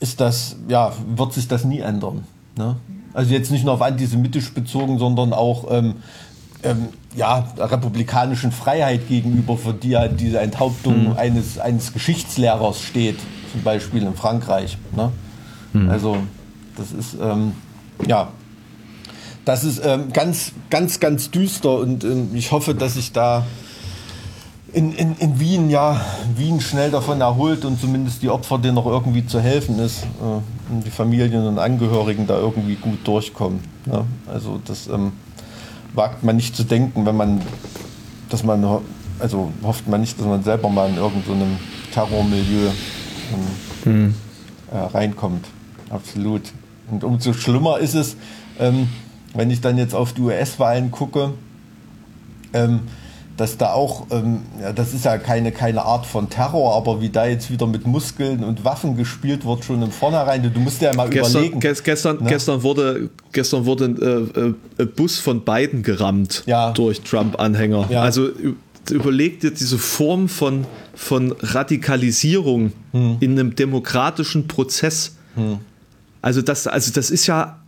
[0.00, 2.24] ist das, ja, wird sich das nie ändern.
[2.56, 2.76] Ne?
[3.14, 5.96] Also jetzt nicht nur auf antisemitisch bezogen, sondern auch ähm,
[6.62, 11.16] ähm, ja, der republikanischen Freiheit gegenüber, für die ja diese Enthauptung mhm.
[11.16, 13.18] eines, eines Geschichtslehrers steht,
[13.52, 14.78] zum Beispiel in Frankreich.
[14.94, 15.10] Ne?
[15.72, 15.90] Mhm.
[15.90, 16.16] Also
[16.76, 17.52] das ist ähm,
[18.06, 18.28] ja
[19.48, 23.46] das ist ähm, ganz, ganz, ganz düster und ähm, ich hoffe, dass ich da
[24.72, 26.00] in, in, in Wien, ja,
[26.36, 30.72] Wien schnell davon erholt und zumindest die Opfer, denen noch irgendwie zu helfen ist äh,
[30.72, 33.60] und die Familien und Angehörigen da irgendwie gut durchkommen.
[33.86, 34.04] Ja?
[34.26, 35.12] Also das ähm,
[35.94, 37.40] wagt man nicht zu denken, wenn man,
[38.28, 38.80] dass man,
[39.18, 42.68] also hofft man nicht, dass man selber mal in irgendeinem so Terrormilieu
[43.32, 44.14] ähm, hm.
[44.70, 45.46] äh, reinkommt.
[45.88, 46.42] Absolut.
[46.90, 48.16] Und umso schlimmer ist es,
[48.58, 48.88] ähm,
[49.34, 51.32] wenn ich dann jetzt auf die US-Wahlen gucke,
[52.52, 52.80] ähm,
[53.38, 57.08] dass da auch, ähm, ja, das ist ja keine, keine Art von Terror, aber wie
[57.08, 60.92] da jetzt wieder mit Muskeln und Waffen gespielt wird, schon im Vornherein, du musst ja
[60.92, 61.60] mal gestern, überlegen.
[61.60, 62.28] Gestern, ne?
[62.28, 64.02] gestern wurde, gestern wurde ein
[64.76, 66.72] äh, äh, Bus von Biden gerammt ja.
[66.72, 67.86] durch Trump-Anhänger.
[67.90, 68.02] Ja.
[68.02, 68.28] Also
[68.90, 70.66] überleg dir diese Form von,
[70.96, 73.18] von Radikalisierung hm.
[73.20, 75.16] in einem demokratischen Prozess.
[75.36, 75.58] Hm.
[76.22, 77.60] Also das, also das ist ja,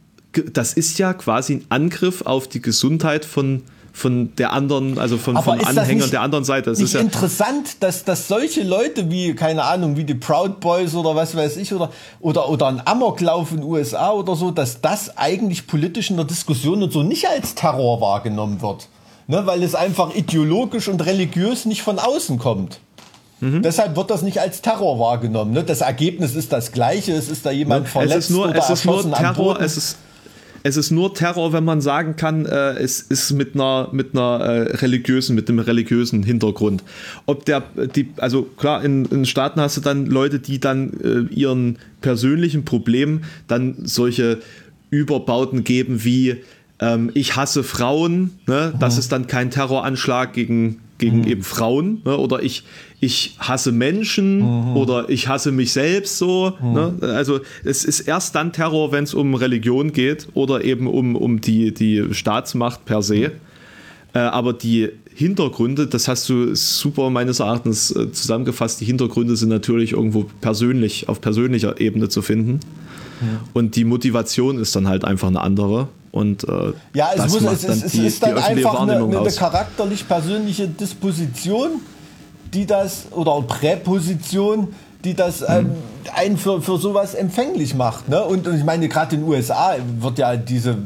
[0.52, 3.62] das ist ja quasi ein Angriff auf die Gesundheit von
[3.92, 6.70] von der anderen, also von, von Anhängern der anderen Seite.
[6.70, 10.94] Es ist ja interessant, dass, dass solche Leute wie, keine Ahnung, wie die Proud Boys
[10.94, 14.80] oder was weiß ich, oder, oder, oder ein Amoklauf in den USA oder so, dass
[14.80, 18.88] das eigentlich politisch in der Diskussion und so nicht als Terror wahrgenommen wird.
[19.26, 22.80] Ne, weil es einfach ideologisch und religiös nicht von außen kommt.
[23.40, 23.62] Mhm.
[23.62, 25.52] Deshalb wird das nicht als Terror wahrgenommen.
[25.52, 25.64] Ne?
[25.64, 27.12] Das Ergebnis ist das gleiche.
[27.12, 29.60] Es ist da jemand verletzt es ist nur, oder es ist nur Terror.
[29.60, 29.96] Es ist
[30.62, 34.44] es ist nur Terror, wenn man sagen kann, äh, es ist mit einer, mit einer
[34.44, 36.82] äh, religiösen, mit einem religiösen Hintergrund.
[37.26, 37.62] Ob der,
[37.94, 42.64] die, also klar, in, in Staaten hast du dann Leute, die dann äh, ihren persönlichen
[42.64, 44.38] Problemen dann solche
[44.90, 46.36] Überbauten geben wie
[46.80, 48.74] ähm, ich hasse Frauen, ne?
[48.78, 51.26] das ist dann kein Terroranschlag gegen, gegen mhm.
[51.26, 52.16] eben Frauen ne?
[52.16, 52.62] oder ich,
[53.00, 54.76] ich hasse Menschen mhm.
[54.76, 56.52] oder ich hasse mich selbst so.
[56.62, 56.72] Mhm.
[56.72, 56.94] Ne?
[57.00, 61.40] Also es ist erst dann Terror, wenn es um Religion geht oder eben um, um
[61.40, 63.32] die, die Staatsmacht per se.
[64.12, 69.48] Äh, aber die Hintergründe, das hast du super meines Erachtens äh, zusammengefasst, die Hintergründe sind
[69.48, 72.60] natürlich irgendwo persönlich, auf persönlicher Ebene zu finden.
[73.20, 73.40] Ja.
[73.52, 75.88] Und die Motivation ist dann halt einfach eine andere.
[76.12, 80.08] Und äh, ja, es, muss, es, es, es die, ist dann einfach eine, eine charakterlich
[80.08, 81.80] persönliche Disposition
[82.52, 84.68] die das, oder Präposition,
[85.04, 85.70] die das ähm, mhm.
[86.14, 88.08] einen für, für sowas empfänglich macht.
[88.08, 88.22] Ne?
[88.22, 90.78] Und, und ich meine, gerade in den USA wird ja diese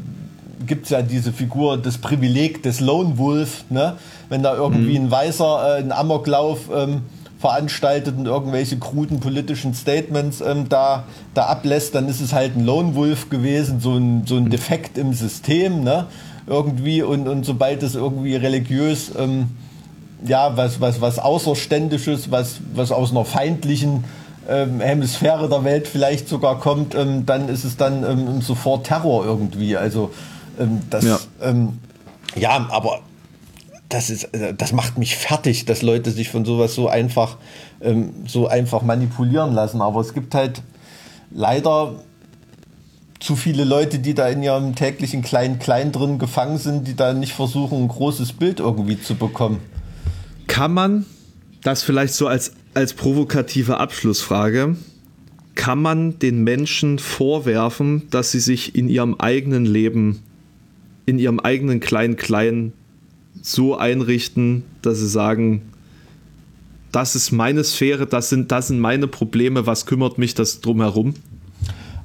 [0.67, 3.99] gibt es ja diese Figur, das Privileg des Lone Wolf, ne?
[4.31, 5.07] wenn da irgendwie mhm.
[5.07, 7.03] ein Weißer äh, einen Amoklauf ähm,
[7.45, 11.05] veranstaltet und irgendwelche kruden politischen Statements ähm, da,
[11.35, 14.51] da ablässt, dann ist es halt ein Lone Wolf gewesen, so ein, so ein mhm.
[14.51, 16.07] Defekt im System, ne?
[16.47, 19.51] irgendwie und, und sobald es irgendwie religiös ähm,
[20.27, 24.05] ja, was, was, was Außerständisches, was, was aus einer feindlichen
[24.49, 29.23] ähm, Hemisphäre der Welt vielleicht sogar kommt, ähm, dann ist es dann ähm, sofort Terror
[29.27, 29.77] irgendwie.
[29.77, 30.13] Also
[30.59, 31.19] ähm, das, ja.
[32.37, 33.01] Ja, aber
[33.89, 37.37] das ist, äh, das macht mich fertig, dass Leute sich von sowas so einfach,
[37.81, 39.81] ähm, so einfach manipulieren lassen.
[39.81, 40.63] Aber es gibt halt
[41.31, 41.95] leider
[43.21, 47.33] zu viele Leute, die da in ihrem täglichen Klein-Klein drin gefangen sind, die da nicht
[47.33, 49.61] versuchen, ein großes Bild irgendwie zu bekommen.
[50.47, 51.07] Kann man
[51.63, 54.77] das vielleicht so als, als provokative Abschlussfrage,
[55.55, 60.23] kann man den Menschen vorwerfen, dass sie sich in ihrem eigenen Leben,
[61.07, 62.73] in ihrem eigenen Klein-Klein
[63.45, 65.71] so einrichten, dass sie sagen,
[66.93, 71.15] das ist meine Sphäre, das sind, das sind meine Probleme, was kümmert mich das drumherum?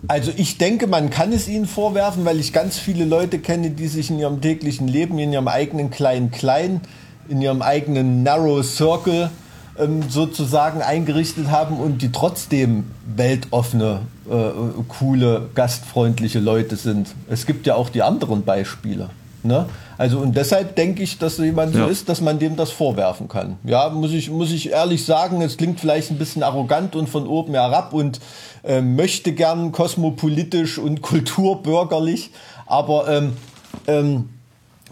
[0.07, 3.87] Also ich denke, man kann es ihnen vorwerfen, weil ich ganz viele Leute kenne, die
[3.87, 6.81] sich in ihrem täglichen Leben, in ihrem eigenen kleinen Klein,
[7.29, 9.29] in ihrem eigenen Narrow Circle
[9.77, 12.85] ähm, sozusagen eingerichtet haben und die trotzdem
[13.15, 17.15] weltoffene, äh, coole, gastfreundliche Leute sind.
[17.29, 19.09] Es gibt ja auch die anderen Beispiele.
[19.43, 19.67] Ne?
[19.99, 21.87] Also und deshalb denke ich, dass jemand so ja.
[21.87, 23.57] ist, dass man dem das vorwerfen kann.
[23.65, 27.27] Ja, muss ich, muss ich ehrlich sagen, es klingt vielleicht ein bisschen arrogant und von
[27.27, 28.21] oben herab und
[28.63, 32.31] äh, möchte gern kosmopolitisch und kulturbürgerlich,
[32.65, 33.33] aber ähm,
[33.87, 34.29] ähm,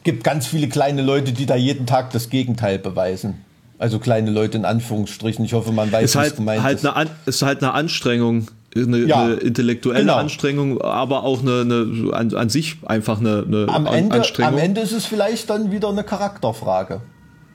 [0.03, 3.45] gibt ganz viele kleine Leute, die da jeden Tag das Gegenteil beweisen.
[3.79, 5.45] Also kleine Leute in Anführungsstrichen.
[5.45, 6.85] Ich hoffe, man weiß, ist halt, gemeint halt ist.
[6.85, 8.47] Eine An ist halt eine Anstrengung,
[8.83, 10.15] eine, ja, eine intellektuelle genau.
[10.15, 14.53] Anstrengung, aber auch eine, eine an, an, sich einfach eine, eine am Ende, Anstrengung.
[14.53, 17.01] Am Ende ist es vielleicht dann wieder eine Charakterfrage.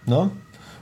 [0.06, 0.30] Ne?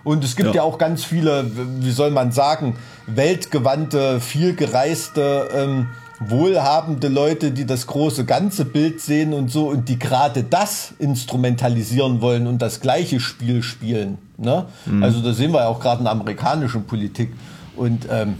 [0.04, 0.56] Und es gibt ja.
[0.56, 0.62] ja.
[0.62, 1.44] auch ganz viele,
[1.80, 2.76] wie soll man sagen,
[3.06, 5.88] weltgewandte, vielgereiste, ähm,
[6.20, 12.20] wohlhabende Leute, die das große ganze Bild sehen und so und die gerade das instrumentalisieren
[12.20, 14.18] wollen und das gleiche Spiel spielen.
[14.36, 14.66] Ne?
[14.84, 15.02] Mhm.
[15.02, 17.32] Also da sehen wir ja auch gerade in der amerikanischen Politik.
[17.74, 18.34] Und ähm,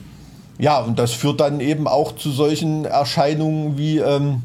[0.60, 4.42] ja, und das führt dann eben auch zu solchen Erscheinungen wie ähm,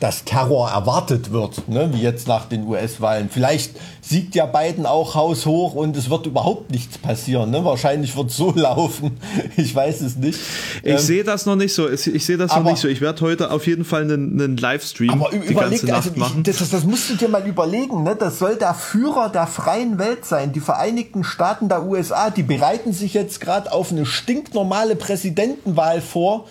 [0.00, 1.90] dass Terror erwartet wird, ne?
[1.92, 3.28] wie jetzt nach den US-Wahlen.
[3.32, 7.50] Vielleicht siegt ja Biden auch haushoch und es wird überhaupt nichts passieren.
[7.50, 7.64] Ne?
[7.64, 9.18] Wahrscheinlich wird es so laufen.
[9.56, 10.38] Ich weiß es nicht.
[10.82, 11.88] Ich ähm, sehe das noch nicht so.
[11.90, 12.88] Ich, ich sehe das aber, noch nicht so.
[12.88, 16.18] Ich werde heute auf jeden Fall einen, einen Livestream aber die überleg, ganze Nacht also
[16.20, 16.44] machen.
[16.46, 18.04] Ich, das, das, musst du dir mal überlegen.
[18.04, 18.14] Ne?
[18.16, 20.52] Das soll der Führer der freien Welt sein.
[20.52, 26.46] Die Vereinigten Staaten der USA, die bereiten sich jetzt gerade auf eine stinknormale Präsidentenwahl vor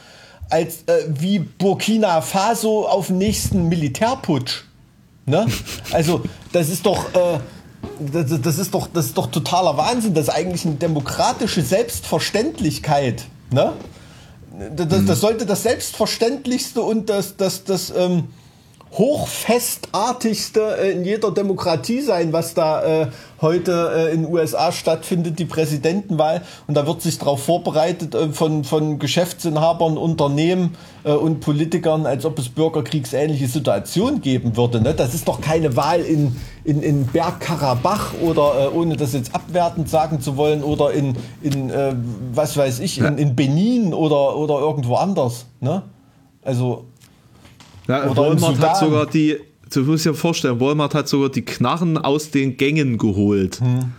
[0.49, 4.63] als äh, wie Burkina Faso auf den nächsten Militärputsch.
[5.25, 5.45] Ne?
[5.91, 7.13] Also, das ist doch.
[7.13, 7.39] Äh,
[7.99, 10.13] das, das, ist doch, das ist doch totaler Wahnsinn.
[10.13, 13.25] Das ist eigentlich eine demokratische Selbstverständlichkeit.
[13.49, 13.73] Ne?
[14.75, 18.25] Das, das, das sollte das Selbstverständlichste und das, das, das, ähm,
[18.93, 23.07] hochfestartigste äh, in jeder Demokratie sein, was da äh,
[23.41, 26.41] heute äh, in den USA stattfindet, die Präsidentenwahl.
[26.67, 32.25] Und da wird sich darauf vorbereitet äh, von, von Geschäftsinhabern, Unternehmen äh, und Politikern, als
[32.25, 34.81] ob es bürgerkriegsähnliche Situationen geben würde.
[34.81, 34.93] Ne?
[34.93, 39.89] Das ist doch keine Wahl in, in, in Bergkarabach oder, äh, ohne das jetzt abwertend
[39.89, 41.71] sagen zu wollen, oder in, in
[42.33, 45.45] was weiß ich, in, in Benin oder, oder irgendwo anders.
[45.59, 45.83] Ne?
[46.41, 46.85] Also
[47.87, 49.37] ja, Walmart hat sogar die,
[49.73, 53.91] du musst dir vorstellen, Walmart hat sogar die Knarren aus den Gängen geholt, hm.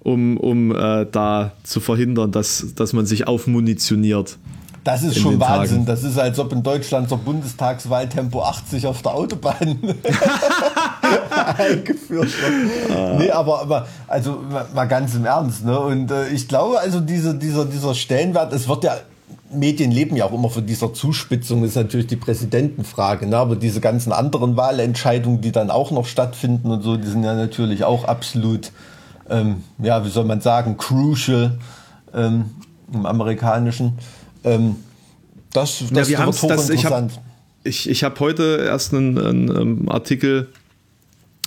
[0.00, 4.38] um, um äh, da zu verhindern, dass, dass man sich aufmunitioniert.
[4.82, 5.84] Das ist schon Wahnsinn.
[5.84, 5.86] Tagen.
[5.86, 9.78] Das ist, als ob in Deutschland zur Bundestagswahl Tempo 80 auf der Autobahn
[11.58, 12.90] eingeführt wird.
[12.96, 13.16] Ah.
[13.18, 14.42] Nee, aber, aber also
[14.74, 15.64] mal ganz im Ernst.
[15.64, 15.78] Ne?
[15.78, 18.96] Und äh, ich glaube, also diese, dieser, dieser Stellenwert, es wird ja
[19.52, 23.26] Medien leben ja auch immer von dieser Zuspitzung, ist natürlich die Präsidentenfrage.
[23.26, 23.36] Ne?
[23.36, 27.34] Aber diese ganzen anderen Wahlentscheidungen, die dann auch noch stattfinden und so, die sind ja
[27.34, 28.70] natürlich auch absolut,
[29.28, 31.58] ähm, ja, wie soll man sagen, crucial
[32.14, 32.50] ähm,
[32.92, 33.98] im amerikanischen.
[34.44, 34.76] Ähm,
[35.52, 36.78] das das ja, wird hochinteressant.
[36.78, 37.10] Ich habe
[37.64, 40.48] ich, ich hab heute erst einen, einen, einen Artikel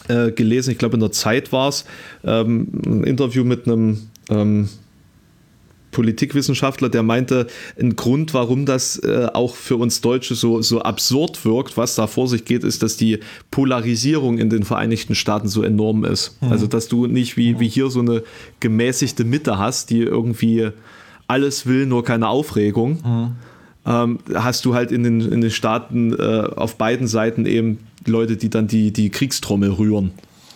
[0.08, 1.86] äh, gelesen, ich glaube in der Zeit war es,
[2.24, 4.70] ähm, ein Interview mit einem ähm,
[5.94, 7.48] Politikwissenschaftler, der meinte,
[7.80, 12.08] ein Grund, warum das äh, auch für uns Deutsche so, so absurd wirkt, was da
[12.08, 16.42] vor sich geht, ist, dass die Polarisierung in den Vereinigten Staaten so enorm ist.
[16.42, 16.52] Mhm.
[16.52, 18.24] Also, dass du nicht wie, wie hier so eine
[18.60, 20.72] gemäßigte Mitte hast, die irgendwie
[21.28, 23.00] alles will, nur keine Aufregung.
[23.04, 23.32] Mhm.
[23.86, 28.38] Ähm, hast du halt in den, in den Staaten äh, auf beiden Seiten eben Leute,
[28.38, 30.12] die dann die, die Kriegstrommel rühren.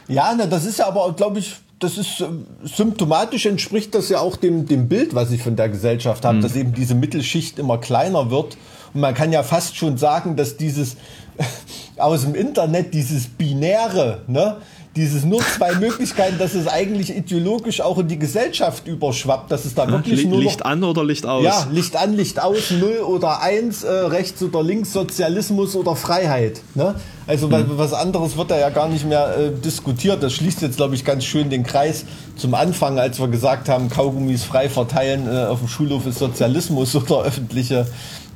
[0.07, 2.26] Ja, ne, das ist ja aber, glaube ich, das ist äh,
[2.64, 6.41] symptomatisch entspricht das ja auch dem, dem Bild, was ich von der Gesellschaft habe, mhm.
[6.41, 8.58] dass eben diese Mittelschicht immer kleiner wird.
[8.94, 10.98] Und man kann ja fast schon sagen, dass dieses
[11.98, 14.58] aus dem Internet, dieses Binäre, ne,
[14.98, 19.76] dieses nur zwei Möglichkeiten, dass es eigentlich ideologisch auch in die Gesellschaft überschwappt, dass es
[19.76, 21.44] da wirklich Li nur Licht an oder Licht aus?
[21.44, 26.61] ja, Licht an, Licht aus, 0 oder 1, äh, rechts oder links, Sozialismus oder Freiheit.
[26.76, 26.95] Ne?
[27.28, 30.24] Also weil, was anderes wird da ja gar nicht mehr äh, diskutiert.
[30.24, 32.06] Das schließt jetzt, glaube ich, ganz schön den Kreis
[32.38, 36.95] zum Anfang, als wir gesagt haben, Kaugummis frei verteilen äh, auf dem Schulhof ist Sozialismus
[36.95, 37.86] oder öffentliche,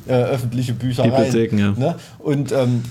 [0.07, 1.13] äh, öffentliche Büchereien.
[1.13, 1.71] Bibliotheken, ja.
[1.71, 1.95] Ne?
[2.19, 2.83] Und ähm,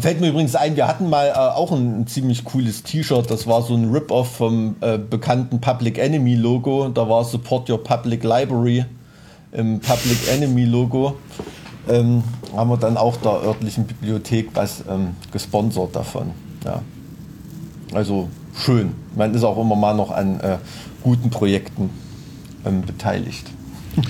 [0.00, 3.30] Fällt mir übrigens ein, wir hatten mal äh, auch ein, ein ziemlich cooles T-Shirt.
[3.30, 6.88] Das war so ein Rip-Off vom äh, bekannten Public Enemy Logo.
[6.88, 8.84] Da war Support Your Public Library
[9.52, 11.16] im Public Enemy Logo.
[11.88, 12.24] Ähm,
[12.56, 16.32] haben wir dann auch der örtlichen Bibliothek was ähm, gesponsert davon.
[16.64, 16.82] Ja.
[17.92, 18.94] Also schön.
[19.14, 20.58] Man ist auch immer mal noch an äh,
[21.02, 21.90] guten Projekten
[22.64, 23.46] ähm, beteiligt.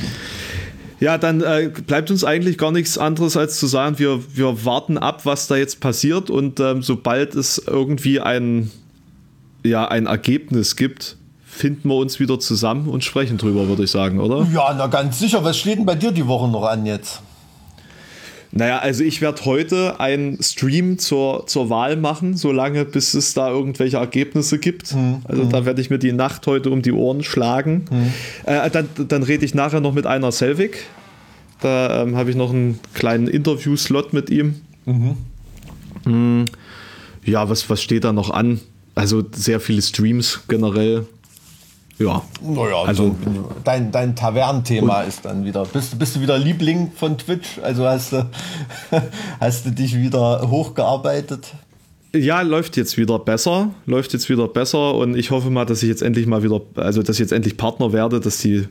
[1.04, 4.96] Ja, dann äh, bleibt uns eigentlich gar nichts anderes als zu sagen, wir, wir warten
[4.96, 8.70] ab, was da jetzt passiert und ähm, sobald es irgendwie ein,
[9.62, 14.18] ja, ein Ergebnis gibt, finden wir uns wieder zusammen und sprechen drüber, würde ich sagen,
[14.18, 14.46] oder?
[14.50, 15.44] Ja, na ganz sicher.
[15.44, 17.20] Was steht denn bei dir die Woche noch an jetzt?
[18.56, 23.50] Naja, also ich werde heute einen Stream zur, zur Wahl machen, solange bis es da
[23.50, 24.94] irgendwelche Ergebnisse gibt.
[25.24, 27.84] Also da werde ich mir die Nacht heute um die Ohren schlagen.
[28.46, 30.76] Äh, dann, dann rede ich nachher noch mit einer Selvig.
[31.60, 34.54] Da ähm, habe ich noch einen kleinen Interview-Slot mit ihm.
[36.04, 36.44] Mm,
[37.24, 38.60] Ja, was, was steht da noch an?
[38.94, 41.06] Also sehr viele Streams generell.
[41.98, 42.22] Ja.
[42.42, 45.64] Naja, Also- also dein, dein Tavernenthema ist dann wieder.
[45.64, 47.60] Bist, bist du wieder Liebling von Twitch?
[47.62, 48.26] Also hast du,
[49.40, 51.52] hast du dich wieder hochgearbeitet?
[52.14, 55.88] Ja, läuft jetzt wieder besser, läuft jetzt wieder besser und ich hoffe mal, dass ich
[55.88, 58.68] jetzt endlich mal wieder, also dass ich jetzt endlich Partner werde, dass die,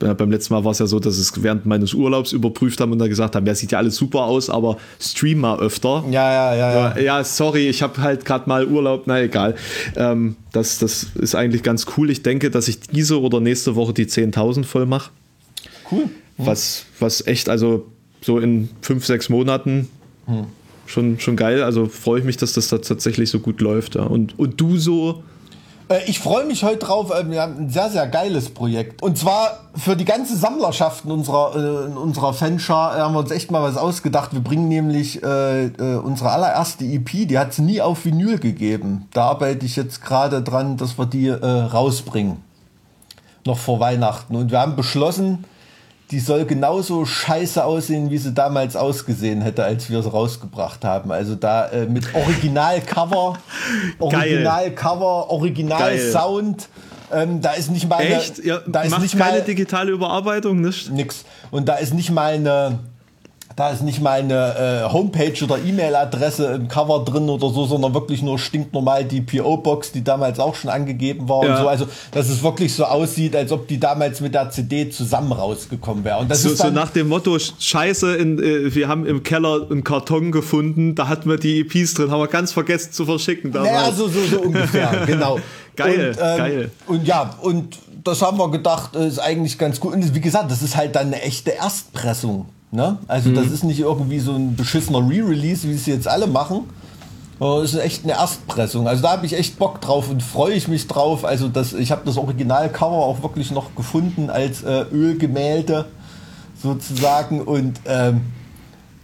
[0.00, 2.92] äh, beim letzten Mal war es ja so, dass es während meines Urlaubs überprüft haben
[2.92, 6.04] und dann gesagt haben, ja, sieht ja alles super aus, aber stream mal öfter.
[6.12, 6.98] Ja, ja, ja, ja.
[6.98, 9.56] Ja, sorry, ich habe halt gerade mal Urlaub, na egal.
[9.96, 12.08] Ähm, das, das ist eigentlich ganz cool.
[12.08, 15.10] Ich denke, dass ich diese oder nächste Woche die 10.000 voll mache.
[15.90, 16.04] Cool.
[16.38, 17.86] Was, was echt, also
[18.20, 19.88] so in fünf, sechs Monaten
[20.86, 21.62] schon, schon geil.
[21.62, 23.94] Also freue ich mich, dass das da tatsächlich so gut läuft.
[23.94, 24.02] Ja.
[24.04, 25.22] Und, und du so,
[25.88, 27.10] Äh, Ich freue mich heute drauf.
[27.12, 29.02] äh, Wir haben ein sehr, sehr geiles Projekt.
[29.02, 33.20] Und zwar für die ganze Sammlerschaft in unserer, äh, in unserer Fanschar äh, haben wir
[33.20, 34.32] uns echt mal was ausgedacht.
[34.32, 35.70] Wir bringen nämlich äh,
[36.02, 39.06] unsere allererste EP, die hat es nie auf Vinyl gegeben.
[39.12, 42.38] Da arbeite ich jetzt gerade dran, dass wir die äh, rausbringen.
[43.44, 44.34] Noch vor Weihnachten.
[44.34, 45.44] Und wir haben beschlossen,
[46.10, 51.10] die soll genauso scheiße aussehen, wie sie damals ausgesehen hätte, als wir sie rausgebracht haben.
[51.10, 53.38] Also da äh, mit Original-Cover,
[53.98, 56.68] Original-Cover, Original-Sound.
[57.12, 58.38] Ähm, da ist nicht mal eine, echt?
[58.38, 60.90] Ihr da ist nicht keine mal digitale Überarbeitung, nicht?
[60.90, 61.24] nix.
[61.50, 62.80] Und da ist nicht mal eine,
[63.56, 67.94] da ist nicht mal eine äh, Homepage oder E-Mail-Adresse im Cover drin oder so, sondern
[67.94, 71.54] wirklich nur stinknormal die PO-Box, die damals auch schon angegeben war Ja.
[71.56, 71.68] und so.
[71.68, 76.04] Also, dass es wirklich so aussieht, als ob die damals mit der CD zusammen rausgekommen
[76.04, 76.18] wäre.
[76.18, 79.66] Und das So, ist so nach dem Motto, Scheiße, in, äh, wir haben im Keller
[79.70, 83.52] einen Karton gefunden, da hatten wir die EPs drin, haben wir ganz vergessen zu verschicken
[83.52, 83.72] damals.
[83.72, 85.38] Naja, so, so, so ungefähr, genau.
[85.76, 86.70] Geil, und, ähm, geil.
[86.88, 89.94] Und ja, und das haben wir gedacht, äh, ist eigentlich ganz gut.
[89.94, 92.46] Und wie gesagt, das ist halt dann eine echte Erstpressung.
[92.72, 92.98] Ne?
[93.06, 93.34] Also Mhm.
[93.36, 96.64] das ist nicht irgendwie so ein beschissener Re-Release, wie es jetzt alle machen.
[97.62, 98.88] Es ist echt eine Erstpressung.
[98.88, 101.24] Also da habe ich echt Bock drauf und freue ich mich drauf.
[101.24, 105.84] Also das, ich habe das Originalcover auch wirklich noch gefunden als äh, Ölgemälde
[106.62, 107.42] sozusagen.
[107.42, 108.22] Und ähm,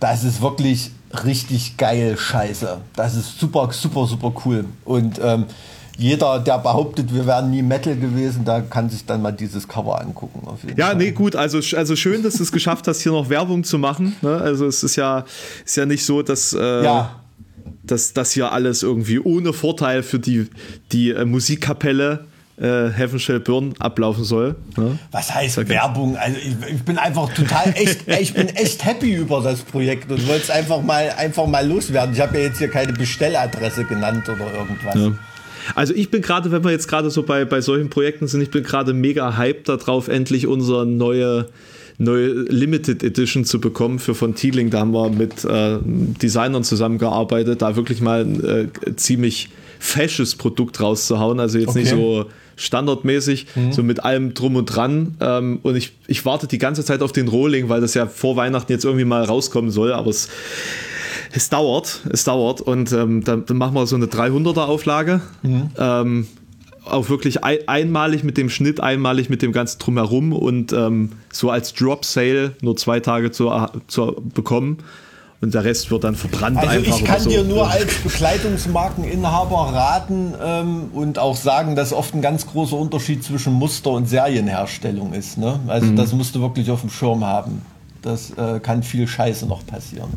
[0.00, 0.92] das ist wirklich
[1.24, 2.78] richtig geil Scheiße.
[2.96, 4.64] Das ist super, super, super cool.
[4.86, 5.44] Und ähm,
[5.96, 10.00] jeder, der behauptet, wir wären nie Metal gewesen, da kann sich dann mal dieses Cover
[10.00, 10.42] angucken.
[10.76, 10.96] Ja, Fall.
[10.96, 14.16] nee, gut, also, also schön, dass du es geschafft hast, hier noch Werbung zu machen.
[14.22, 14.36] Ne?
[14.36, 15.24] Also es ist ja,
[15.64, 17.22] ist ja nicht so, dass, äh, Ja,
[17.82, 20.48] dass das hier alles irgendwie ohne Vorteil für die,
[20.92, 22.26] die äh, Musikkapelle
[22.58, 24.54] äh, Heaven Shall Burn ablaufen soll.
[24.76, 24.98] Ne?
[25.10, 26.16] was heißt Werbung?
[26.16, 30.26] Also ich, ich bin einfach total echt, ich bin echt happy über das Projekt und
[30.28, 32.14] wollte es einfach mal, einfach mal loswerden.
[32.14, 34.94] Ich habe ja jetzt hier keine Bestelladresse genannt oder irgendwas.
[34.94, 35.10] Ja.
[35.74, 38.50] Also ich bin gerade, wenn wir jetzt gerade so bei, bei solchen Projekten sind, ich
[38.50, 41.48] bin gerade mega hyped darauf, endlich unsere neue,
[41.98, 44.70] neue Limited Edition zu bekommen für von Thieling.
[44.70, 50.80] Da haben wir mit äh, Designern zusammengearbeitet, da wirklich mal ein äh, ziemlich fesches Produkt
[50.80, 51.40] rauszuhauen.
[51.40, 52.00] Also jetzt nicht Okay.
[52.00, 55.16] so standardmäßig, so mit allem drum und dran.
[55.20, 58.36] Ähm, und ich, ich warte die ganze Zeit auf den Rolling, weil das ja vor
[58.36, 60.28] Weihnachten jetzt irgendwie mal rauskommen soll, aber es
[61.34, 65.20] es dauert, es dauert und ähm, dann, dann machen wir so eine 300er Auflage.
[65.78, 66.26] Ähm,
[66.84, 71.48] auch wirklich ein, einmalig mit dem Schnitt, einmalig mit dem ganzen Drumherum und ähm, so
[71.50, 73.50] als Drop Sale nur zwei Tage zu,
[73.86, 74.78] zu bekommen.
[75.40, 76.98] und der Rest wird dann verbrannt Also einfach.
[76.98, 77.30] ich kann so.
[77.30, 83.22] dir nur als Bekleidungsmarkeninhaber raten ähm, und auch sagen, dass oft ein ganz großer Unterschied
[83.24, 85.38] zwischen Muster und Serienherstellung ist.
[85.38, 85.60] Ne?
[85.68, 85.96] Also Mhm.
[85.96, 87.62] das musst du wirklich auf dem Schirm haben.
[88.02, 90.08] Das äh, kann viel Scheiße noch passieren.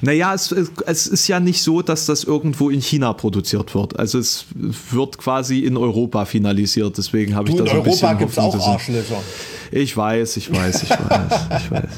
[0.00, 3.98] Naja, es, es ist ja nicht so, dass das irgendwo in China produziert wird.
[3.98, 4.46] Also es
[4.90, 6.96] wird quasi in Europa finalisiert.
[6.96, 9.22] Deswegen habe ich Du, da in so ein bisschen Europa gibt es Hoffnung, auch Arschlöcher.
[9.70, 11.84] Ich weiß, ich weiß, ich weiß, ich weiß.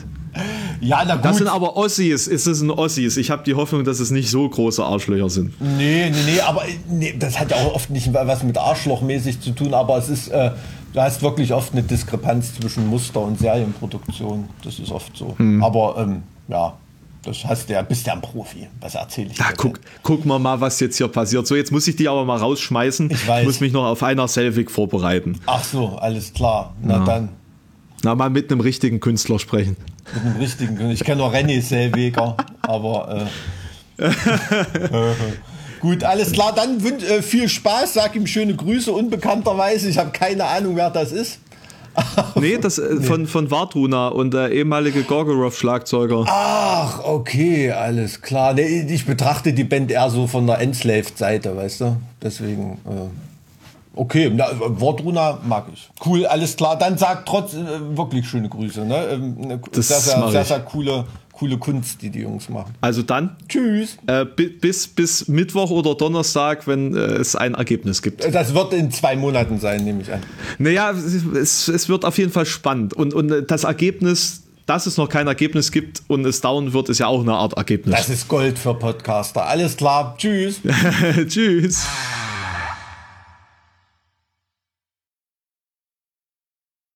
[0.81, 1.25] Ja, na gut.
[1.25, 3.17] Das sind aber Ossis, ist es ein Ossis.
[3.17, 5.61] Ich habe die Hoffnung, dass es nicht so große Arschlöcher sind.
[5.61, 9.41] Nee, nee, nee, aber äh, nee, das hat ja auch oft nicht was mit Arschlochmäßig
[9.41, 10.53] zu tun, aber es ist, äh,
[10.93, 14.49] du hast wirklich oft eine Diskrepanz zwischen Muster und Serienproduktion.
[14.65, 15.35] Das ist oft so.
[15.39, 15.63] Hm.
[15.63, 16.75] Aber ähm, ja,
[17.23, 18.67] das hast du ja, bist ja ein Profi.
[18.81, 19.85] Was erzähle ich Da dir guck, denn?
[20.03, 21.47] guck mal mal, was jetzt hier passiert.
[21.47, 23.11] So, jetzt muss ich die aber mal rausschmeißen.
[23.11, 23.45] Ich weiß.
[23.45, 25.39] muss mich noch auf einer Selvig vorbereiten.
[25.47, 26.73] Ach so, alles klar.
[26.83, 27.29] Na dann,
[28.03, 29.77] Na, mal mit einem richtigen Künstler sprechen.
[30.15, 30.91] mit dem richtigen.
[30.91, 33.27] Ich kenne noch René Selweger, aber
[33.99, 34.11] äh,
[35.81, 36.55] gut, alles klar.
[36.55, 38.93] Dann äh, viel Spaß, sag ihm schöne Grüße.
[38.93, 41.39] Unbekannterweise, ich habe keine Ahnung, wer das ist.
[42.35, 46.25] Nee, das äh, von, von Vardruna und der ehemalige Gorgoroth-Schlagzeuger.
[46.27, 48.55] Ach, okay, alles klar.
[48.55, 51.97] Nee, ich betrachte die Band eher so von der Enslaved-Seite, weißt du?
[52.23, 55.91] Deswegen, äh, okay, na, Wortruna mag ich.
[56.05, 56.79] Cool, alles klar.
[56.79, 57.65] Dann sag trotz äh,
[57.97, 58.85] wirklich schöne Grüße.
[58.85, 59.05] Ne?
[59.13, 61.05] Ähm, ne, Das sehr, sehr, sehr, sehr coole,
[61.41, 62.75] coole Kunst, die die Jungs machen.
[62.83, 63.97] Also dann Tschüss.
[64.07, 68.23] äh, bi- bis, bis Mittwoch oder Donnerstag, wenn äh, es ein Ergebnis gibt.
[68.35, 70.21] Das wird in zwei Monaten sein, nehme ich an.
[70.59, 72.93] Naja, es, es wird auf jeden Fall spannend.
[72.93, 76.91] Und, und äh, das Ergebnis, dass es noch kein Ergebnis gibt und es dauern wird,
[76.91, 77.97] ist ja auch eine Art Ergebnis.
[77.97, 79.47] Das ist Gold für Podcaster.
[79.47, 80.15] Alles klar.
[80.19, 80.61] Tschüss.
[81.27, 81.87] Tschüss.